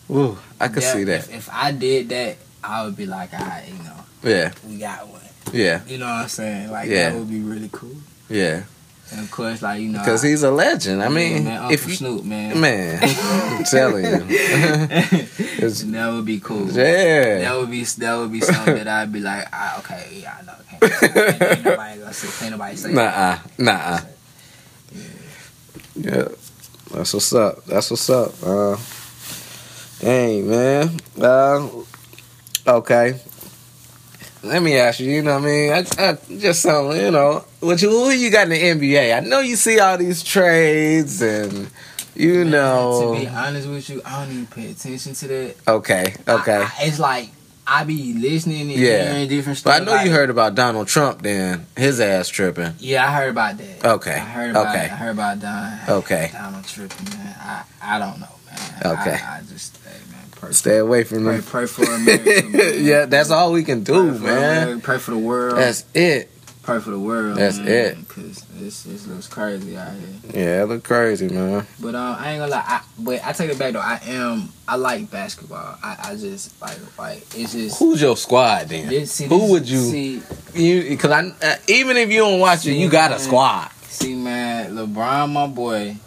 ooh, 0.10 0.38
I 0.62 0.70
could 0.70 0.84
see 0.84 1.04
that. 1.04 1.28
If, 1.28 1.34
if 1.34 1.50
I 1.52 1.74
did 1.74 2.08
that, 2.08 2.38
I 2.64 2.86
would 2.86 2.96
be 2.96 3.06
like, 3.06 3.34
alright, 3.34 3.68
you 3.68 3.84
know, 3.84 3.96
Yeah, 4.24 4.52
we 4.68 4.78
got 4.78 5.08
one. 5.08 5.22
yeah, 5.52 5.82
You 5.88 5.98
know 5.98 6.06
what 6.06 6.24
I'm 6.24 6.28
saying? 6.30 6.72
Like 6.72 6.90
Yeah. 6.90 7.10
that 7.12 7.20
would 7.20 7.30
be 7.30 7.40
really 7.42 7.70
cool. 7.72 7.96
yeah. 8.30 8.64
And 9.12 9.20
of 9.22 9.30
course, 9.30 9.62
like 9.62 9.82
you 9.82 9.90
know, 9.90 10.00
Because 10.00 10.24
he's 10.24 10.42
a 10.44 10.50
legend. 10.50 11.04
I 11.04 11.10
mean, 11.10 11.44
man, 11.44 11.58
Uncle 11.58 11.74
if 11.74 11.88
you, 11.88 11.94
Snoop, 11.94 12.24
man, 12.24 12.60
man, 12.60 13.00
I'm 13.04 13.64
telling 13.66 14.06
you, 14.06 14.12
that 15.92 16.10
would 16.14 16.26
be 16.26 16.40
cool. 16.40 16.68
yeah, 16.72 17.40
That 17.40 17.58
would 17.58 17.70
be 17.70 17.84
that 17.84 18.16
would 18.16 18.32
be 18.32 18.42
something 18.42 18.76
that 18.76 18.88
I'd 18.88 19.12
be 19.14 19.20
like, 19.20 19.48
ah, 19.54 19.78
okay, 19.80 20.08
yeah, 20.22 20.38
I 20.40 20.46
know. 20.46 20.54
Can't, 20.70 20.84
ain't 21.54 21.64
nobody 21.66 22.00
gonna 22.00 22.14
say, 22.14 22.40
can't 22.40 22.52
nobody 22.54 22.76
say. 22.76 22.92
nah, 22.94 23.38
nah. 23.60 24.00
Yeah. 24.92 25.02
Yeah, 25.96 26.28
that's 26.92 27.14
what's 27.14 27.34
up. 27.34 27.66
That's 27.66 27.92
what's 27.92 28.10
up. 28.10 28.34
Uh, 28.42 28.78
dang 30.00 30.50
man. 30.50 30.90
Uh, 31.22 31.68
okay. 32.68 33.20
Let 34.44 34.62
me 34.62 34.76
ask 34.78 35.00
you. 35.00 35.10
You 35.10 35.22
know 35.22 35.36
what 35.36 35.44
I 35.44 35.46
mean? 35.46 35.72
I, 35.72 35.86
I, 36.10 36.18
just 36.38 36.62
something. 36.62 37.00
You 37.00 37.12
know, 37.12 37.46
what 37.62 37.82
you 37.82 37.90
who 37.90 38.10
you 38.10 38.30
got 38.30 38.50
in 38.52 38.78
the 38.80 38.88
NBA? 38.92 39.16
I 39.16 39.22
know 39.22 39.40
you 39.40 39.56
see 39.56 39.80
all 39.80 39.98
these 39.98 40.22
trades 40.22 41.22
and 41.22 41.70
you 42.14 42.40
Man, 42.40 42.50
know. 42.52 43.14
To 43.16 43.20
be 43.22 43.28
honest 43.28 43.70
with 43.70 43.90
you, 43.90 44.02
I 44.06 44.24
don't 44.26 44.34
even 44.34 44.48
pay 44.48 44.72
attention 44.72 45.14
to 45.14 45.28
that. 45.30 45.56
Okay, 45.68 46.14
okay. 46.28 46.56
I- 46.58 46.64
I- 46.64 46.72
it's 46.82 47.00
like 47.00 47.30
I 47.66 47.86
be 47.86 48.14
listening 48.16 48.62
and 48.64 48.72
Yeah. 48.72 49.14
hearing 49.14 49.30
different 49.30 49.60
stuff. 49.60 49.72
But 49.74 49.82
I 49.82 49.86
know 49.86 49.92
like- 49.94 50.06
you 50.08 50.12
heard 50.12 50.30
about 50.30 50.54
Donald 50.56 50.90
Trump. 50.90 51.22
Then 51.22 51.66
his 51.78 52.02
ass 52.02 52.28
tripping. 52.28 52.74
Yeah, 52.80 53.08
I 53.08 53.14
heard 53.14 53.30
about 53.30 53.58
that. 53.58 53.86
Okay, 53.94 54.12
I 54.12 54.20
heard 54.20 54.50
about. 54.52 54.68
okay. 54.76 54.84
I 54.84 54.88
heard 54.88 55.12
about 55.12 55.40
Don. 55.40 55.80
Okay. 55.88 56.30
Donald 56.34 56.66
tripping, 56.68 57.18
man. 57.18 57.36
I 57.42 57.62
I 57.82 58.00
don't 58.00 58.20
know, 58.20 58.28
man. 58.52 59.00
Okay. 59.00 59.18
I, 59.26 59.38
I 59.38 59.42
just, 59.50 59.78
hey, 59.86 59.98
man, 60.12 60.20
pray. 60.44 60.52
Stay 60.54 60.78
away 60.78 61.04
from 61.04 61.24
Pray, 61.24 61.36
them. 61.38 61.44
pray 61.46 61.66
for 61.66 61.84
America. 61.84 62.48
man. 62.50 62.74
yeah, 62.84 63.06
that's 63.06 63.32
all 63.32 63.52
we 63.52 63.64
can 63.64 63.84
do, 63.84 64.12
Pray 64.12 64.20
man. 64.20 64.64
America, 64.64 64.82
Pray 64.84 64.98
for 65.00 65.12
the 65.12 65.18
world. 65.18 65.58
That's 65.58 65.86
it. 65.94 66.30
pray 66.64 66.80
for 66.80 66.92
the 66.92 67.00
world. 67.00 67.38
That's 67.38 67.58
man, 67.58 67.68
it. 67.68 68.08
Cause 68.08 68.46
this 68.56 68.86
looks 69.08 69.28
crazy 69.28 69.76
out 69.78 69.92
here. 69.94 70.32
Yeah, 70.34 70.64
it 70.64 70.66
look 70.68 70.84
crazy, 70.84 71.28
man. 71.28 71.68
But 71.82 71.96
um, 71.96 72.16
I 72.20 72.32
ain't 72.32 72.40
gonna 72.40 72.52
lie. 72.52 72.64
I, 72.66 72.82
but 73.00 73.26
I 73.26 73.32
take 73.34 73.50
it 73.52 73.60
back 73.60 73.74
though. 73.74 73.80
I 73.80 74.00
am. 74.06 74.50
I 74.68 74.78
like 74.78 75.12
basketball. 75.12 75.78
I, 75.84 75.98
I 76.12 76.16
just 76.16 76.60
like 76.62 76.78
like 76.98 77.18
it's 77.36 77.52
just. 77.54 77.80
Who's 77.80 78.02
your 78.02 78.16
squad 78.16 78.70
then? 78.70 78.88
this- 78.88 79.12
see, 79.12 79.26
Who 79.28 79.40
this- 79.40 79.52
would 79.52 79.70
you? 79.70 79.80
see? 79.80 80.22
You 80.54 80.84
because 80.90 81.12
I 81.12 81.28
uh, 81.46 81.56
even 81.68 81.98
if 81.98 82.10
you 82.12 82.20
don't 82.20 82.40
watch 82.40 82.66
it, 82.66 82.74
you 82.74 82.90
got 82.90 83.12
a 83.12 83.20
squad. 83.20 83.70
See, 83.90 84.16
man, 84.16 84.74
LeBron, 84.76 85.32
my 85.32 85.48
boy. 85.48 85.98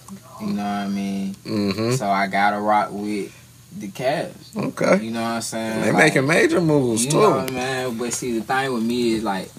You 0.41 0.49
know 0.49 0.63
what 0.63 0.69
I 0.69 0.89
mean. 0.89 1.35
hmm 1.45 1.93
So 1.93 2.09
I 2.09 2.27
gotta 2.27 2.61
rock 2.61 2.89
with 2.93 3.33
the 3.79 3.89
Cavs. 3.89 4.57
Okay, 4.57 5.05
You 5.05 5.11
know 5.11 5.21
what 5.23 5.29
I'm 5.29 5.43
saying? 5.43 5.83
they 5.83 5.93
Like, 5.93 6.05
making 6.15 6.27
major 6.27 6.61
moves 6.61 7.05
You 7.05 7.11
too. 7.13 7.19
know, 7.21 7.47
man. 7.53 7.99
But 7.99 8.13
see, 8.13 8.39
the 8.39 8.45
thing 8.45 8.73
with 8.73 8.83
me 8.83 9.13
is 9.15 9.23
like, 9.23 9.51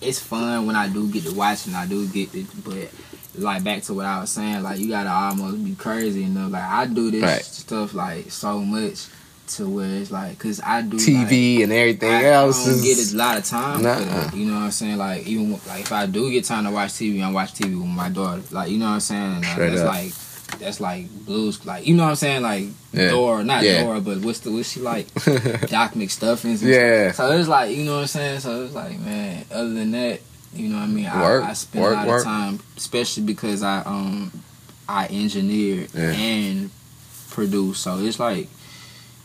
it's 0.00 0.18
fun 0.18 0.66
when 0.66 0.76
I 0.76 0.88
do 0.88 1.08
get 1.08 1.24
to 1.24 1.34
watch 1.34 1.66
and 1.66 1.76
I 1.76 1.86
do 1.86 2.06
get 2.08 2.34
it. 2.34 2.46
But 2.64 2.90
like 3.34 3.64
back 3.64 3.82
to 3.84 3.94
what 3.94 4.04
I 4.06 4.20
was 4.20 4.30
saying, 4.30 4.62
like 4.62 4.78
you 4.78 4.88
gotta 4.88 5.10
almost 5.10 5.64
be 5.64 5.74
crazy 5.74 6.24
enough. 6.24 6.50
Like 6.52 6.62
I 6.62 6.86
do 6.86 7.10
this 7.10 7.22
Right. 7.22 7.44
stuff 7.44 7.94
like 7.94 8.30
so 8.30 8.58
much 8.60 9.06
to 9.54 9.68
where 9.68 9.88
it's 9.88 10.10
like, 10.10 10.38
cause 10.38 10.60
I 10.64 10.82
do 10.82 10.96
like, 10.96 11.04
TV 11.28 11.62
and 11.62 11.72
everything 11.72 12.10
I 12.12 12.24
else 12.24 12.64
don't 12.64 12.82
get 12.82 13.12
a 13.12 13.16
lot 13.16 13.38
of 13.38 13.44
time. 13.44 13.82
Nuh-uh. 13.82 14.28
for 14.28 14.36
it, 14.36 14.38
you 14.38 14.46
know 14.46 14.54
what 14.54 14.62
I'm 14.64 14.70
saying? 14.70 14.96
Like 14.98 15.26
even 15.26 15.52
like 15.66 15.80
if 15.82 15.92
I 15.92 16.06
do 16.06 16.30
get 16.30 16.44
time 16.44 16.64
to 16.64 16.70
watch 16.70 16.90
TV, 16.92 17.22
I 17.22 17.30
watch 17.30 17.54
TV 17.54 17.78
with 17.78 17.88
my 17.88 18.08
daughter. 18.08 18.42
Like 18.50 18.70
you 18.70 18.78
know 18.78 18.86
what 18.86 18.92
I'm 18.94 19.00
saying? 19.00 19.32
And, 19.36 19.44
uh, 19.44 19.48
Straight 19.48 19.74
up. 19.78 19.86
like 19.86 20.12
that's 20.58 20.80
like 20.80 21.08
blues. 21.26 21.64
Like 21.66 21.86
you 21.86 21.94
know 21.94 22.04
what 22.04 22.10
I'm 22.10 22.16
saying? 22.16 22.42
Like 22.42 22.64
Yeah. 22.92 23.10
Dora, 23.10 23.42
not 23.44 23.62
Yeah. 23.62 23.84
Dora, 23.84 24.00
but 24.00 24.18
what's 24.18 24.40
the 24.40 24.50
what's 24.52 24.70
she 24.72 24.80
like? 24.80 25.12
Doc 25.68 25.92
McStuffins. 25.94 26.60
And 26.62 26.70
Yeah. 26.70 27.12
So 27.12 27.30
it's 27.32 27.48
like 27.48 27.76
you 27.76 27.84
know 27.84 27.94
what 27.96 28.00
I'm 28.02 28.06
saying. 28.08 28.40
So 28.40 28.64
it's 28.64 28.74
like 28.74 28.98
man. 29.00 29.44
Other 29.50 29.72
than 29.72 29.90
that, 29.92 30.20
you 30.54 30.68
know 30.68 30.76
what 30.76 30.84
I 30.84 30.86
mean. 30.86 31.04
Work, 31.04 31.44
I, 31.44 31.50
I 31.50 31.52
spend 31.54 31.82
work, 31.84 31.92
a 31.94 31.96
lot 31.96 32.06
work. 32.08 32.18
of 32.20 32.24
time, 32.24 32.60
especially 32.76 33.24
because 33.24 33.62
I 33.62 33.82
um 33.82 34.30
I 34.88 35.06
engineer 35.06 35.86
Yeah. 35.94 36.10
and 36.12 36.70
produce. 37.30 37.78
So 37.80 37.98
it's 37.98 38.18
like 38.20 38.48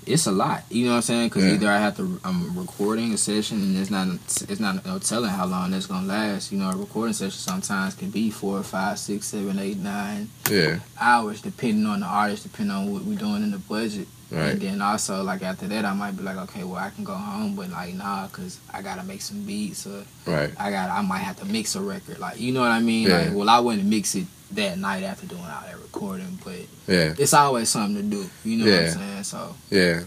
it's 0.08 0.26
a 0.28 0.32
lot. 0.32 0.64
You 0.70 0.86
know 0.86 0.92
what 0.92 0.96
I'm 0.98 1.02
saying? 1.04 1.30
Because 1.30 1.44
Yeah. 1.46 1.54
either 1.54 1.70
I 1.70 1.78
have 1.80 1.98
to 1.98 2.20
I'm 2.24 2.58
recording 2.58 3.14
a 3.14 3.18
session 3.18 3.62
and 3.62 3.78
it's 3.78 3.90
not 3.92 4.08
it's 4.50 4.60
not 4.60 4.86
no 4.86 5.00
telling 5.00 5.30
how 5.30 5.46
long 5.46 5.72
that's 5.72 5.86
gonna 5.86 6.08
last. 6.08 6.52
You 6.52 6.60
know, 6.60 6.70
a 6.70 6.76
recording 6.76 7.14
session 7.14 7.40
sometimes 7.40 7.94
can 7.96 8.10
be 8.10 8.30
four, 8.32 8.64
five, 8.64 8.98
six, 9.00 9.28
seven, 9.28 9.60
eight, 9.60 9.78
nine 9.78 10.30
yeah, 10.50 10.80
hours, 11.00 11.42
depending 11.42 11.86
on 11.86 12.00
the 12.02 12.06
artist, 12.06 12.44
depending 12.44 12.76
on 12.76 12.92
what 12.92 13.04
we're 13.04 13.18
doing 13.18 13.44
in 13.44 13.52
the 13.52 13.58
budget. 13.60 14.08
right. 14.32 14.52
And 14.54 14.62
then 14.62 14.82
also, 14.82 15.24
like 15.24 15.42
after 15.44 15.68
that, 15.68 15.86
I 15.86 15.94
might 15.94 16.16
be 16.18 16.24
like, 16.24 16.38
okay, 16.38 16.64
well, 16.64 16.76
I 16.78 16.90
can 16.90 17.04
go 17.04 17.14
home, 17.14 17.56
but 17.56 17.70
like, 17.70 17.94
nah, 17.94 18.28
cause 18.28 18.60
I 18.74 18.82
gotta 18.82 19.04
make 19.04 19.22
some 19.22 19.44
beats, 19.44 19.86
or 19.88 20.04
Right. 20.26 20.52
I 20.60 20.72
got, 20.72 20.90
I 20.90 21.02
might 21.02 21.20
have 21.20 21.38
to 21.40 21.46
mix 21.46 21.76
a 21.76 21.82
record, 21.82 22.20
like, 22.20 22.40
you 22.40 22.52
know 22.52 22.62
what 22.62 22.72
I 22.72 22.80
mean? 22.82 23.08
Yeah. 23.08 23.18
Like, 23.20 23.34
well, 23.36 23.50
I 23.50 23.60
wouldn't 23.60 23.86
mix 23.88 24.16
it 24.16 24.26
that 24.52 24.78
night 24.78 25.04
after 25.04 25.26
doing 25.28 25.42
all 25.42 25.62
that 25.66 25.78
recording, 25.82 26.40
but 26.44 26.56
Yeah. 26.88 27.14
it's 27.18 27.34
always 27.34 27.70
something 27.70 27.96
to 27.98 28.04
do, 28.04 28.30
you 28.46 28.58
know 28.58 28.66
Yeah. 28.66 28.82
what 28.84 28.84
I'm 28.94 28.94
saying? 29.00 29.24
So 29.24 29.56
Yeah. 29.70 30.00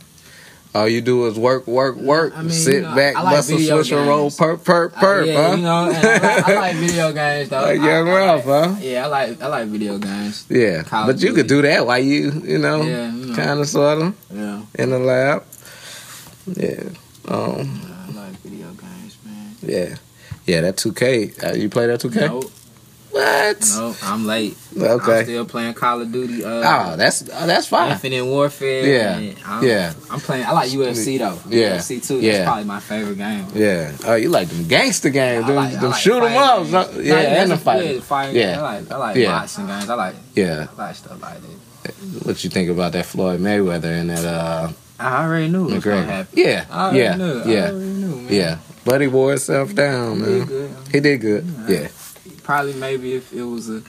All 0.72 0.88
you 0.88 1.00
do 1.00 1.26
is 1.26 1.36
work, 1.36 1.66
work, 1.66 1.96
work. 1.96 2.32
I 2.36 2.42
mean, 2.42 2.50
sit 2.52 2.74
you 2.74 2.80
know, 2.82 2.94
back, 2.94 3.16
I 3.16 3.22
like 3.22 3.34
muscle, 3.38 3.58
switch, 3.58 3.90
and 3.90 4.06
roll, 4.06 4.30
perp, 4.30 4.58
perp, 4.58 4.92
I- 4.96 5.02
perp, 5.02 5.26
yeah, 5.26 5.48
huh? 5.48 5.56
you 5.56 5.62
know, 5.62 5.74
I, 5.74 5.88
like, 5.88 6.48
I 6.48 6.54
like 6.60 6.76
video 6.76 7.12
games 7.12 7.48
though. 7.48 7.62
Like 7.62 7.80
I- 7.80 7.84
Young 7.90 8.08
I 8.08 8.12
Ralph, 8.14 8.46
like- 8.46 8.70
huh? 8.70 8.76
Yeah, 8.80 9.04
I 9.04 9.06
like, 9.08 9.42
I 9.42 9.46
like 9.48 9.66
video 9.68 9.98
games. 9.98 10.44
Yeah, 10.48 10.82
Call 10.84 11.06
but 11.06 11.20
you 11.20 11.32
could 11.32 11.48
do 11.48 11.60
that 11.62 11.84
while 11.88 11.98
you, 11.98 12.40
you 12.46 12.58
know, 12.58 12.82
Yeah, 12.82 13.12
you 13.12 13.26
know. 13.26 13.34
kind 13.34 13.58
of, 13.58 13.68
sort 13.68 14.00
of, 14.00 14.14
Yeah, 14.32 14.60
in 14.78 14.90
the 14.90 15.00
lab. 15.00 15.42
Yeah. 16.46 16.82
Um. 17.26 17.80
yeah, 17.82 18.06
I 18.08 18.26
like 18.28 18.40
video 18.42 18.68
games, 18.68 19.16
man. 19.24 19.56
Yeah. 19.62 19.96
Yeah. 20.46 20.60
That 20.62 20.76
2K. 20.76 21.32
Uh, 21.44 21.52
you 21.54 21.68
play 21.68 21.86
that 21.88 22.00
2K? 22.00 22.26
Nope, 22.28 22.50
What? 23.10 23.64
nope, 23.76 23.96
I'm 24.04 24.24
late. 24.26 24.56
I'm 24.76 24.82
Okay. 24.82 25.24
still 25.24 25.44
playing 25.44 25.74
Call 25.74 26.00
of 26.00 26.12
Duty. 26.12 26.44
Uh, 26.44 26.48
Oh, 26.92 26.96
that's 26.96 27.22
oh, 27.32 27.46
that's 27.46 27.66
fine. 27.66 27.90
Infinite 27.92 28.24
Warfare. 28.24 28.86
Yeah, 28.86 29.34
I'm, 29.44 29.64
yeah. 29.66 29.92
I'm 30.10 30.20
playing. 30.20 30.44
I 30.46 30.52
like 30.52 30.70
UFC 30.70 31.18
though. 31.18 31.38
Yeah, 31.48 31.76
UFC 31.78 32.06
too. 32.06 32.20
yeah. 32.20 32.32
That's 32.32 32.44
probably 32.46 32.64
my 32.64 32.80
favorite 32.80 33.18
game. 33.18 33.46
Yeah. 33.54 33.92
Oh, 34.06 34.14
you 34.14 34.28
like 34.28 34.48
them 34.48 34.66
gangster 34.68 35.10
games? 35.10 35.44
I 35.44 35.46
Them, 35.48 35.56
like, 35.56 35.72
them 35.74 35.90
like 35.90 36.00
shoot 36.00 36.22
'em 36.22 36.32
fighting 36.32 36.38
up? 36.38 36.58
games. 36.58 36.70
so- 36.70 36.92
Nah, 36.92 37.00
yeah, 37.00 37.14
and 37.42 37.50
the 37.50 37.56
that's- 37.56 37.62
fight. 37.62 37.84
Yeah, 37.94 38.00
fighting. 38.00 38.42
I 38.42 38.60
like 38.60 38.92
I 38.92 38.96
like 38.96 39.16
Yeah. 39.16 39.26
boxing 39.32 39.66
games. 39.66 39.90
I 39.90 39.94
like 39.94 40.14
Yeah. 40.36 40.66
I 40.78 40.82
like 40.82 40.94
stuff 40.96 41.20
like 41.22 41.34
that. 41.42 41.94
What 42.26 42.44
you 42.44 42.50
think 42.50 42.70
about 42.70 42.92
that 42.92 43.06
Floyd 43.06 43.40
Mayweather 43.40 43.84
and 44.00 44.10
that 44.10 44.24
uh 44.24 44.68
I 45.00 45.24
already 45.24 45.48
knew 45.48 45.68
it 45.68 45.74
was 45.74 45.84
gonna 45.84 46.04
happen. 46.04 46.28
Yeah. 46.38 46.64
I 46.70 46.82
already 46.84 46.98
Yeah. 47.00 47.16
knew. 47.16 47.40
I 47.42 47.48
Yeah. 47.48 47.60
already 47.70 47.76
knew, 47.86 48.16
man. 48.16 48.26
Yeah. 48.28 48.56
Buddy 48.84 49.06
wore 49.08 49.30
himself 49.30 49.74
down, 49.74 50.16
He 50.16 50.22
man. 50.22 50.38
did 50.38 50.48
good. 50.48 50.70
He 50.92 51.00
did 51.00 51.20
good. 51.20 51.44
Yeah. 51.68 51.88
Probably 52.42 52.74
maybe 52.74 53.14
if 53.14 53.32
it 53.32 53.44
was 53.44 53.68
a 53.70 53.82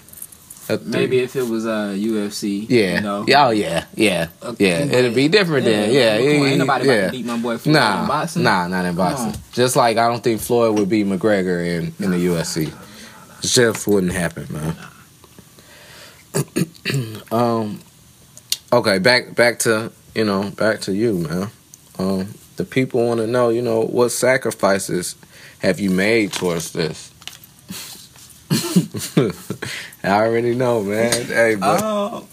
maybe 0.86 1.20
if 1.20 1.36
it 1.36 1.44
was 1.44 1.66
a 1.66 1.96
UFC. 1.98 2.66
Yeah. 2.70 2.96
You 2.96 3.02
know. 3.02 3.26
Yeah. 3.28 3.48
Oh 3.48 3.50
yeah. 3.52 3.86
Yeah. 3.96 4.28
Uh, 4.42 4.56
Yeah. 4.60 4.80
It'd 4.80 5.14
be 5.16 5.28
different 5.28 5.66
then. 5.66 5.92
Yeah. 5.92 6.18
come 6.18 6.26
on, 6.28 6.32
he- 6.32 6.46
ain't 6.52 6.58
nobody 6.60 6.86
yeah. 6.88 6.94
about 6.94 7.06
to 7.08 7.12
beat 7.18 7.26
my 7.26 7.38
boy 7.38 7.58
Floyd 7.58 7.68
in 7.68 7.74
Nah, 7.74 8.08
boxing. 8.08 8.44
nah, 8.44 8.68
not 8.68 8.86
in 8.86 8.96
boxing. 8.96 9.28
on. 9.28 9.36
Just 9.54 9.76
like 9.76 9.98
I 9.98 10.08
don't 10.08 10.24
think 10.24 10.40
Floyd 10.42 10.78
would 10.80 10.90
beat 10.90 11.06
McGregor 11.08 11.66
in, 11.66 11.94
in 12.04 12.12
the 12.12 12.18
UFC. 12.26 12.68
It 12.68 12.74
just 13.48 13.88
wouldn't 13.88 14.14
happen, 14.14 14.48
man. 14.50 14.76
um, 17.32 17.80
okay, 18.72 19.00
back 19.00 19.36
back 19.36 19.60
to 19.60 19.92
you 20.16 20.24
know 20.26 20.50
back 20.52 20.80
to 20.82 20.94
you, 20.94 21.14
man. 21.20 21.50
Um, 22.00 22.34
the 22.58 22.64
people 22.66 23.06
want 23.08 23.20
to 23.20 23.28
know, 23.28 23.50
you 23.50 23.62
know, 23.62 23.82
what 23.82 24.10
sacrifices 24.10 25.16
have 25.60 25.80
you 25.80 25.90
made 25.90 26.32
towards 26.34 26.72
this? 26.74 27.11
I 30.04 30.10
already 30.10 30.56
know, 30.56 30.84
man. 30.84 31.12
Hey, 31.26 31.56
but 31.56 31.80
Oh, 31.84 32.28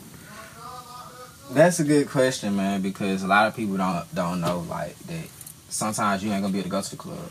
that's 1.52 1.80
a 1.80 1.84
good 1.84 2.08
question, 2.08 2.56
man. 2.56 2.82
Because 2.82 3.22
a 3.22 3.26
lot 3.26 3.46
of 3.46 3.56
people 3.56 3.76
don't 3.76 4.04
don't 4.14 4.40
know 4.40 4.60
like 4.68 4.98
that. 5.00 5.24
Sometimes 5.68 6.24
you 6.24 6.32
ain't 6.32 6.42
gonna 6.42 6.52
be 6.52 6.58
able 6.58 6.64
to 6.66 6.70
go 6.70 6.82
to 6.82 6.90
the 6.90 6.96
club. 6.96 7.30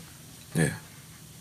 Yeah. 0.54 0.70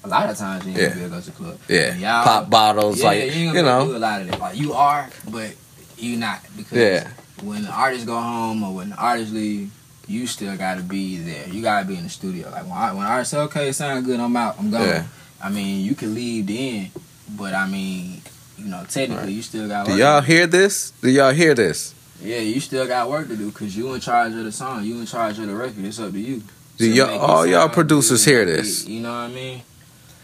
A 0.04 0.08
lot 0.08 0.30
of 0.30 0.38
times 0.38 0.66
you 0.66 0.72
ain't 0.72 0.80
Yeah. 0.82 0.88
gonna 0.90 1.00
be 1.00 1.06
able 1.06 1.10
to 1.10 1.16
go 1.16 1.22
to 1.22 1.32
the 1.32 1.38
club. 1.38 1.60
yeah, 1.68 1.80
And 1.92 2.02
y'all- 2.02 2.24
pop 2.24 2.50
bottles, 2.50 3.00
yeah, 3.00 3.06
like 3.06 3.36
you, 3.36 3.52
you 3.54 3.62
know, 3.64 3.86
do 3.88 3.98
a 3.98 4.00
lot 4.00 4.22
of 4.22 4.28
that. 4.30 4.40
Like 4.40 4.58
you 4.58 4.74
are, 4.74 5.10
but 5.30 5.52
you 5.98 6.18
not 6.18 6.42
because 6.56 6.78
yeah, 6.78 7.08
when 7.44 7.64
the 7.64 7.70
artists 7.72 8.06
go 8.06 8.20
home 8.20 8.64
or 8.64 8.74
when 8.76 8.90
the 8.90 8.96
artists 8.96 9.34
leave, 9.34 9.72
you 10.08 10.28
still 10.28 10.56
gotta 10.58 10.82
be 10.82 11.18
there. 11.18 11.48
You 11.50 11.62
gotta 11.62 11.86
be 11.86 11.96
in 11.96 12.04
the 12.04 12.10
studio. 12.10 12.50
Like 12.50 12.64
when 12.64 12.74
I, 12.74 12.94
when 12.94 13.06
artists 13.06 13.32
say, 13.32 13.40
"Okay, 13.40 13.70
it 13.70 13.74
sound 13.74 14.06
good," 14.06 14.20
I'm 14.20 14.36
out. 14.38 14.56
I'm 14.60 14.70
gone. 14.72 14.82
Yeah. 14.88 15.04
I 15.42 15.50
mean, 15.50 15.84
you 15.86 15.94
can 15.96 16.16
leave 16.16 16.48
then, 16.48 16.92
but 17.30 17.54
I 17.54 17.68
mean, 17.68 18.22
you 18.58 18.66
know, 18.66 18.84
technically, 18.90 19.26
Right. 19.26 19.34
you 19.34 19.42
still 19.42 19.68
got. 19.68 19.86
Do 19.88 19.96
y'all 19.98 20.22
to 20.22 20.28
do. 20.28 20.34
hear 20.34 20.48
this? 20.48 20.92
Do 21.02 21.10
y'all 21.10 21.34
hear 21.34 21.54
this? 21.54 21.94
Yeah, 22.24 22.40
you 22.40 22.60
still 22.60 22.88
got 22.88 23.10
work 23.10 23.28
to 23.28 23.36
do 23.36 23.48
because 23.52 23.76
you 23.78 23.94
in 23.94 24.00
charge 24.02 24.34
of 24.34 24.44
the 24.44 24.52
song. 24.52 24.84
You 24.84 25.00
in 25.00 25.06
charge 25.06 25.38
of 25.40 25.48
the 25.48 25.56
record. 25.56 25.86
It's 25.86 26.00
up 26.00 26.12
to 26.14 26.20
you. 26.20 26.42
Do 26.78 26.88
to 26.90 26.96
y'all- 26.96 27.20
all 27.20 27.46
y'all 27.46 27.70
producers 27.70 28.26
hear 28.26 28.46
this? 28.46 28.86
You 28.88 29.02
know 29.02 29.10
what 29.10 29.16
I 29.16 29.28
mean? 29.30 29.62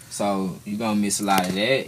So 0.09 0.57
you 0.65 0.77
gonna 0.77 0.95
miss 0.99 1.19
a 1.19 1.23
lot 1.23 1.47
of 1.47 1.53
that. 1.55 1.87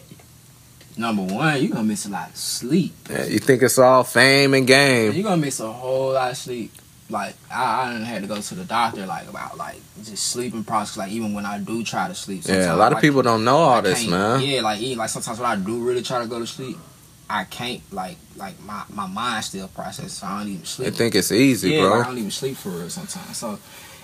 Number 0.98 1.24
one, 1.24 1.62
you 1.62 1.70
gonna 1.70 1.84
miss 1.84 2.06
a 2.06 2.10
lot 2.10 2.30
of 2.30 2.38
sleep. 2.38 2.94
Yeah, 3.10 3.26
you 3.26 3.40
think 3.40 3.62
it's 3.64 3.78
all 3.78 4.04
fame 4.04 4.54
and 4.54 4.66
game? 4.66 5.14
You 5.14 5.24
gonna 5.24 5.38
miss 5.38 5.60
a 5.60 5.72
whole 5.72 6.14
lot 6.14 6.32
of 6.32 6.38
sleep. 6.38 6.72
Like 7.10 7.36
I, 7.54 7.84
I 7.84 7.94
done 7.94 8.02
had 8.04 8.24
to 8.24 8.28
go 8.28 8.42
to 8.42 8.56
the 8.56 8.64
doctor 8.64 9.06
like 9.06 9.30
about 9.30 9.58
like 9.58 9.78
just 10.04 10.26
sleeping 10.32 10.64
process. 10.64 10.98
Like 10.98 11.12
even 11.12 11.34
when 11.34 11.46
I 11.46 11.60
do 11.60 11.84
try 11.84 12.08
to 12.08 12.16
sleep, 12.16 12.42
Yeah, 12.46 12.74
a 12.74 12.76
lot 12.76 12.92
of 12.92 12.98
I 12.98 13.02
people 13.02 13.22
don't 13.22 13.44
know 13.44 13.58
all 13.58 13.78
I 13.78 13.82
this, 13.82 14.08
man. 14.08 14.42
Yeah, 14.42 14.62
like 14.62 14.82
even 14.82 14.98
like 14.98 15.10
sometimes 15.10 15.40
when 15.40 15.50
I 15.50 15.56
do 15.56 15.84
really 15.84 16.02
try 16.02 16.20
to 16.22 16.28
go 16.28 16.40
to 16.40 16.48
sleep, 16.48 16.78
I 17.30 17.44
can't 17.44 17.82
like 17.94 18.18
like 18.36 18.60
my 18.66 18.84
my 18.90 19.06
mind 19.06 19.44
still 19.46 19.68
processes. 19.68 20.14
So 20.14 20.26
I 20.28 20.40
don't 20.40 20.48
even 20.50 20.62
They 20.62 20.66
sleep. 20.66 20.94
think 20.96 21.14
it's 21.16 21.32
easy, 21.32 21.72
yeah, 21.72 21.84
like, 21.84 22.06
I 22.06 22.08
don't 22.08 22.18
even 22.18 22.32
sleep 22.32 22.58
for 22.58 22.70
real 22.70 22.90
sometimes. 22.90 23.38
So 23.38 23.60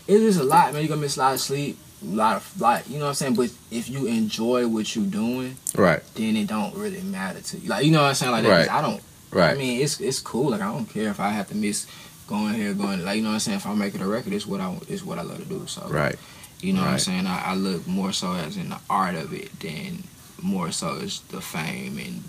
it's 0.08 0.20
just 0.22 0.40
a 0.40 0.44
lot, 0.44 0.72
man. 0.74 0.84
You 0.84 0.88
are 0.88 0.90
gonna 0.90 1.02
miss 1.02 1.18
a 1.18 1.22
lot 1.22 1.34
of 1.34 1.40
sleep, 1.40 1.80
a 2.04 2.06
lot 2.06 2.36
of 2.38 2.62
like 2.62 2.88
you 2.88 2.98
know 3.00 3.06
what 3.06 3.10
I'm 3.10 3.16
saying. 3.16 3.34
But 3.34 3.50
if 3.72 3.90
you 3.90 4.06
enjoy 4.06 4.68
what 4.68 4.96
you're 4.96 5.06
doing, 5.06 5.56
Right, 5.76 6.02
then 6.14 6.36
it 6.38 6.46
don't 6.48 6.76
really 6.76 7.02
matter 7.02 7.42
to 7.42 7.58
you. 7.58 7.68
Like 7.68 7.84
you 7.84 7.92
know 7.92 8.02
what 8.04 8.10
I'm 8.10 8.14
saying. 8.16 8.32
Like 8.32 8.44
that, 8.44 8.50
Right. 8.68 8.72
I 8.72 8.82
don't. 8.84 9.02
Right. 9.32 9.52
I 9.52 9.58
mean, 9.58 9.82
it's 9.82 10.00
it's 10.00 10.20
cool. 10.20 10.52
Like 10.52 10.62
I 10.62 10.72
don't 10.72 10.86
care 10.86 11.10
if 11.10 11.20
I 11.20 11.30
have 11.30 11.48
to 11.50 11.56
miss 11.56 11.88
going 12.32 12.54
here, 12.56 12.74
going 12.74 13.04
like 13.04 13.18
you 13.18 13.22
know 13.24 13.30
what 13.30 13.34
I'm 13.36 13.40
saying. 13.42 13.58
If 13.58 13.68
I'm 13.68 13.78
making 13.78 14.02
a 14.02 14.08
record, 14.08 14.34
it's 14.34 14.48
what 14.48 14.62
I 14.62 14.74
it's 14.88 15.04
what 15.04 15.20
I 15.20 15.22
love 15.24 15.38
to 15.40 15.46
do. 15.46 15.68
So 15.68 15.86
right. 15.90 16.16
you 16.62 16.74
know 16.74 16.82
what 16.82 16.90
I'm 16.92 17.00
saying. 17.00 17.28
I, 17.28 17.52
I 17.52 17.56
look 17.56 17.86
more 17.88 18.12
so 18.14 18.32
as 18.34 18.58
in 18.58 18.70
the 18.70 18.80
art 18.90 19.16
of 19.16 19.34
it 19.34 19.60
than 19.60 20.04
more 20.42 20.72
so 20.72 20.98
as 21.04 21.20
the 21.30 21.42
fame 21.42 22.00
and 22.00 22.24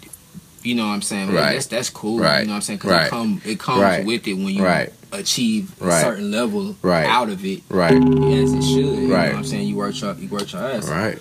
you 0.62 0.74
know 0.74 0.86
what 0.88 0.92
I'm 0.94 1.02
saying. 1.02 1.28
Like, 1.28 1.36
Right. 1.36 1.52
That's 1.54 1.66
that's 1.66 1.90
cool. 1.90 2.18
Right. 2.20 2.40
You 2.40 2.46
know 2.46 2.52
what 2.52 2.56
I'm 2.56 2.62
saying. 2.62 2.78
Because 2.78 2.90
Right. 2.90 3.06
it 3.06 3.10
come 3.10 3.40
it 3.44 3.58
comes 3.60 3.80
Right. 3.80 4.04
with 4.04 4.26
it 4.28 4.34
when 4.34 4.48
you 4.48 4.64
Right. 4.64 4.92
achieve 5.12 5.72
Right. 5.80 5.98
a 5.98 6.00
certain 6.00 6.30
level 6.30 6.76
Right. 6.82 7.06
out 7.06 7.30
of 7.30 7.44
it. 7.44 7.62
Right, 7.68 8.02
As 8.02 8.54
it 8.54 8.62
should. 8.62 8.84
You 8.84 9.12
Right. 9.12 9.26
know 9.28 9.32
what 9.32 9.38
I'm 9.38 9.44
saying. 9.44 9.68
You 9.68 9.76
work 9.76 10.00
your 10.00 10.14
you 10.14 10.28
work 10.28 10.52
your 10.52 10.62
ass. 10.62 10.88
right. 10.88 11.18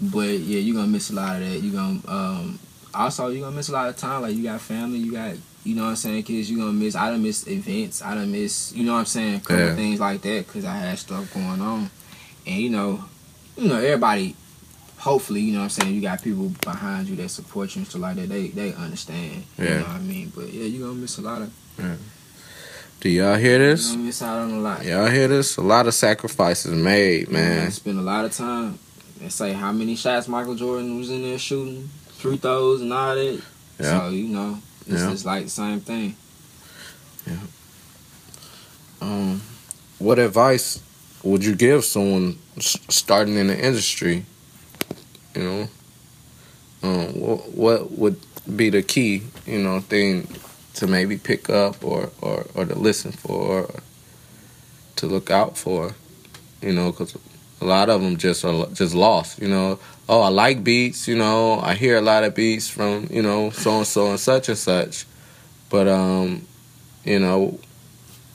But 0.00 0.38
yeah, 0.40 0.60
you're 0.60 0.74
gonna 0.74 0.88
miss 0.88 1.10
a 1.10 1.14
lot 1.14 1.40
of 1.42 1.48
that. 1.48 1.62
You're 1.62 1.74
gonna 1.80 2.00
um 2.08 2.58
also 2.94 3.28
you're 3.28 3.44
gonna 3.44 3.56
miss 3.56 3.68
a 3.68 3.72
lot 3.72 3.88
of 3.88 3.96
time. 3.96 4.22
Like 4.22 4.34
you 4.34 4.42
got 4.44 4.60
family, 4.60 4.98
you 4.98 5.12
got 5.12 5.34
You 5.64 5.74
know 5.76 5.84
what 5.84 5.88
I'm 5.90 5.96
saying? 5.96 6.22
Cause 6.24 6.50
you're 6.50 6.58
gonna 6.60 6.72
miss. 6.72 6.94
I 6.94 7.10
done 7.10 7.22
miss 7.22 7.46
events. 7.48 8.02
I 8.02 8.14
done 8.14 8.30
miss. 8.30 8.72
You 8.74 8.84
know 8.84 8.92
what 8.92 8.98
I'm 9.00 9.06
saying? 9.06 9.40
Couple 9.40 9.56
Yeah. 9.64 9.74
things 9.74 9.98
like 9.98 10.20
that. 10.22 10.46
Cause 10.48 10.64
I 10.64 10.76
had 10.76 10.98
stuff 10.98 11.32
going 11.32 11.60
on, 11.60 11.90
and 12.46 12.56
you 12.60 12.68
know, 12.70 13.02
you 13.56 13.68
know 13.68 13.76
everybody. 13.78 14.36
Hopefully, 14.98 15.40
you 15.40 15.52
know 15.52 15.58
what 15.58 15.64
I'm 15.64 15.70
saying. 15.70 15.94
You 15.94 16.00
got 16.00 16.22
people 16.22 16.48
behind 16.62 17.08
you 17.08 17.16
that 17.16 17.28
support 17.30 17.74
you 17.74 17.80
and 17.80 17.88
stuff 17.88 18.00
like 18.02 18.16
that. 18.16 18.28
They 18.28 18.48
they 18.48 18.72
understand. 18.74 19.44
You 19.58 19.64
Yeah. 19.64 19.78
know 19.78 19.84
what 19.84 19.96
I 19.96 19.98
mean? 20.00 20.32
But 20.34 20.52
yeah, 20.52 20.64
you're 20.64 20.86
gonna 20.86 21.00
miss 21.00 21.18
a 21.18 21.22
lot 21.22 21.42
of. 21.42 21.50
Do 23.00 23.08
y'all 23.10 23.36
hear 23.36 23.58
You 23.60 23.66
this? 23.76 23.90
gonna 23.90 24.02
miss 24.02 24.22
out 24.22 24.38
on 24.38 24.50
a 24.52 24.60
lot. 24.60 24.84
Y'all 24.84 25.10
hear 25.10 25.28
this? 25.28 25.56
A 25.58 25.62
lot 25.62 25.86
of 25.86 25.94
sacrifices 25.94 26.72
made, 26.72 27.30
man. 27.30 27.70
Spend 27.70 27.98
a 27.98 28.02
lot 28.02 28.24
of 28.24 28.32
time. 28.32 28.78
And 29.20 29.32
say 29.32 29.52
how 29.52 29.72
many 29.72 29.96
shots 29.96 30.26
Michael 30.28 30.54
Jordan 30.54 30.96
was 30.98 31.10
in 31.10 31.22
there 31.22 31.38
shooting, 31.38 31.88
free 32.18 32.36
throws 32.36 32.80
and 32.82 32.92
all 32.92 33.14
that. 33.14 33.40
Yeah. 33.80 34.00
So 34.00 34.08
you 34.10 34.28
know, 34.28 34.58
it's 34.86 35.00
Yeah. 35.00 35.10
just 35.10 35.24
like 35.24 35.44
the 35.44 35.50
same 35.50 35.80
thing. 35.80 36.16
Yeah. 37.26 37.38
Um, 39.00 39.42
what 39.98 40.18
advice 40.18 40.80
would 41.22 41.44
you 41.44 41.54
give 41.54 41.84
someone 41.84 42.38
starting 42.58 43.36
in 43.36 43.46
the 43.48 43.58
industry? 43.58 44.24
You 45.34 45.42
know, 45.42 45.68
um, 46.82 47.20
what, 47.20 47.50
what 47.52 47.90
would 47.92 48.20
be 48.56 48.70
the 48.70 48.82
key, 48.82 49.22
you 49.46 49.58
know, 49.58 49.80
thing 49.80 50.28
to 50.74 50.86
maybe 50.86 51.16
pick 51.16 51.48
up 51.50 51.82
or, 51.84 52.10
or, 52.20 52.46
or 52.54 52.64
to 52.66 52.74
listen 52.74 53.12
for, 53.12 53.62
or 53.62 53.70
to 54.96 55.06
look 55.06 55.30
out 55.30 55.56
for? 55.56 55.94
You 56.62 56.72
know, 56.72 56.90
because 56.92 57.16
a 57.60 57.64
lot 57.64 57.88
of 57.88 58.02
them 58.02 58.16
just 58.16 58.44
are 58.44 58.66
just 58.72 58.94
lost. 58.94 59.40
You 59.40 59.48
know, 59.48 59.78
oh, 60.08 60.20
I 60.20 60.28
like 60.28 60.64
beats. 60.64 61.08
You 61.08 61.16
know, 61.16 61.60
I 61.60 61.74
hear 61.74 61.96
a 61.96 62.02
lot 62.02 62.24
of 62.24 62.34
beats 62.34 62.68
from 62.68 63.08
you 63.10 63.22
know 63.22 63.50
so 63.50 63.78
and 63.78 63.86
so 63.86 64.10
and 64.10 64.20
such 64.20 64.48
and 64.48 64.58
such, 64.58 65.06
but 65.70 65.88
um, 65.88 66.46
you 67.04 67.18
know, 67.18 67.58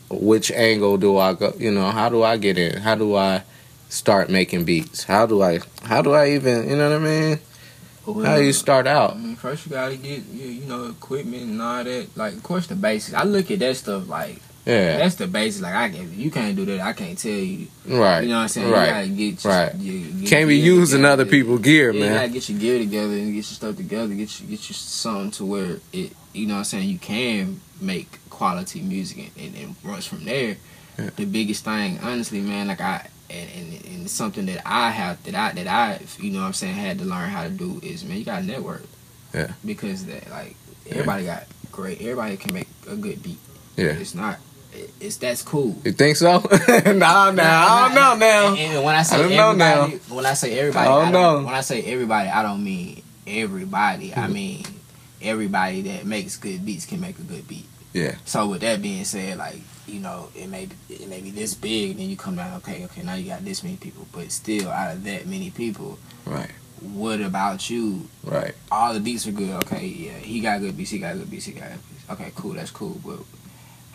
which 0.10 0.52
angle 0.52 0.98
do 0.98 1.18
I 1.18 1.34
go? 1.34 1.54
You 1.58 1.72
know, 1.72 1.90
how 1.92 2.10
do 2.10 2.24
I 2.24 2.38
get 2.38 2.58
in? 2.58 2.78
How 2.82 2.96
do 2.96 3.16
I 3.16 3.44
start 3.90 4.30
making 4.30 4.66
beats? 4.66 5.04
How 5.04 5.26
do 5.26 5.42
I? 5.42 5.60
How 5.84 6.02
do 6.02 6.14
I 6.14 6.32
even? 6.32 6.70
You 6.70 6.78
know 6.78 6.90
what 6.90 7.02
I 7.02 7.04
mean? 7.04 7.40
How 8.26 8.38
do 8.38 8.44
you 8.44 8.54
start 8.54 8.88
I 8.88 8.92
out? 8.92 9.20
mean, 9.20 9.36
first 9.36 9.66
you 9.66 9.72
gotta 9.72 9.96
get 9.96 10.26
you, 10.26 10.48
you 10.48 10.66
know 10.66 10.88
equipment 10.88 11.44
and 11.44 11.62
all 11.62 11.84
that. 11.84 12.18
Like, 12.18 12.34
of 12.34 12.42
course, 12.42 12.66
the 12.66 12.76
basics. 12.76 13.14
I 13.14 13.24
look 13.24 13.52
at 13.52 13.60
that 13.60 13.76
stuff 13.78 14.08
like 14.08 14.42
Yeah, 14.70 14.98
that's 14.98 15.16
the 15.16 15.28
basics. 15.28 15.62
Like, 15.64 15.74
I 15.74 15.88
you 15.88 16.30
can't 16.30 16.56
do 16.56 16.66
that. 16.66 16.82
I 16.82 16.94
can't 16.94 17.18
tell 17.18 17.32
you. 17.32 17.68
right. 17.88 18.22
You 18.22 18.30
know 18.30 18.36
what 18.36 18.42
I'm 18.42 18.48
saying? 18.50 18.70
Right. 18.72 18.86
You 18.88 18.94
gotta 18.94 19.08
get 19.08 19.44
your, 19.44 19.54
Right. 19.54 19.76
your- 19.76 19.96
your 19.96 20.30
Can't 20.30 20.48
be 20.48 20.58
using 20.58 21.00
together. 21.00 21.14
other 21.14 21.26
people's 21.26 21.62
gear, 21.62 21.92
Yeah, 21.92 22.04
you 22.04 22.10
gotta 22.14 22.28
get 22.30 22.50
your 22.50 22.60
gear 22.60 22.78
together 22.80 23.14
and 23.14 23.28
get 23.28 23.36
your 23.36 23.44
stuff 23.44 23.76
together. 23.78 24.14
Get 24.14 24.40
you 24.42 24.48
get 24.48 24.70
you 24.70 24.76
something 24.76 25.32
to 25.32 25.46
where 25.46 25.78
it. 25.92 26.12
You 26.34 26.46
know 26.46 26.54
what 26.54 26.60
I'm 26.60 26.66
saying? 26.66 26.90
You 26.90 27.00
can 27.00 27.60
make 27.82 28.20
quality 28.30 28.82
music 28.82 29.32
and, 29.38 29.56
and, 29.56 29.76
runs 29.84 30.06
from 30.06 30.24
there. 30.26 30.58
Yeah. 30.98 31.10
The 31.16 31.26
biggest 31.26 31.66
thing, 31.66 32.00
honestly, 32.04 32.40
man, 32.42 32.68
like 32.68 32.82
I 32.82 33.08
and, 33.30 33.50
and, 33.56 33.86
and 33.86 34.10
something 34.10 34.46
that 34.48 34.62
I 34.66 34.92
have 34.92 35.22
that 35.24 35.36
I 35.36 35.52
that 35.54 35.68
I 35.68 36.00
you 36.20 36.32
know 36.32 36.42
what 36.42 36.46
I'm 36.48 36.54
saying 36.54 36.76
had 36.76 37.00
to 37.00 37.06
learn 37.06 37.30
how 37.30 37.44
to 37.44 37.50
do 37.50 37.80
is 37.84 38.04
man, 38.04 38.18
you 38.18 38.26
got 38.26 38.40
to 38.42 38.46
network. 38.46 38.84
Yeah. 39.34 39.52
Because 39.66 40.06
that 40.06 40.30
like 40.30 40.56
everybody 40.90 41.26
got 41.26 41.46
great. 41.72 42.02
Everybody 42.02 42.38
can 42.38 42.54
make 42.54 42.68
a 42.88 42.96
good 42.96 43.24
beat. 43.24 43.40
Yeah. 43.78 43.92
It's 43.92 44.14
not. 44.14 44.40
It- 44.80 44.94
It's 45.00 45.18
that's 45.18 45.42
cool. 45.42 45.76
You 45.84 45.92
think 45.94 46.18
so? 46.18 46.40
nah, 46.86 47.32
nah, 47.32 47.44
I 47.44 47.86
don't 47.86 47.96
know 47.96 48.16
now. 48.18 48.48
And, 48.50 48.60
and 48.60 48.84
when 48.86 48.96
I 48.96 49.04
say 49.04 49.16
I 49.16 49.20
don't 49.22 49.32
know 49.38 49.54
now. 49.54 49.84
everybody, 49.84 50.16
when 50.16 50.26
I 50.26 50.34
say 50.34 50.60
everybody, 50.60 50.88
I 50.88 50.92
I 50.92 51.04
don't 51.04 51.12
don't, 51.14 51.42
know. 51.42 51.46
when 51.46 51.56
I 51.56 51.62
say 51.62 51.84
everybody, 51.84 52.30
I 52.30 52.42
don't 52.44 52.64
mean 52.64 53.02
everybody. 53.28 54.14
I 54.14 54.18
mm-hmm. 54.18 54.34
mean 54.34 54.66
everybody 55.22 55.82
that 55.84 56.06
makes 56.06 56.38
good 56.38 56.66
beats 56.66 56.86
can 56.86 57.00
make 57.02 57.18
a 57.20 57.24
good 57.24 57.48
beat. 57.48 57.66
Yeah. 57.94 58.16
So 58.26 58.48
with 58.48 58.62
that 58.62 58.82
being 58.82 59.04
said, 59.06 59.38
like 59.38 59.60
you 59.88 60.00
know, 60.00 60.30
it 60.36 60.48
may 60.48 60.68
be, 60.68 60.76
it 60.94 61.10
may 61.10 61.20
be 61.22 61.32
this 61.32 61.56
big, 61.56 61.92
and 61.92 62.00
then 62.00 62.10
you 62.10 62.16
come 62.18 62.36
down. 62.36 62.58
Okay, 62.58 62.86
okay, 62.86 63.02
now 63.02 63.16
you 63.16 63.26
got 63.28 63.44
this 63.44 63.64
many 63.64 63.78
people, 63.78 64.06
but 64.12 64.32
still, 64.32 64.70
out 64.70 64.94
of 64.96 65.04
that 65.06 65.26
many 65.26 65.50
people, 65.50 65.98
Right. 66.26 66.52
what 66.82 67.22
about 67.22 67.70
you? 67.72 68.08
Right. 68.24 68.54
All 68.72 68.94
the 68.94 69.00
beats 69.00 69.26
are 69.26 69.32
good. 69.32 69.64
Okay, 69.64 69.88
yeah, 69.88 70.18
he 70.20 70.42
got 70.42 70.60
good 70.60 70.78
beats. 70.78 70.92
He 70.92 71.00
got 71.00 71.16
good 71.16 71.32
beats. 71.32 71.46
He 71.46 71.54
got 71.54 71.70
good 71.70 71.80
beats. 71.90 72.10
Okay, 72.12 72.32
cool. 72.36 72.54
That's 72.54 72.70
cool. 72.72 73.00
But 73.04 73.20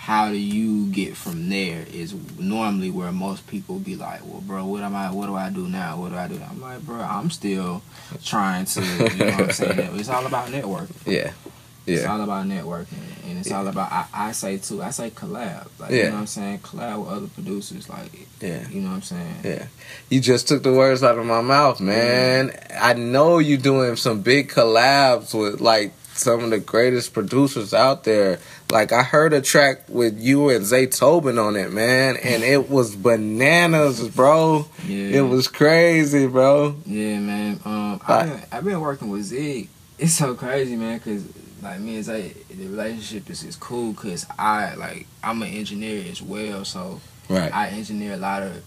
how 0.04 0.28
do 0.28 0.36
you 0.36 0.86
get 0.92 1.16
from 1.16 1.48
there? 1.48 1.86
Is 1.90 2.14
normally 2.38 2.90
where 2.90 3.10
most 3.10 3.46
people 3.46 3.78
be 3.78 3.96
like, 3.96 4.20
well, 4.26 4.42
bro, 4.46 4.66
what 4.66 4.82
am 4.82 4.94
I? 4.94 5.10
What 5.10 5.26
do 5.26 5.34
I 5.34 5.48
do 5.48 5.66
now? 5.66 5.98
What 5.98 6.10
do 6.10 6.16
I 6.16 6.28
do? 6.28 6.38
Now? 6.38 6.48
I'm 6.50 6.60
like, 6.60 6.80
bro, 6.82 6.96
I'm 7.00 7.30
still 7.30 7.80
trying 8.22 8.66
to. 8.66 8.82
You 8.82 8.88
know 8.98 9.26
what 9.26 9.40
I'm 9.40 9.52
saying? 9.62 9.98
It's 9.98 10.10
all 10.10 10.26
about 10.26 10.48
networking. 10.48 11.06
Yeah. 11.06 11.32
It's 11.86 12.02
Yeah. 12.02 12.12
all 12.12 12.20
about 12.22 12.46
networking, 12.46 13.04
and 13.26 13.38
it's 13.38 13.50
all 13.52 13.66
about. 13.66 13.90
I, 13.92 14.04
I 14.12 14.32
say 14.32 14.58
too. 14.58 14.82
I 14.82 14.90
say 14.90 15.08
collab. 15.10 15.68
Like 15.78 15.90
you 15.90 16.04
know 16.04 16.10
what 16.12 16.18
I'm 16.20 16.26
saying. 16.26 16.58
Collab 16.60 16.98
with 17.00 17.08
other 17.08 17.26
producers. 17.28 17.88
Like 17.88 18.10
Yeah. 18.42 18.68
you 18.68 18.80
know 18.82 18.88
what 18.90 18.96
I'm 18.96 19.02
saying. 19.02 19.36
Yeah. 19.42 19.66
You 20.10 20.20
just 20.20 20.48
took 20.48 20.62
the 20.62 20.72
words 20.72 21.02
out 21.02 21.18
of 21.18 21.24
my 21.26 21.40
mouth, 21.40 21.80
man. 21.80 22.52
I 22.78 22.92
know 22.92 23.38
you 23.38 23.56
doing 23.56 23.96
some 23.96 24.20
big 24.20 24.50
collabs 24.50 25.32
with 25.38 25.60
like 25.62 25.92
some 26.14 26.44
of 26.44 26.50
the 26.50 26.58
greatest 26.60 27.12
producers 27.12 27.74
out 27.74 28.04
there. 28.04 28.38
Like 28.74 28.90
I 28.90 29.04
heard 29.04 29.32
a 29.32 29.40
track 29.40 29.82
with 29.88 30.20
you 30.20 30.48
and 30.48 30.64
Zaytoven 30.64 31.40
on 31.40 31.54
it, 31.54 31.72
man, 31.72 32.16
and 32.16 32.42
it 32.42 32.68
was 32.68 32.96
bananas, 32.96 34.08
bro. 34.08 34.66
Yeah. 34.84 35.18
It 35.18 35.20
was 35.20 35.46
crazy, 35.46 36.26
bro. 36.26 36.74
Yeah, 36.84 37.20
man. 37.20 37.60
Um, 37.64 38.00
I've 38.04 38.28
been, 38.28 38.42
I've 38.50 38.64
been 38.64 38.80
working 38.80 39.10
with 39.10 39.22
Zig. 39.22 39.68
It's 39.96 40.14
so 40.14 40.34
crazy, 40.34 40.74
man, 40.74 40.98
because 40.98 41.24
like 41.62 41.78
me 41.78 41.94
and 41.94 42.04
Zay, 42.04 42.34
the 42.50 42.66
relationship 42.66 43.30
is 43.30 43.44
is 43.44 43.54
cool 43.54 43.92
because 43.92 44.26
I 44.36 44.74
like 44.74 45.06
I'm 45.22 45.40
an 45.42 45.50
engineer 45.50 46.04
as 46.10 46.20
well, 46.20 46.64
so 46.64 47.00
Right. 47.28 47.54
I 47.54 47.68
engineer 47.68 48.14
a 48.14 48.16
lot 48.16 48.42
of 48.42 48.60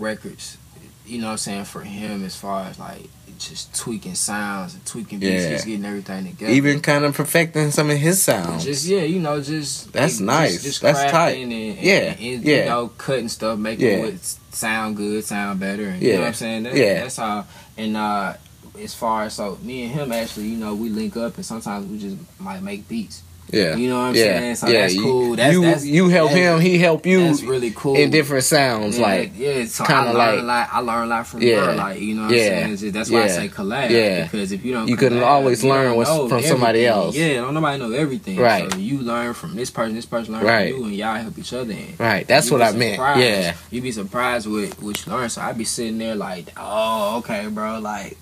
records. 0.00 0.58
You 1.06 1.20
know 1.20 1.26
what 1.26 1.32
I'm 1.32 1.38
saying 1.38 1.64
for 1.66 1.82
him 1.82 2.24
as 2.24 2.34
far 2.34 2.64
as 2.64 2.80
like 2.80 3.08
just 3.38 3.74
tweaking 3.74 4.14
sounds 4.14 4.74
and 4.74 4.84
tweaking 4.86 5.18
beats, 5.18 5.42
Yeah. 5.44 5.50
just 5.50 5.66
getting 5.66 5.84
everything 5.84 6.26
together. 6.26 6.52
Even 6.52 6.80
kind 6.80 7.04
of 7.04 7.14
perfecting 7.14 7.70
some 7.70 7.90
of 7.90 7.96
his 7.98 8.22
sounds. 8.22 8.64
just 8.64 8.84
yeah, 8.86 9.02
you 9.02 9.20
know, 9.20 9.40
just 9.40 9.92
That's 9.92 10.14
just- 10.14 10.20
nice. 10.22 10.62
Just 10.62 10.82
That's 10.82 11.10
tight. 11.10 11.38
And, 11.42 11.52
Yeah, 11.52 11.92
and, 12.12 12.20
yeah. 12.44 12.62
You 12.62 12.64
know, 12.70 12.88
cutting 12.98 13.28
stuff, 13.28 13.58
making 13.58 13.86
Yeah. 13.86 14.06
it 14.06 14.20
sound 14.52 14.96
good, 14.96 15.24
sound 15.24 15.60
better. 15.60 15.88
And, 15.88 16.02
You 16.02 16.08
know 16.08 16.14
Yeah. 16.14 16.20
what 16.20 16.28
I'm 16.28 16.34
saying? 16.34 16.64
Yeah. 16.66 16.94
That's 17.02 17.16
how. 17.16 17.46
And 17.76 17.96
uh, 17.96 18.34
as 18.82 18.94
far 18.94 19.24
as 19.24 19.34
so, 19.34 19.58
me 19.62 19.82
and 19.84 19.92
him 19.92 20.12
actually, 20.12 20.46
you 20.48 20.56
know, 20.56 20.74
we 20.74 20.88
link 20.88 21.16
up, 21.16 21.36
and 21.36 21.44
sometimes 21.46 21.86
we 21.90 21.98
just 21.98 22.16
might 22.38 22.62
make 22.62 22.88
beats. 22.88 23.22
Yeah. 23.54 23.76
You 23.76 23.88
know 23.88 23.98
what 23.98 24.04
I'm 24.06 24.14
yeah. 24.14 24.22
saying? 24.38 24.54
So 24.56 24.66
yeah. 24.68 24.80
that's 24.82 24.96
cool. 24.98 25.36
That's, 25.36 25.52
you 25.54 25.62
that's, 25.62 25.84
you 25.84 26.08
help 26.08 26.30
that's- 26.32 26.56
him, 26.56 26.60
he 26.60 26.78
help 26.78 27.06
you 27.06 27.24
That's 27.24 27.42
really 27.42 27.70
cool. 27.74 27.96
in 27.96 28.10
different 28.10 28.44
sounds. 28.44 28.98
yeah, 28.98 29.06
like 29.06 29.32
yeah, 29.36 29.64
so 29.66 29.84
I 29.84 29.86
kinda 29.86 30.04
learn 30.12 30.16
like- 30.16 30.38
a 30.38 30.42
lot. 30.42 30.68
I 30.72 30.78
learn 30.80 31.04
a 31.04 31.06
lot 31.06 31.26
from 31.26 31.42
Yeah. 31.42 31.64
her. 31.66 31.74
Like 31.74 32.00
you 32.00 32.14
know, 32.14 32.22
what 32.26 32.34
Yeah. 32.34 32.42
I'm 32.42 32.48
saying 32.48 32.76
just- 32.76 32.92
that's 32.94 33.10
why 33.10 33.22
I 33.24 33.28
say 33.28 33.48
collab. 33.48 33.90
Yeah. 33.90 34.24
because 34.24 34.52
if 34.52 34.64
you 34.64 34.72
don't, 34.72 34.88
You 34.88 34.96
couldn't 34.96 35.22
always 35.22 35.62
you 35.62 35.70
learn 35.70 35.96
what's 35.96 36.10
from 36.10 36.42
somebody 36.42 36.86
else. 36.86 37.16
Yeah, 37.16 37.40
don't 37.40 37.54
nobody 37.54 37.78
know 37.78 37.92
everything. 37.92 38.36
Right. 38.38 38.70
So 38.72 38.78
you 38.78 38.98
learn 38.98 39.34
from 39.34 39.54
this 39.56 39.70
person, 39.70 39.94
this 39.94 40.06
person 40.06 40.34
learn 40.34 40.44
Right. 40.44 40.72
from 40.72 40.80
you, 40.82 40.86
and 40.88 40.96
y'all 40.96 41.16
help 41.16 41.38
each 41.38 41.52
other. 41.52 41.72
And 41.72 41.98
right. 41.98 42.26
That's 42.26 42.50
what 42.50 42.62
I 42.62 42.72
meant. 42.72 42.98
Yeah. 43.18 43.54
You'd 43.70 43.82
be 43.84 43.92
surprised 43.92 44.46
with 44.46 44.80
what 44.82 45.04
you 45.06 45.12
learn. 45.12 45.28
So 45.30 45.40
I'd 45.42 45.58
be 45.58 45.64
sitting 45.64 45.98
there 45.98 46.14
like, 46.14 46.46
oh, 46.56 47.18
okay, 47.18 47.46
bro, 47.48 47.78
like. 47.80 48.16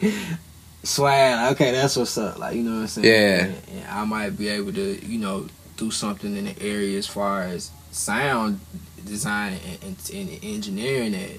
Swag, 0.84 1.52
okay, 1.52 1.70
that's 1.72 1.96
what's 1.96 2.18
up. 2.18 2.38
Like, 2.38 2.56
you 2.56 2.62
know 2.62 2.74
what 2.74 2.80
I'm 2.82 2.86
saying? 2.88 3.06
Yeah. 3.06 3.44
And, 3.44 3.56
and 3.70 3.88
I 3.88 4.04
might 4.04 4.30
be 4.36 4.48
able 4.48 4.72
to, 4.72 5.06
you 5.06 5.18
know, 5.18 5.46
do 5.76 5.90
something 5.90 6.36
in 6.36 6.46
the 6.46 6.60
area 6.60 6.98
as 6.98 7.06
far 7.06 7.42
as 7.42 7.70
sound 7.92 8.60
design 9.04 9.58
and, 9.82 9.96
and, 10.12 10.30
and 10.30 10.44
engineering 10.44 11.12
that 11.12 11.30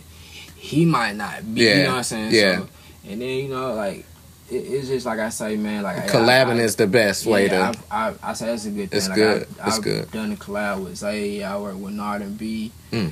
he 0.55 0.85
might 0.85 1.15
not 1.15 1.53
be. 1.53 1.61
Yeah. 1.61 1.75
You 1.77 1.83
know 1.83 1.89
what 1.89 1.97
I'm 1.97 2.03
saying? 2.03 2.31
Yeah. 2.33 2.57
So, 2.59 2.67
and 3.09 3.21
then 3.21 3.29
you 3.37 3.49
know, 3.49 3.73
like 3.73 4.05
it's 4.49 4.87
just 4.87 5.05
like 5.05 5.19
I 5.19 5.29
say, 5.29 5.57
man. 5.57 5.83
Like 5.83 5.97
I- 5.97 6.07
Collabing 6.07 6.59
I, 6.59 6.63
is 6.63 6.75
the 6.77 6.87
best 6.87 7.25
way 7.25 7.49
to. 7.49 7.73
I, 7.91 8.09
I, 8.09 8.13
I 8.23 8.33
say 8.33 8.45
that's 8.47 8.65
a 8.65 8.69
good 8.69 8.89
thing. 8.91 8.97
It's 8.97 9.09
like 9.09 9.15
good. 9.17 9.47
I, 9.61 9.67
It's 9.67 9.77
I've 9.77 9.83
good. 9.83 10.11
done 10.11 10.31
a 10.31 10.35
collab 10.35 10.83
with 10.85 10.95
Zay. 10.97 11.43
I 11.43 11.57
worked 11.57 11.79
with 11.79 11.93
Nard 11.93 12.21
and 12.21 12.37
B. 12.37 12.71
Mm. 12.91 13.11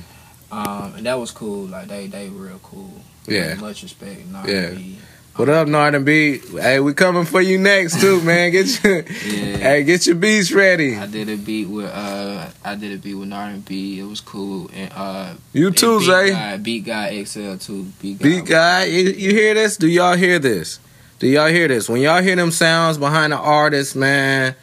Um, 0.50 0.94
and 0.96 1.06
that 1.06 1.14
was 1.18 1.30
cool. 1.30 1.66
Like 1.66 1.88
they, 1.88 2.06
they 2.06 2.28
real 2.28 2.58
cool. 2.62 2.90
Yeah. 3.26 3.48
Like, 3.50 3.60
much 3.60 3.82
respect, 3.82 4.26
Nard 4.26 4.48
Yeah. 4.48 4.54
and 4.68 4.76
B. 4.78 4.98
What 5.36 5.48
up, 5.48 5.66
Nard 5.66 5.94
and 5.94 6.04
B? 6.04 6.38
Hey, 6.38 6.78
we 6.80 6.92
coming 6.92 7.24
for 7.24 7.40
you 7.40 7.56
next 7.58 8.00
too, 8.02 8.20
man. 8.20 8.52
Get 8.52 8.84
your, 8.84 8.96
Yeah. 9.02 9.56
hey, 9.56 9.82
get 9.84 10.06
your 10.06 10.14
beats 10.16 10.52
ready. 10.52 10.94
I 10.96 11.06
did 11.06 11.30
a 11.30 11.36
beat 11.36 11.68
with 11.68 11.86
uh, 11.90 12.48
I 12.62 12.74
did 12.74 12.92
a 12.92 12.98
beat 12.98 13.14
with 13.14 13.32
and 13.32 13.64
B. 13.64 13.98
It 13.98 14.04
was 14.04 14.20
cool. 14.20 14.70
And 14.74 14.92
uh, 14.94 15.34
You 15.54 15.70
too, 15.70 16.00
Beat 16.00 16.04
Zay. 16.06 16.30
Guy, 16.30 16.56
Beat 16.58 16.84
Guy 16.84 17.24
XL 17.24 17.54
too. 17.56 17.84
Beat 18.02 18.18
Guy. 18.18 18.22
Beat 18.22 18.44
guy, 18.44 18.84
you, 18.84 19.10
you 19.10 19.30
hear 19.30 19.54
this? 19.54 19.78
Do 19.78 19.86
y'all 19.88 20.16
hear 20.16 20.38
this? 20.38 20.78
Do 21.18 21.26
y'all 21.26 21.48
hear 21.48 21.66
this? 21.66 21.88
When 21.88 22.02
y'all 22.02 22.20
hear 22.22 22.36
them 22.36 22.50
sounds 22.50 22.98
behind 22.98 23.32
the 23.32 23.38
artist, 23.38 23.96
man, 23.96 24.54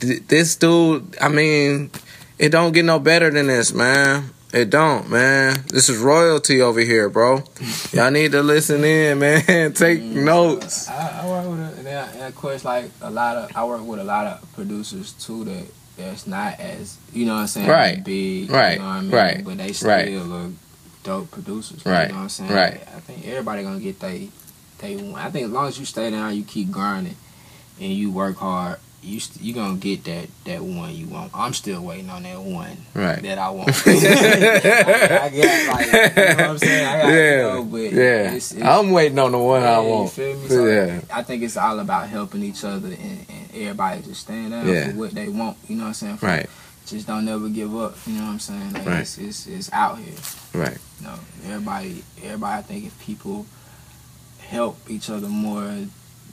th- 0.00 0.22
this 0.28 0.54
dude, 0.54 1.16
I 1.18 1.28
mean, 1.28 1.90
it 2.38 2.50
don't 2.50 2.72
get 2.72 2.84
no 2.84 2.98
better 2.98 3.30
than 3.30 3.46
this, 3.46 3.72
man. 3.72 4.30
It 4.52 4.68
don't, 4.68 5.08
man. 5.08 5.62
This 5.68 5.88
is 5.88 5.96
royalty 5.98 6.60
over 6.60 6.80
here, 6.80 7.08
bro. 7.08 7.44
Y'all 7.92 8.10
need 8.10 8.32
to 8.32 8.42
listen 8.42 8.82
in, 8.84 9.18
man. 9.20 9.72
Take 9.74 10.00
Mm, 10.00 10.24
notes. 10.24 10.88
I, 10.88 11.20
I 11.22 11.28
work 11.28 11.48
with 11.50 11.60
a, 11.60 11.78
and, 11.78 11.86
and 11.88 12.22
of 12.22 12.34
course 12.34 12.64
like 12.64 12.90
a 13.00 13.10
lot 13.10 13.36
of 13.36 13.56
I 13.56 13.64
work 13.64 13.82
with 13.86 14.00
a 14.00 14.04
lot 14.04 14.26
of 14.26 14.52
producers 14.54 15.12
too 15.12 15.44
that 15.44 15.64
that's 15.96 16.26
not 16.26 16.58
as 16.58 16.96
you 17.12 17.26
know 17.26 17.34
what 17.34 17.40
I'm 17.42 17.46
saying 17.46 17.68
Right. 17.68 18.02
big 18.02 18.50
Right. 18.50 18.72
you 18.74 18.78
know 18.80 18.84
what 18.86 18.90
I 18.90 19.00
mean 19.02 19.10
Right. 19.12 19.44
but 19.44 19.58
they 19.58 19.72
still 19.72 19.88
Right. 19.90 20.14
are 20.14 20.50
dope 21.04 21.30
producers 21.30 21.84
Right. 21.86 22.08
you 22.08 22.08
know 22.08 22.14
what 22.16 22.22
I'm 22.22 22.28
saying 22.28 22.52
Right. 22.52 22.80
I 22.96 23.00
think 23.00 23.26
everybody 23.28 23.62
gonna 23.62 23.78
get 23.80 24.00
they 24.00 24.30
they. 24.78 25.12
I 25.14 25.30
think 25.30 25.46
as 25.46 25.52
long 25.52 25.68
as 25.68 25.78
you 25.78 25.84
stay 25.84 26.10
down 26.10 26.34
you 26.34 26.42
keep 26.42 26.70
grinding 26.72 27.16
and 27.80 27.92
you 27.92 28.10
work 28.10 28.36
hard 28.36 28.78
you 29.02 29.18
st- 29.18 29.42
you 29.42 29.54
gonna 29.54 29.76
get 29.78 30.04
that 30.04 30.28
that 30.44 30.60
one 30.62 30.94
you 30.94 31.06
want 31.06 31.30
I'm 31.34 31.54
still 31.54 31.80
waiting 31.82 32.10
on 32.10 32.22
that 32.24 32.38
one 32.40 32.76
Right. 32.94 33.22
that 33.22 33.38
I 33.38 33.48
want 33.50 33.70
I, 33.86 35.20
I 35.22 35.28
got 35.30 35.74
like 35.74 35.86
you 35.86 35.92
know 35.92 36.34
what 36.36 36.40
I'm 36.40 36.58
saying 36.58 36.86
I 36.86 37.02
got 37.02 37.08
yeah. 37.12 37.36
know, 37.42 37.64
but 37.64 37.76
yeah. 37.78 38.32
it's, 38.34 38.52
it's, 38.52 38.62
I'm 38.62 38.90
waiting 38.90 39.18
on 39.18 39.32
the 39.32 39.38
one 39.38 39.62
I 39.62 39.66
yeah, 39.66 39.80
you 39.82 39.88
want. 39.88 40.10
feel 40.12 40.36
me? 40.38 40.48
So 40.48 40.66
Yeah. 40.66 41.00
I 41.12 41.22
think 41.22 41.42
it's 41.42 41.56
all 41.56 41.78
about 41.80 42.08
helping 42.08 42.42
each 42.42 42.62
other 42.64 42.88
and, 42.88 43.26
and 43.28 43.48
everybody 43.54 44.02
just 44.02 44.20
stand 44.22 44.52
up 44.52 44.66
Yeah. 44.66 44.90
for 44.90 44.96
what 44.98 45.10
they 45.12 45.28
want. 45.28 45.56
You 45.68 45.76
know 45.76 45.82
what 45.84 45.88
I'm 45.88 45.94
saying? 45.94 46.16
For- 46.18 46.26
Right. 46.26 46.50
Just 46.86 47.06
don't 47.06 47.24
never 47.24 47.48
give 47.48 47.74
up. 47.76 47.96
You 48.06 48.14
know 48.14 48.24
what 48.24 48.30
I'm 48.32 48.38
saying? 48.38 48.72
Like 48.72 48.86
Right. 48.86 49.00
it's, 49.00 49.16
it's 49.18 49.46
it's 49.46 49.72
out 49.72 49.98
here. 49.98 50.14
Right. 50.52 50.76
You 51.00 51.06
know, 51.06 51.14
everybody 51.46 52.02
everybody 52.22 52.58
I 52.58 52.62
think 52.62 52.84
if 52.86 52.98
people 53.00 53.46
help 54.48 54.76
each 54.90 55.08
other 55.08 55.28
more 55.28 55.72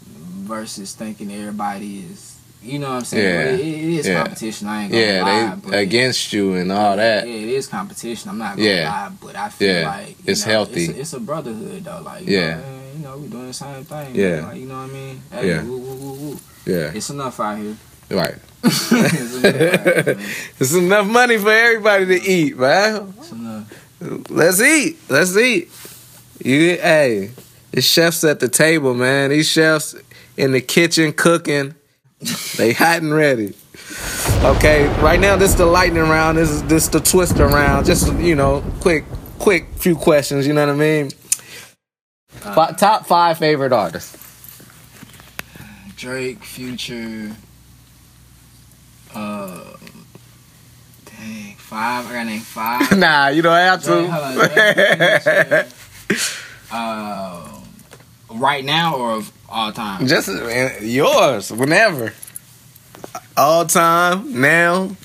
versus 0.04 0.94
thinking 0.94 1.32
everybody 1.32 2.00
is 2.00 2.37
you 2.62 2.80
know 2.80 2.90
what 2.90 2.96
I'm 2.96 3.06
saying? 3.06 3.24
Yeah. 3.60 3.66
It, 3.66 3.68
it 3.68 4.00
is 4.00 4.08
Yeah. 4.08 4.24
competition. 4.24 4.68
I 4.68 4.84
ain't 4.84 4.92
gonna 4.92 5.04
lie, 5.04 5.08
Yeah, 5.42 5.56
but 5.62 5.72
they 5.72 5.84
against 5.84 6.34
you 6.34 6.54
and 6.56 6.72
all 6.72 6.96
that. 6.98 7.28
yeah, 7.28 7.34
it 7.34 7.50
is 7.50 7.68
competition. 7.68 8.30
I'm 8.30 8.38
not 8.38 8.58
gonna 8.58 8.68
Yeah. 8.70 8.90
lie, 8.90 9.12
but 9.22 9.36
I 9.36 9.50
feel 9.50 9.74
Yeah. 9.74 9.88
like 9.88 10.16
It's 10.26 10.46
know, 10.46 10.52
healthy. 10.52 10.86
It's 10.86 10.98
a, 10.98 11.02
it's 11.02 11.14
a 11.14 11.20
brotherhood 11.20 11.84
though. 11.86 12.02
Like 12.04 12.28
you 12.28 12.38
Yeah. 12.38 12.56
know, 12.56 12.64
you 12.98 13.04
know, 13.04 13.18
we're 13.18 13.28
doing 13.30 13.48
the 13.48 13.54
same 13.54 13.84
thing. 13.86 14.16
Yeah. 14.16 14.46
like, 14.48 14.58
you 14.60 14.66
know 14.66 14.76
what 14.82 14.90
I 14.90 14.94
mean? 14.94 15.22
Hey, 15.32 15.48
Yeah. 15.50 15.64
woo, 15.64 15.78
woo, 15.78 15.96
woo, 15.96 16.14
woo. 16.14 16.40
Yeah. 16.66 16.92
It's 16.94 17.10
enough 17.10 17.40
out 17.40 17.58
here. 17.58 17.76
Right. 18.10 18.36
it's 18.64 18.92
enough 18.92 19.46
out 19.46 20.06
here. 20.06 20.18
It's 20.60 20.74
enough 20.74 21.08
money 21.08 21.38
for 21.38 21.52
everybody 21.52 22.06
to 22.08 22.22
eat, 22.30 22.58
man. 22.58 23.14
It's 23.20 23.32
enough. 23.32 24.30
Let's 24.30 24.62
eat. 24.62 24.98
Let's 25.10 25.36
eat. 25.38 25.70
You 26.44 26.78
hey, 26.78 27.32
the 27.72 27.82
chefs 27.82 28.24
at 28.24 28.40
the 28.40 28.48
table, 28.48 28.94
man. 28.94 29.32
These 29.32 29.48
chefs 29.50 29.96
in 30.38 30.52
the 30.52 30.62
kitchen 30.62 31.12
cooking. 31.14 31.74
They 32.58 32.74
hot 32.74 33.02
and 33.02 33.14
ready. 33.14 33.54
Okay, 34.44 34.88
right 35.02 35.20
now 35.20 35.36
this 35.36 35.52
is 35.52 35.58
the 35.58 35.66
lightning 35.66 36.04
round. 36.10 36.38
This 36.38 36.50
is 36.50 36.64
this 36.64 36.84
is 36.86 36.90
the 36.90 37.00
twister 37.00 37.48
round. 37.48 37.86
Just 37.86 38.12
you 38.16 38.36
know, 38.36 38.64
quick, 38.80 39.06
quick 39.38 39.68
few 39.76 39.96
questions. 39.96 40.48
You 40.48 40.54
know 40.54 40.66
what 40.66 40.74
I 40.74 40.78
mean? 40.78 41.12
Fi- 42.30 42.72
top 42.72 43.06
five 43.06 43.38
favorite 43.38 43.72
artists. 43.72 44.18
Drake, 45.96 46.44
Future. 46.44 47.36
Uh, 49.14 49.76
dang, 51.06 51.56
five. 51.56 52.08
I 52.08 52.14
got 52.14 52.26
name 52.26 52.40
five. 52.42 52.98
nah, 52.98 53.28
you 53.28 53.42
don't 53.42 53.56
have 53.56 53.84
Drake, 53.84 54.10
hold 54.10 54.24
on, 54.24 54.34
to. 54.34 54.54
Drake, 54.54 55.66
Future. 55.68 56.34
uh, 56.72 57.47
right 58.40 58.64
now 58.64 58.96
or 58.96 59.12
of 59.14 59.32
all 59.50 59.72
time? 59.72 60.08
Just 60.08 60.30
yours, 60.82 61.52
whenever. 61.52 62.14
All 63.36 63.66
time, 63.66 64.42
now. 64.42 64.96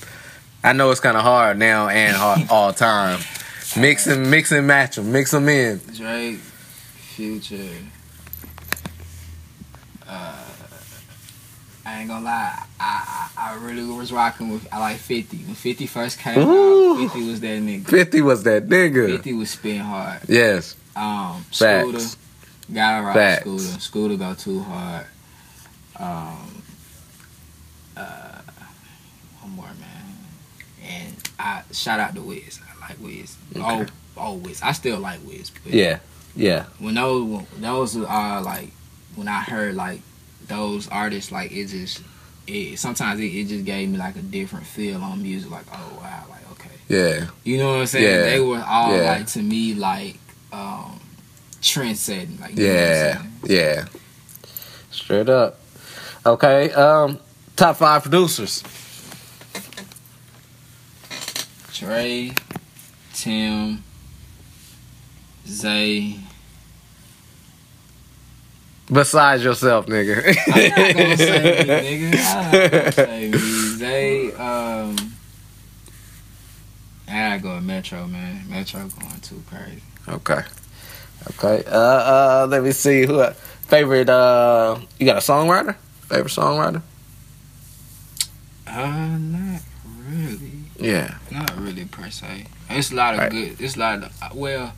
I 0.63 0.71
know 0.73 0.91
it's 0.91 0.99
kind 1.01 1.17
of 1.17 1.23
hard 1.23 1.57
now 1.59 1.89
and 1.89 2.15
hard, 2.15 2.47
all 2.49 2.73
time. 2.73 3.19
Mix 3.77 4.07
and 4.07 4.29
mix 4.31 4.51
and 4.51 4.65
match 4.67 4.95
them, 4.95 5.11
mix 5.11 5.31
them 5.31 5.49
in. 5.49 5.79
Drake, 5.95 6.37
Future. 6.37 7.69
Uh, 10.07 10.35
I 11.85 11.99
ain't 11.99 12.07
gonna 12.09 12.23
lie, 12.25 12.63
I, 12.79 13.29
I 13.35 13.51
I 13.51 13.55
really 13.55 13.83
was 13.85 14.11
rocking 14.11 14.49
with 14.49 14.67
I 14.71 14.79
like 14.79 14.97
Fifty 14.97 15.37
when 15.37 15.55
Fifty 15.55 15.85
first 15.85 16.19
came 16.19 16.37
Ooh. 16.39 16.93
out. 16.93 16.99
Fifty 16.99 17.27
was 17.27 17.39
that 17.41 17.61
nigga. 17.61 17.87
Fifty 17.87 18.21
was 18.21 18.43
that 18.43 18.67
nigga. 18.67 19.07
Fifty 19.07 19.33
was 19.33 19.49
spin 19.49 19.79
hard. 19.81 20.19
Yes, 20.27 20.75
Um, 20.95 21.43
Facts. 21.51 21.89
Scooter, 21.89 22.17
gotta 22.71 23.03
rock 23.05 23.15
Facts. 23.15 23.41
Scooter. 23.41 23.79
Scooter 23.79 24.15
go 24.17 24.33
too 24.35 24.59
hard. 24.61 25.05
Um, 25.99 26.63
uh, 27.95 28.41
one 29.41 29.51
more 29.55 29.65
man, 29.65 30.17
and 30.87 31.15
I 31.39 31.63
shout 31.71 31.99
out 31.99 32.15
to 32.15 32.21
Wiz. 32.21 32.59
I 32.81 32.89
like 32.89 32.99
Wiz. 32.99 33.37
Okay. 33.55 33.61
Oh, 33.63 33.85
oh 34.17 34.33
Wiz. 34.35 34.61
I 34.61 34.71
still 34.71 34.99
like 34.99 35.19
Wiz. 35.25 35.51
Yeah, 35.65 35.99
yeah, 36.35 36.65
when 36.79 36.95
those 36.95 37.23
when 37.25 37.45
those 37.61 37.95
are 37.97 38.41
like 38.41 38.69
when 39.15 39.27
I 39.27 39.41
heard 39.41 39.75
like 39.75 40.01
those 40.47 40.87
artists 40.87 41.31
like 41.31 41.51
it 41.51 41.67
just 41.67 42.01
it 42.47 42.77
sometimes 42.79 43.19
it, 43.19 43.25
it 43.25 43.47
just 43.47 43.63
gave 43.65 43.89
me 43.89 43.97
like 43.97 44.15
a 44.15 44.21
different 44.21 44.65
feel 44.65 45.01
on 45.01 45.21
music 45.21 45.49
like 45.51 45.65
oh 45.71 45.97
wow 46.01 46.23
like 46.29 46.51
okay 46.51 46.69
yeah, 46.89 47.27
you 47.45 47.57
know 47.57 47.69
what 47.73 47.79
I'm 47.81 47.85
saying 47.85 48.03
Yeah. 48.03 48.23
they 48.23 48.39
were 48.41 48.61
all 48.67 48.93
Yeah. 48.97 49.11
like 49.11 49.27
to 49.27 49.39
me 49.41 49.73
like 49.75 50.17
um 50.51 50.99
trend 51.63 51.97
setting 51.97 52.39
like 52.39 52.55
you 52.57 52.67
know 52.67 52.73
what 52.73 53.17
I'm 53.17 53.31
yeah, 53.45 53.75
yeah. 53.75 53.85
Straight 54.91 55.29
up. 55.29 55.59
Okay, 56.25 56.71
um, 56.73 57.19
top 57.55 57.77
five 57.77 58.03
producers. 58.03 58.63
Trey 61.71 62.31
Tim 63.13 63.83
Zay 65.47 66.19
Besides 68.91 69.43
yourself, 69.43 69.87
nigga. 69.87 70.17
I'm 70.47 70.69
not 70.69 70.95
gonna 70.95 71.17
say 71.17 71.41
me, 71.41 72.11
nigga. 72.11 72.25
I'm 72.35 72.51
not 72.51 72.71
gonna 72.71 72.91
say 72.91 73.29
me. 73.29 73.37
Zay, 73.77 74.31
um, 74.33 74.95
I 77.07 77.11
gotta 77.11 77.41
go 77.41 77.55
with 77.55 77.63
Metro, 77.63 78.05
man. 78.05 78.45
Metro 78.49 78.81
going 78.81 79.19
too 79.21 79.41
crazy. 79.49 79.81
Okay. 80.07 80.41
Okay. 81.31 81.63
Uh 81.67 81.77
uh 81.77 82.47
let 82.49 82.63
me 82.63 82.71
see 82.71 83.05
who 83.05 83.23
favorite 83.63 84.09
uh 84.09 84.77
you 84.99 85.05
got 85.05 85.17
a 85.17 85.19
songwriter? 85.19 85.75
Favorite 86.09 86.31
songwriter? 86.31 86.81
Uh, 88.67 89.17
not 89.19 89.61
really. 90.07 90.51
Yeah. 90.79 91.15
Not 91.31 91.55
really 91.57 91.85
per 91.85 92.09
se. 92.09 92.45
It's 92.69 92.91
a 92.91 92.95
lot 92.95 93.13
of 93.13 93.19
Right. 93.19 93.31
good. 93.31 93.61
It's 93.61 93.75
a 93.75 93.79
lot 93.79 94.03
of 94.03 94.35
well. 94.35 94.73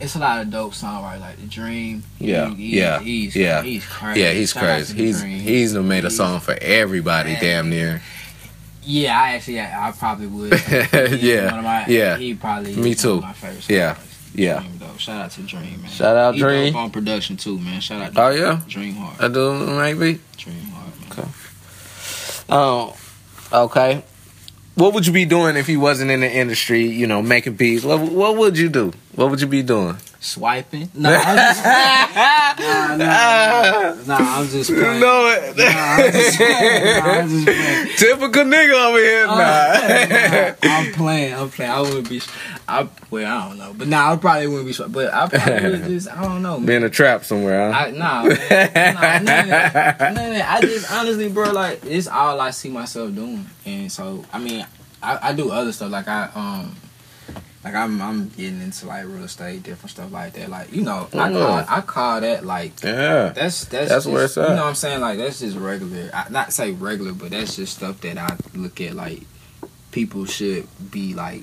It's 0.00 0.14
a 0.16 0.18
lot 0.18 0.40
of 0.40 0.50
dope 0.50 0.72
songwriters 0.72 1.20
like 1.20 1.36
the 1.40 1.46
Dream. 1.46 2.02
Yeah, 2.18 2.54
He- 2.54 2.78
yeah, 2.78 3.00
he's, 3.00 3.36
yeah. 3.36 3.62
he's 3.62 3.84
crazy. 3.84 4.20
Yeah, 4.20 4.30
he's 4.32 4.52
Shout 4.52 4.62
crazy. 4.62 4.94
He's 4.96 5.20
Dream. 5.20 5.40
he's 5.40 5.74
made 5.74 6.06
a 6.06 6.10
song 6.10 6.40
for 6.40 6.56
everybody 6.60 7.32
Man. 7.34 7.42
damn 7.42 7.70
near. 7.70 8.00
Yeah, 8.82 9.20
I 9.20 9.34
actually, 9.34 9.60
I, 9.60 9.88
I 9.88 9.92
probably 9.92 10.26
would. 10.26 10.52
Yeah, 11.20 11.50
one 11.50 11.58
of 11.58 11.64
my, 11.64 11.86
yeah. 11.86 12.16
He 12.16 12.32
probably 12.34 12.74
Me 12.76 12.92
is 12.92 13.02
too. 13.02 13.16
One 13.16 13.18
of 13.18 13.22
my 13.24 13.32
favorite 13.34 13.68
Yeah, 13.68 13.94
songwriters. 13.94 14.19
Yeah. 14.34 14.60
Dream, 14.60 14.78
though. 14.78 14.96
Shout 14.96 15.24
out 15.24 15.30
to 15.32 15.42
Dream, 15.42 15.82
man. 15.82 15.90
Shout 15.90 16.16
out 16.16 16.34
he 16.34 16.40
Dream. 16.40 16.76
on 16.76 16.90
production 16.90 17.36
too, 17.36 17.58
man. 17.58 17.80
Shout 17.80 18.02
out. 18.02 18.12
Oh 18.16 18.30
yeah? 18.30 18.60
Dream 18.68 18.94
hard. 18.94 19.20
I 19.20 19.28
do 19.28 19.52
maybe. 19.54 20.20
Dream 20.36 20.60
hard, 20.72 21.00
man. 21.00 21.10
Okay. 21.12 21.28
Oh, 22.48 22.96
okay. 23.52 24.04
What 24.74 24.94
would 24.94 25.06
you 25.06 25.12
be 25.12 25.24
doing 25.24 25.56
if 25.56 25.68
you 25.68 25.80
wasn't 25.80 26.10
in 26.10 26.20
the 26.20 26.30
industry, 26.30 26.86
you 26.86 27.06
know, 27.06 27.22
making 27.22 27.54
beats? 27.54 27.84
What 27.84 28.00
what 28.00 28.36
would 28.36 28.56
you 28.58 28.68
do? 28.68 28.92
What 29.14 29.30
would 29.30 29.40
you 29.40 29.46
be 29.46 29.62
doing? 29.62 29.96
Swiping? 30.22 30.90
No, 30.94 31.08
I'm 31.10 31.36
just, 31.36 31.64
nah, 31.64 32.96
nah, 32.96 32.96
nah, 32.96 33.94
nah, 34.06 34.38
I'm 34.38 34.48
just 34.48 34.68
You 34.68 34.76
playing. 34.76 35.00
know 35.00 35.28
it. 35.34 35.56
Nah, 35.56 35.64
I'm 35.64 36.12
just 36.12 36.36
playing. 36.36 36.84
Nah, 36.98 37.10
I'm 37.10 37.28
just 37.30 37.44
playing. 37.46 37.88
Typical 37.96 38.44
nigga 38.44 38.88
over 38.88 38.98
here 38.98 39.26
Uh, 39.26 39.36
now. 39.38 40.56
nah, 40.68 40.76
I'm 40.78 40.92
playing. 40.92 41.34
I'm 41.34 41.48
playing. 41.48 41.70
I 41.72 41.80
wouldn't 41.80 42.08
be. 42.10 42.20
I 42.68 42.86
well, 43.10 43.26
I 43.26 43.48
don't 43.48 43.58
know, 43.58 43.72
but 43.74 43.88
nah, 43.88 44.12
I 44.12 44.16
probably 44.16 44.46
wouldn't 44.46 44.66
be. 44.76 44.84
But 44.92 45.14
I 45.14 45.26
probably 45.28 45.70
would 45.70 45.84
just. 45.84 46.08
I 46.10 46.22
don't 46.22 46.42
know. 46.42 46.58
Man. 46.58 46.66
Be 46.66 46.74
in 46.74 46.84
a 46.84 46.90
trap 46.90 47.24
somewhere, 47.24 47.72
huh? 47.72 47.78
I, 47.78 47.90
nah, 47.92 48.22
man. 48.24 48.28
nah, 48.28 49.18
that. 49.24 49.96
None 50.00 50.10
of 50.10 50.34
that. 50.36 50.50
I 50.50 50.60
just 50.60 50.92
honestly, 50.92 51.30
bro, 51.30 51.50
like 51.52 51.80
it's 51.86 52.08
all 52.08 52.38
I 52.42 52.50
see 52.50 52.68
myself 52.68 53.14
doing, 53.14 53.46
and 53.64 53.90
so 53.90 54.22
I 54.34 54.38
mean, 54.38 54.66
I, 55.02 55.30
I 55.30 55.32
do 55.32 55.50
other 55.50 55.72
stuff 55.72 55.90
like 55.90 56.08
I 56.08 56.28
um. 56.34 56.76
Like 57.62 57.74
I'm, 57.74 58.00
I'm 58.00 58.28
getting 58.30 58.62
into 58.62 58.86
like 58.86 59.04
real 59.04 59.24
estate, 59.24 59.62
different 59.64 59.90
stuff 59.90 60.10
like 60.10 60.32
that. 60.32 60.48
Like 60.48 60.72
you 60.72 60.82
know, 60.82 61.08
I 61.12 61.28
Mm. 61.28 61.32
call, 61.38 61.64
I 61.76 61.80
call 61.82 62.20
that 62.22 62.44
like 62.46 62.82
yeah. 62.82 63.28
that's 63.34 63.66
that's 63.66 63.88
That's 63.90 64.04
just, 64.04 64.06
where 64.06 64.24
it's 64.24 64.38
at. 64.38 64.48
You 64.48 64.54
know 64.56 64.62
what 64.62 64.68
I'm 64.70 64.74
saying? 64.74 65.00
Like 65.02 65.18
that's 65.18 65.40
just 65.40 65.56
regular. 65.58 66.10
I, 66.14 66.28
not 66.30 66.52
say 66.54 66.72
regular, 66.72 67.12
but 67.12 67.30
that's 67.30 67.56
just 67.56 67.76
stuff 67.76 68.00
that 68.00 68.16
I 68.16 68.36
look 68.54 68.80
at 68.80 68.94
like 68.94 69.22
people 69.92 70.24
should 70.24 70.66
be 70.90 71.12
like, 71.14 71.42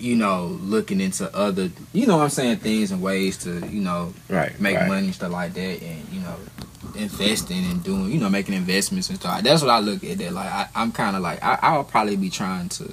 you 0.00 0.16
know, 0.16 0.46
looking 0.60 1.00
into 1.00 1.32
other, 1.36 1.70
you 1.92 2.06
know 2.06 2.16
what 2.16 2.24
I'm 2.24 2.30
saying, 2.30 2.56
things 2.58 2.90
and 2.90 3.00
ways 3.00 3.36
to, 3.44 3.64
you 3.68 3.80
know, 3.80 4.12
Right. 4.28 4.58
make 4.60 4.76
right. 4.76 4.88
money 4.88 5.06
and 5.06 5.14
stuff 5.14 5.30
like 5.30 5.54
that, 5.54 5.82
and 5.82 6.08
you 6.12 6.20
know, 6.20 6.34
investing 6.96 7.64
and 7.64 7.82
doing, 7.84 8.10
you 8.10 8.18
know, 8.18 8.28
making 8.28 8.54
investments 8.54 9.08
and 9.08 9.18
stuff. 9.20 9.42
That's 9.42 9.62
what 9.62 9.70
I 9.70 9.78
look 9.78 10.02
at. 10.02 10.18
That 10.18 10.32
like 10.32 10.52
I, 10.52 10.68
I'm 10.74 10.90
kind 10.90 11.14
of 11.14 11.22
like 11.22 11.42
I, 11.44 11.58
I'll 11.62 11.84
probably 11.84 12.16
be 12.16 12.28
trying 12.30 12.68
to 12.70 12.92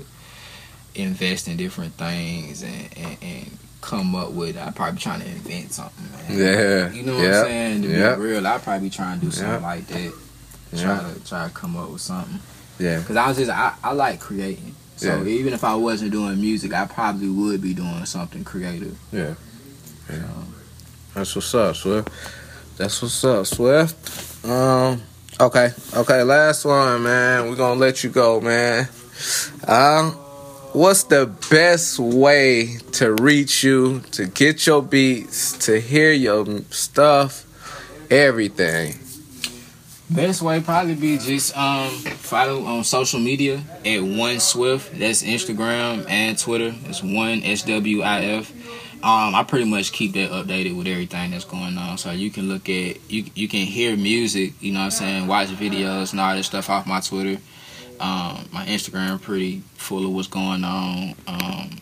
invest 0.95 1.47
in 1.47 1.57
different 1.57 1.93
things 1.93 2.63
and, 2.63 2.89
and, 2.97 3.17
and 3.21 3.57
come 3.81 4.15
up 4.15 4.31
with. 4.31 4.57
I 4.57 4.71
probably 4.71 4.99
trying 4.99 5.21
to 5.21 5.27
invent 5.27 5.73
something, 5.73 6.05
man. 6.11 6.37
Yeah. 6.37 6.91
You 6.91 7.03
know 7.03 7.15
what 7.15 7.23
yeah. 7.23 7.39
I'm 7.39 7.45
saying? 7.45 7.81
To 7.83 7.87
yeah. 7.89 8.15
be 8.15 8.21
real, 8.21 8.45
I'd 8.47 8.61
probably 8.61 8.87
be 8.89 8.95
trying 8.95 9.19
to 9.19 9.25
do 9.25 9.31
something 9.31 9.53
Yeah. 9.61 9.67
like 9.67 9.87
that. 9.87 10.13
Try 10.77 10.99
to 11.13 11.25
try 11.27 11.47
to 11.47 11.53
come 11.53 11.75
up 11.75 11.89
with 11.89 12.01
something. 12.01 12.39
Yeah. 12.79 12.99
Because 12.99 13.17
I 13.17 13.27
was 13.27 13.37
just 13.37 13.51
I, 13.51 13.73
I 13.83 13.93
like 13.93 14.19
creating. 14.19 14.75
So 14.95 15.21
Yeah. 15.21 15.27
even 15.27 15.53
if 15.53 15.63
I 15.63 15.75
wasn't 15.75 16.11
doing 16.11 16.39
music, 16.39 16.73
I 16.73 16.85
probably 16.85 17.29
would 17.29 17.61
be 17.61 17.73
doing 17.73 18.05
something 18.05 18.43
creative. 18.43 18.97
Yeah. 19.11 19.35
Yeah. 20.09 20.23
That's 21.13 21.35
what's 21.35 21.53
up, 21.55 21.75
Swift. 21.75 22.09
That's 22.77 23.01
what's 23.01 23.23
up, 23.23 23.45
Swift. 23.45 24.45
Um. 24.45 25.01
Okay. 25.39 25.71
Okay. 25.93 26.23
Last 26.23 26.65
one, 26.65 27.03
man. 27.03 27.49
We're 27.49 27.55
gonna 27.55 27.79
let 27.79 28.03
you 28.03 28.09
go, 28.09 28.39
man. 28.39 28.87
Um. 29.67 30.17
What's 30.73 31.03
the 31.03 31.25
best 31.49 31.99
way 31.99 32.77
to 32.93 33.13
reach 33.15 33.61
you, 33.61 33.99
to 34.11 34.25
get 34.25 34.65
your 34.65 34.81
beats, 34.81 35.51
to 35.65 35.81
hear 35.81 36.13
your 36.13 36.45
stuff, 36.69 37.45
everything? 38.09 38.95
Best 40.09 40.41
way 40.41 40.61
probably 40.61 40.95
be 40.95 41.17
just 41.17 41.57
um 41.57 41.89
follow 41.89 42.63
on 42.63 42.85
social 42.85 43.19
media 43.19 43.61
at 43.85 44.01
one 44.01 44.39
Swift. 44.39 44.97
That's 44.97 45.23
Instagram 45.23 46.09
and 46.09 46.37
Twitter. 46.37 46.73
It's 46.85 47.03
one 47.03 47.43
S 47.43 47.63
W 47.63 48.01
I 48.01 48.21
F. 48.21 48.51
Um, 49.03 49.35
I 49.35 49.43
pretty 49.43 49.65
much 49.65 49.91
keep 49.91 50.13
that 50.13 50.29
updated 50.31 50.77
with 50.77 50.87
everything 50.87 51.31
that's 51.31 51.43
going 51.43 51.77
on. 51.77 51.97
So 51.97 52.11
you 52.11 52.31
can 52.31 52.47
look 52.47 52.69
at 52.69 53.11
you 53.11 53.25
you 53.35 53.49
can 53.49 53.65
hear 53.65 53.97
music, 53.97 54.53
you 54.61 54.71
know 54.71 54.79
what 54.79 54.85
I'm 54.85 54.91
saying, 54.91 55.27
watch 55.27 55.47
videos 55.49 56.11
and 56.11 56.21
all 56.21 56.35
this 56.35 56.45
stuff 56.45 56.69
off 56.69 56.87
my 56.87 57.01
Twitter. 57.01 57.41
Um, 58.01 58.49
my 58.51 58.65
Instagram 58.65 59.21
pretty 59.21 59.61
full 59.75 60.05
of 60.05 60.11
what's 60.13 60.27
going 60.27 60.63
on. 60.63 61.15
Um, 61.27 61.77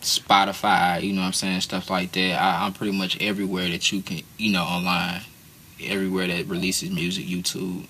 Spotify, 0.00 1.02
you 1.02 1.12
know 1.12 1.20
what 1.20 1.28
I'm 1.28 1.32
saying, 1.32 1.60
stuff 1.60 1.90
like 1.90 2.12
that. 2.12 2.40
I, 2.40 2.64
I'm 2.66 2.72
pretty 2.72 2.96
much 2.96 3.20
everywhere 3.20 3.68
that 3.68 3.92
you 3.92 4.02
can, 4.02 4.22
you 4.38 4.52
know, 4.52 4.64
online. 4.64 5.22
Everywhere 5.84 6.28
that 6.28 6.46
releases 6.46 6.90
music, 6.90 7.26
YouTube, 7.26 7.86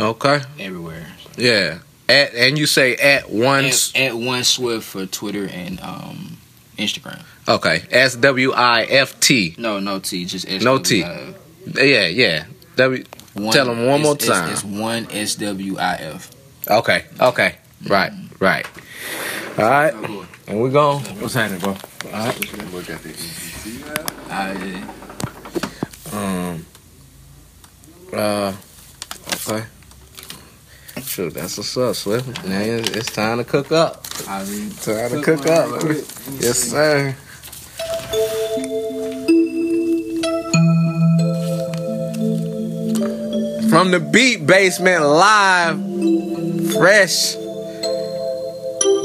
Okay. 0.00 0.40
everywhere. 0.58 1.06
Yeah. 1.36 1.78
At 2.08 2.34
and 2.34 2.58
you 2.58 2.66
say 2.66 2.96
at 2.96 3.30
one. 3.30 3.66
At, 3.66 3.92
at 3.94 4.14
one 4.14 4.42
Swift 4.44 4.86
for 4.86 5.06
Twitter 5.06 5.46
and 5.46 5.80
um, 5.80 6.38
Instagram. 6.78 7.22
Okay. 7.48 7.82
S 7.90 8.16
W 8.16 8.52
I 8.52 8.82
F 8.84 9.20
T. 9.20 9.54
No, 9.58 9.80
no 9.80 9.98
T, 10.00 10.24
just 10.24 10.48
S. 10.48 10.62
No 10.62 10.78
T. 10.78 11.00
Yeah. 11.00 12.06
Yeah. 12.06 12.44
W. 12.76 13.04
One, 13.34 13.54
them 13.56 13.86
one 13.86 14.02
more 14.02 14.14
it's- 14.14 14.24
it's- 14.28 14.40
time. 14.40 14.52
It's, 14.52 14.64
one 14.64 15.06
S 15.10 15.34
W 15.36 15.78
I 15.78 15.94
F. 15.96 16.30
Okay. 16.68 17.04
Okay. 17.20 17.56
Right. 17.86 18.12
Right. 18.40 18.66
All 19.58 19.64
right. 19.64 19.94
And 20.46 20.60
we're 20.60 20.70
going. 20.70 21.02
What's 21.20 21.34
happening, 21.34 21.60
bro? 21.60 21.70
All 21.72 22.10
right. 22.12 22.72
Look 22.72 22.90
at 22.90 23.02
the 23.02 23.10
EPC. 23.10 24.30
I, 24.30 24.82
Um. 26.16 26.66
Uh. 28.12 28.52
Okay. 29.48 29.64
Shoot, 31.02 31.34
that's 31.34 31.58
what's 31.58 31.76
up, 31.76 31.94
Swift. 31.94 32.44
Now 32.44 32.60
it's 32.60 32.90
it's 32.90 33.12
time 33.12 33.38
to 33.38 33.44
cook 33.44 33.70
up. 33.72 34.04
I, 34.26 34.44
mean, 34.44 34.70
Time 34.70 35.10
to 35.10 35.22
cook 35.22 35.46
up. 35.46 35.82
Yes, 36.40 36.58
sir. 36.58 37.14
From 43.68 43.90
the 43.90 43.98
Beat 43.98 44.46
Basement 44.46 45.04
live, 45.04 45.83
fresh, 46.74 47.36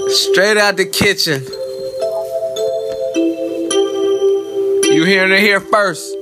straight 0.09 0.57
out 0.57 0.75
the 0.75 0.89
kitchen. 0.91 1.43
You 4.93 5.05
hearing 5.05 5.31
it 5.31 5.39
here 5.39 5.59
first, 5.59 6.15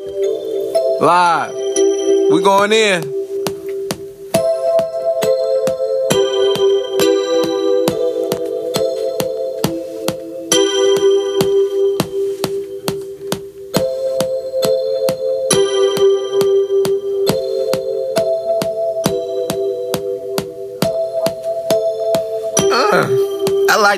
live. 1.00 1.54
We 2.32 2.42
going 2.44 2.74
in. 2.74 3.17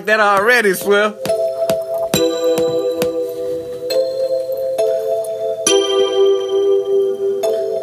That 0.09 0.19
already, 0.19 0.73
Swift. 0.73 1.19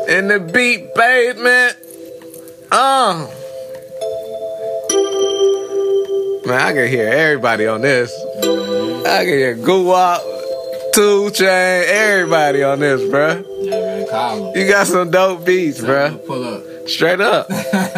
In 0.09 0.27
the 0.29 0.41
beat 0.41 0.93
babe, 0.95 1.37
man. 1.37 1.73
Uh. 2.73 3.29
Man, 6.47 6.61
I 6.61 6.73
can 6.73 6.89
hear 6.89 7.09
everybody 7.09 7.67
on 7.69 7.83
this. 7.83 8.13
I 8.41 9.25
can 9.25 9.27
hear 9.27 9.57
Guwap, 9.57 10.21
Two 10.95 11.31
Chain, 11.31 11.85
everybody 11.87 12.63
on 12.65 12.81
this, 12.81 13.03
bruh. 13.03 13.45
yeah, 13.61 14.05
man. 14.11 14.53
You 14.57 14.69
got 14.69 14.87
some 14.89 15.11
dope 15.13 15.45
beats, 15.45 15.81
bruh. 15.81 16.25
Pull 16.27 16.43
up. 16.45 16.89
Straight 16.89 17.21
up. 17.21 17.49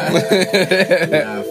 Nah, 0.09 1.43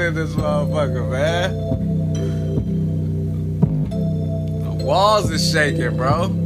in 0.00 0.14
this 0.14 0.30
motherfucker, 0.30 1.10
man. 1.10 1.54
The 4.64 4.84
walls 4.84 5.30
is 5.30 5.50
shaking, 5.52 5.96
bro. 5.96 6.39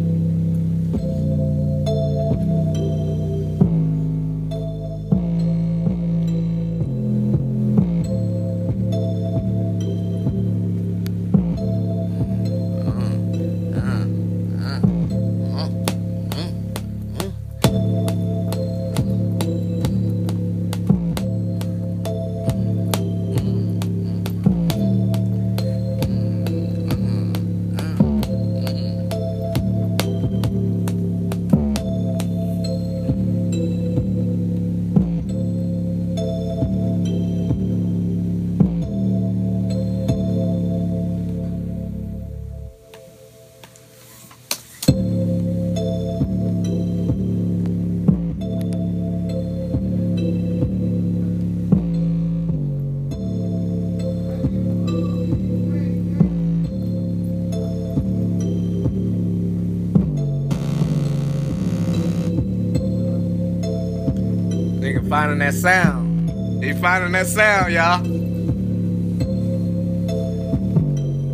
Finding 65.14 65.38
that 65.38 65.54
sound. 65.54 66.28
He 66.64 66.72
finding 66.72 67.12
that 67.12 67.28
sound, 67.28 67.72
y'all. 67.72 68.00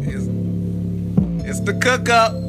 It's, 0.07 0.27
it's 1.49 1.61
the 1.61 1.73
cook 1.81 2.11
up. 2.11 2.40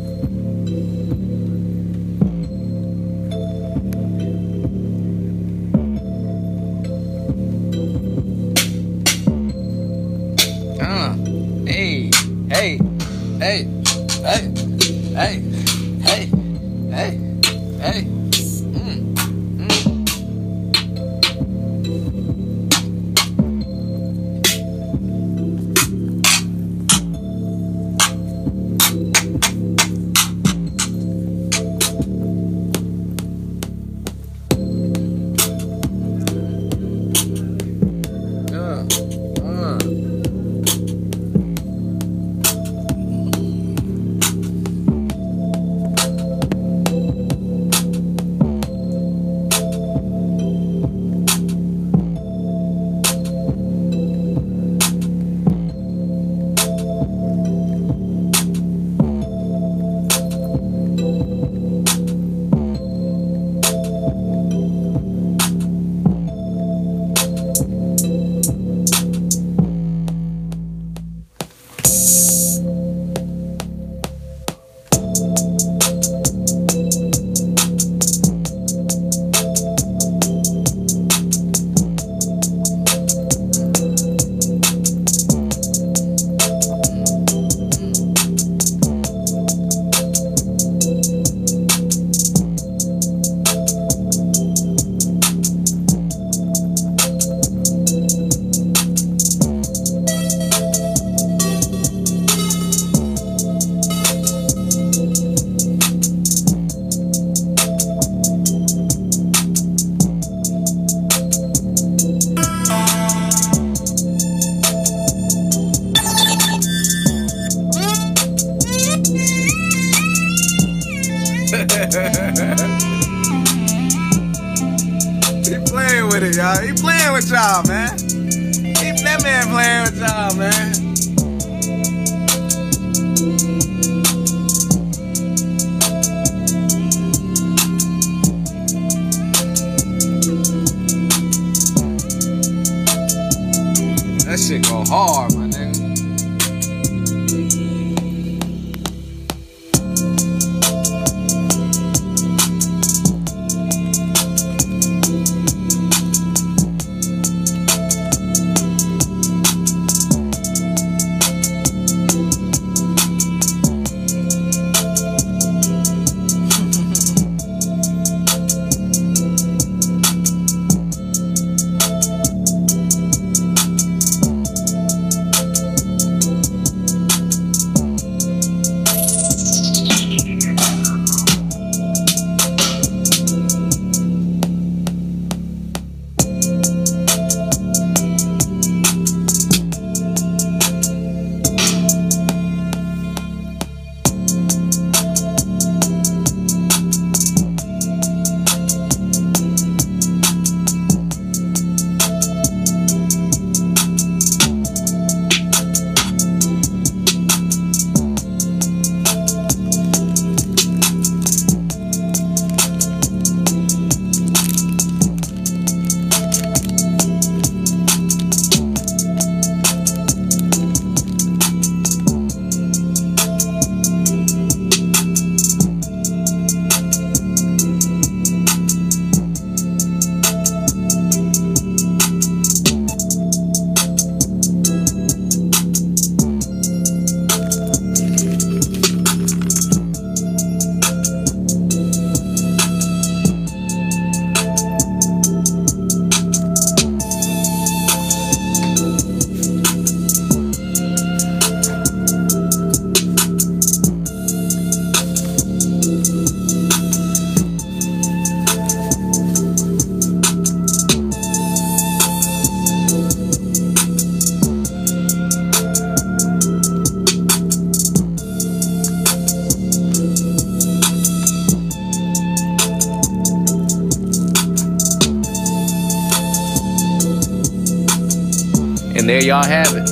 Y'all 279.31 279.45
have 279.45 279.73
it. 279.73 279.87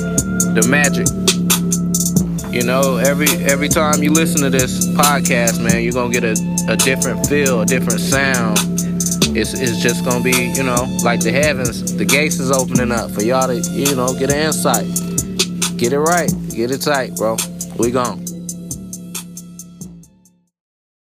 The 0.52 0.68
magic. 0.68 1.08
You 2.52 2.62
know, 2.62 2.98
every 2.98 3.28
every 3.46 3.70
time 3.70 4.02
you 4.02 4.12
listen 4.12 4.42
to 4.42 4.50
this 4.50 4.86
podcast, 4.88 5.64
man, 5.64 5.82
you're 5.82 5.94
gonna 5.94 6.12
get 6.12 6.24
a, 6.24 6.36
a 6.68 6.76
different 6.76 7.26
feel, 7.26 7.62
a 7.62 7.64
different 7.64 8.00
sound. 8.00 8.58
It's 9.34 9.54
it's 9.54 9.80
just 9.80 10.04
gonna 10.04 10.22
be, 10.22 10.52
you 10.54 10.62
know, 10.62 10.84
like 11.02 11.20
the 11.20 11.32
heavens, 11.32 11.96
the 11.96 12.04
gates 12.04 12.38
is 12.38 12.50
opening 12.50 12.92
up 12.92 13.10
for 13.12 13.22
y'all 13.22 13.46
to, 13.46 13.56
you 13.56 13.96
know, 13.96 14.12
get 14.12 14.30
an 14.30 14.36
insight. 14.36 14.84
Get 15.78 15.94
it 15.94 16.00
right. 16.00 16.30
Get 16.50 16.70
it 16.70 16.82
tight, 16.82 17.16
bro. 17.16 17.38
We 17.78 17.92
gone. 17.92 18.19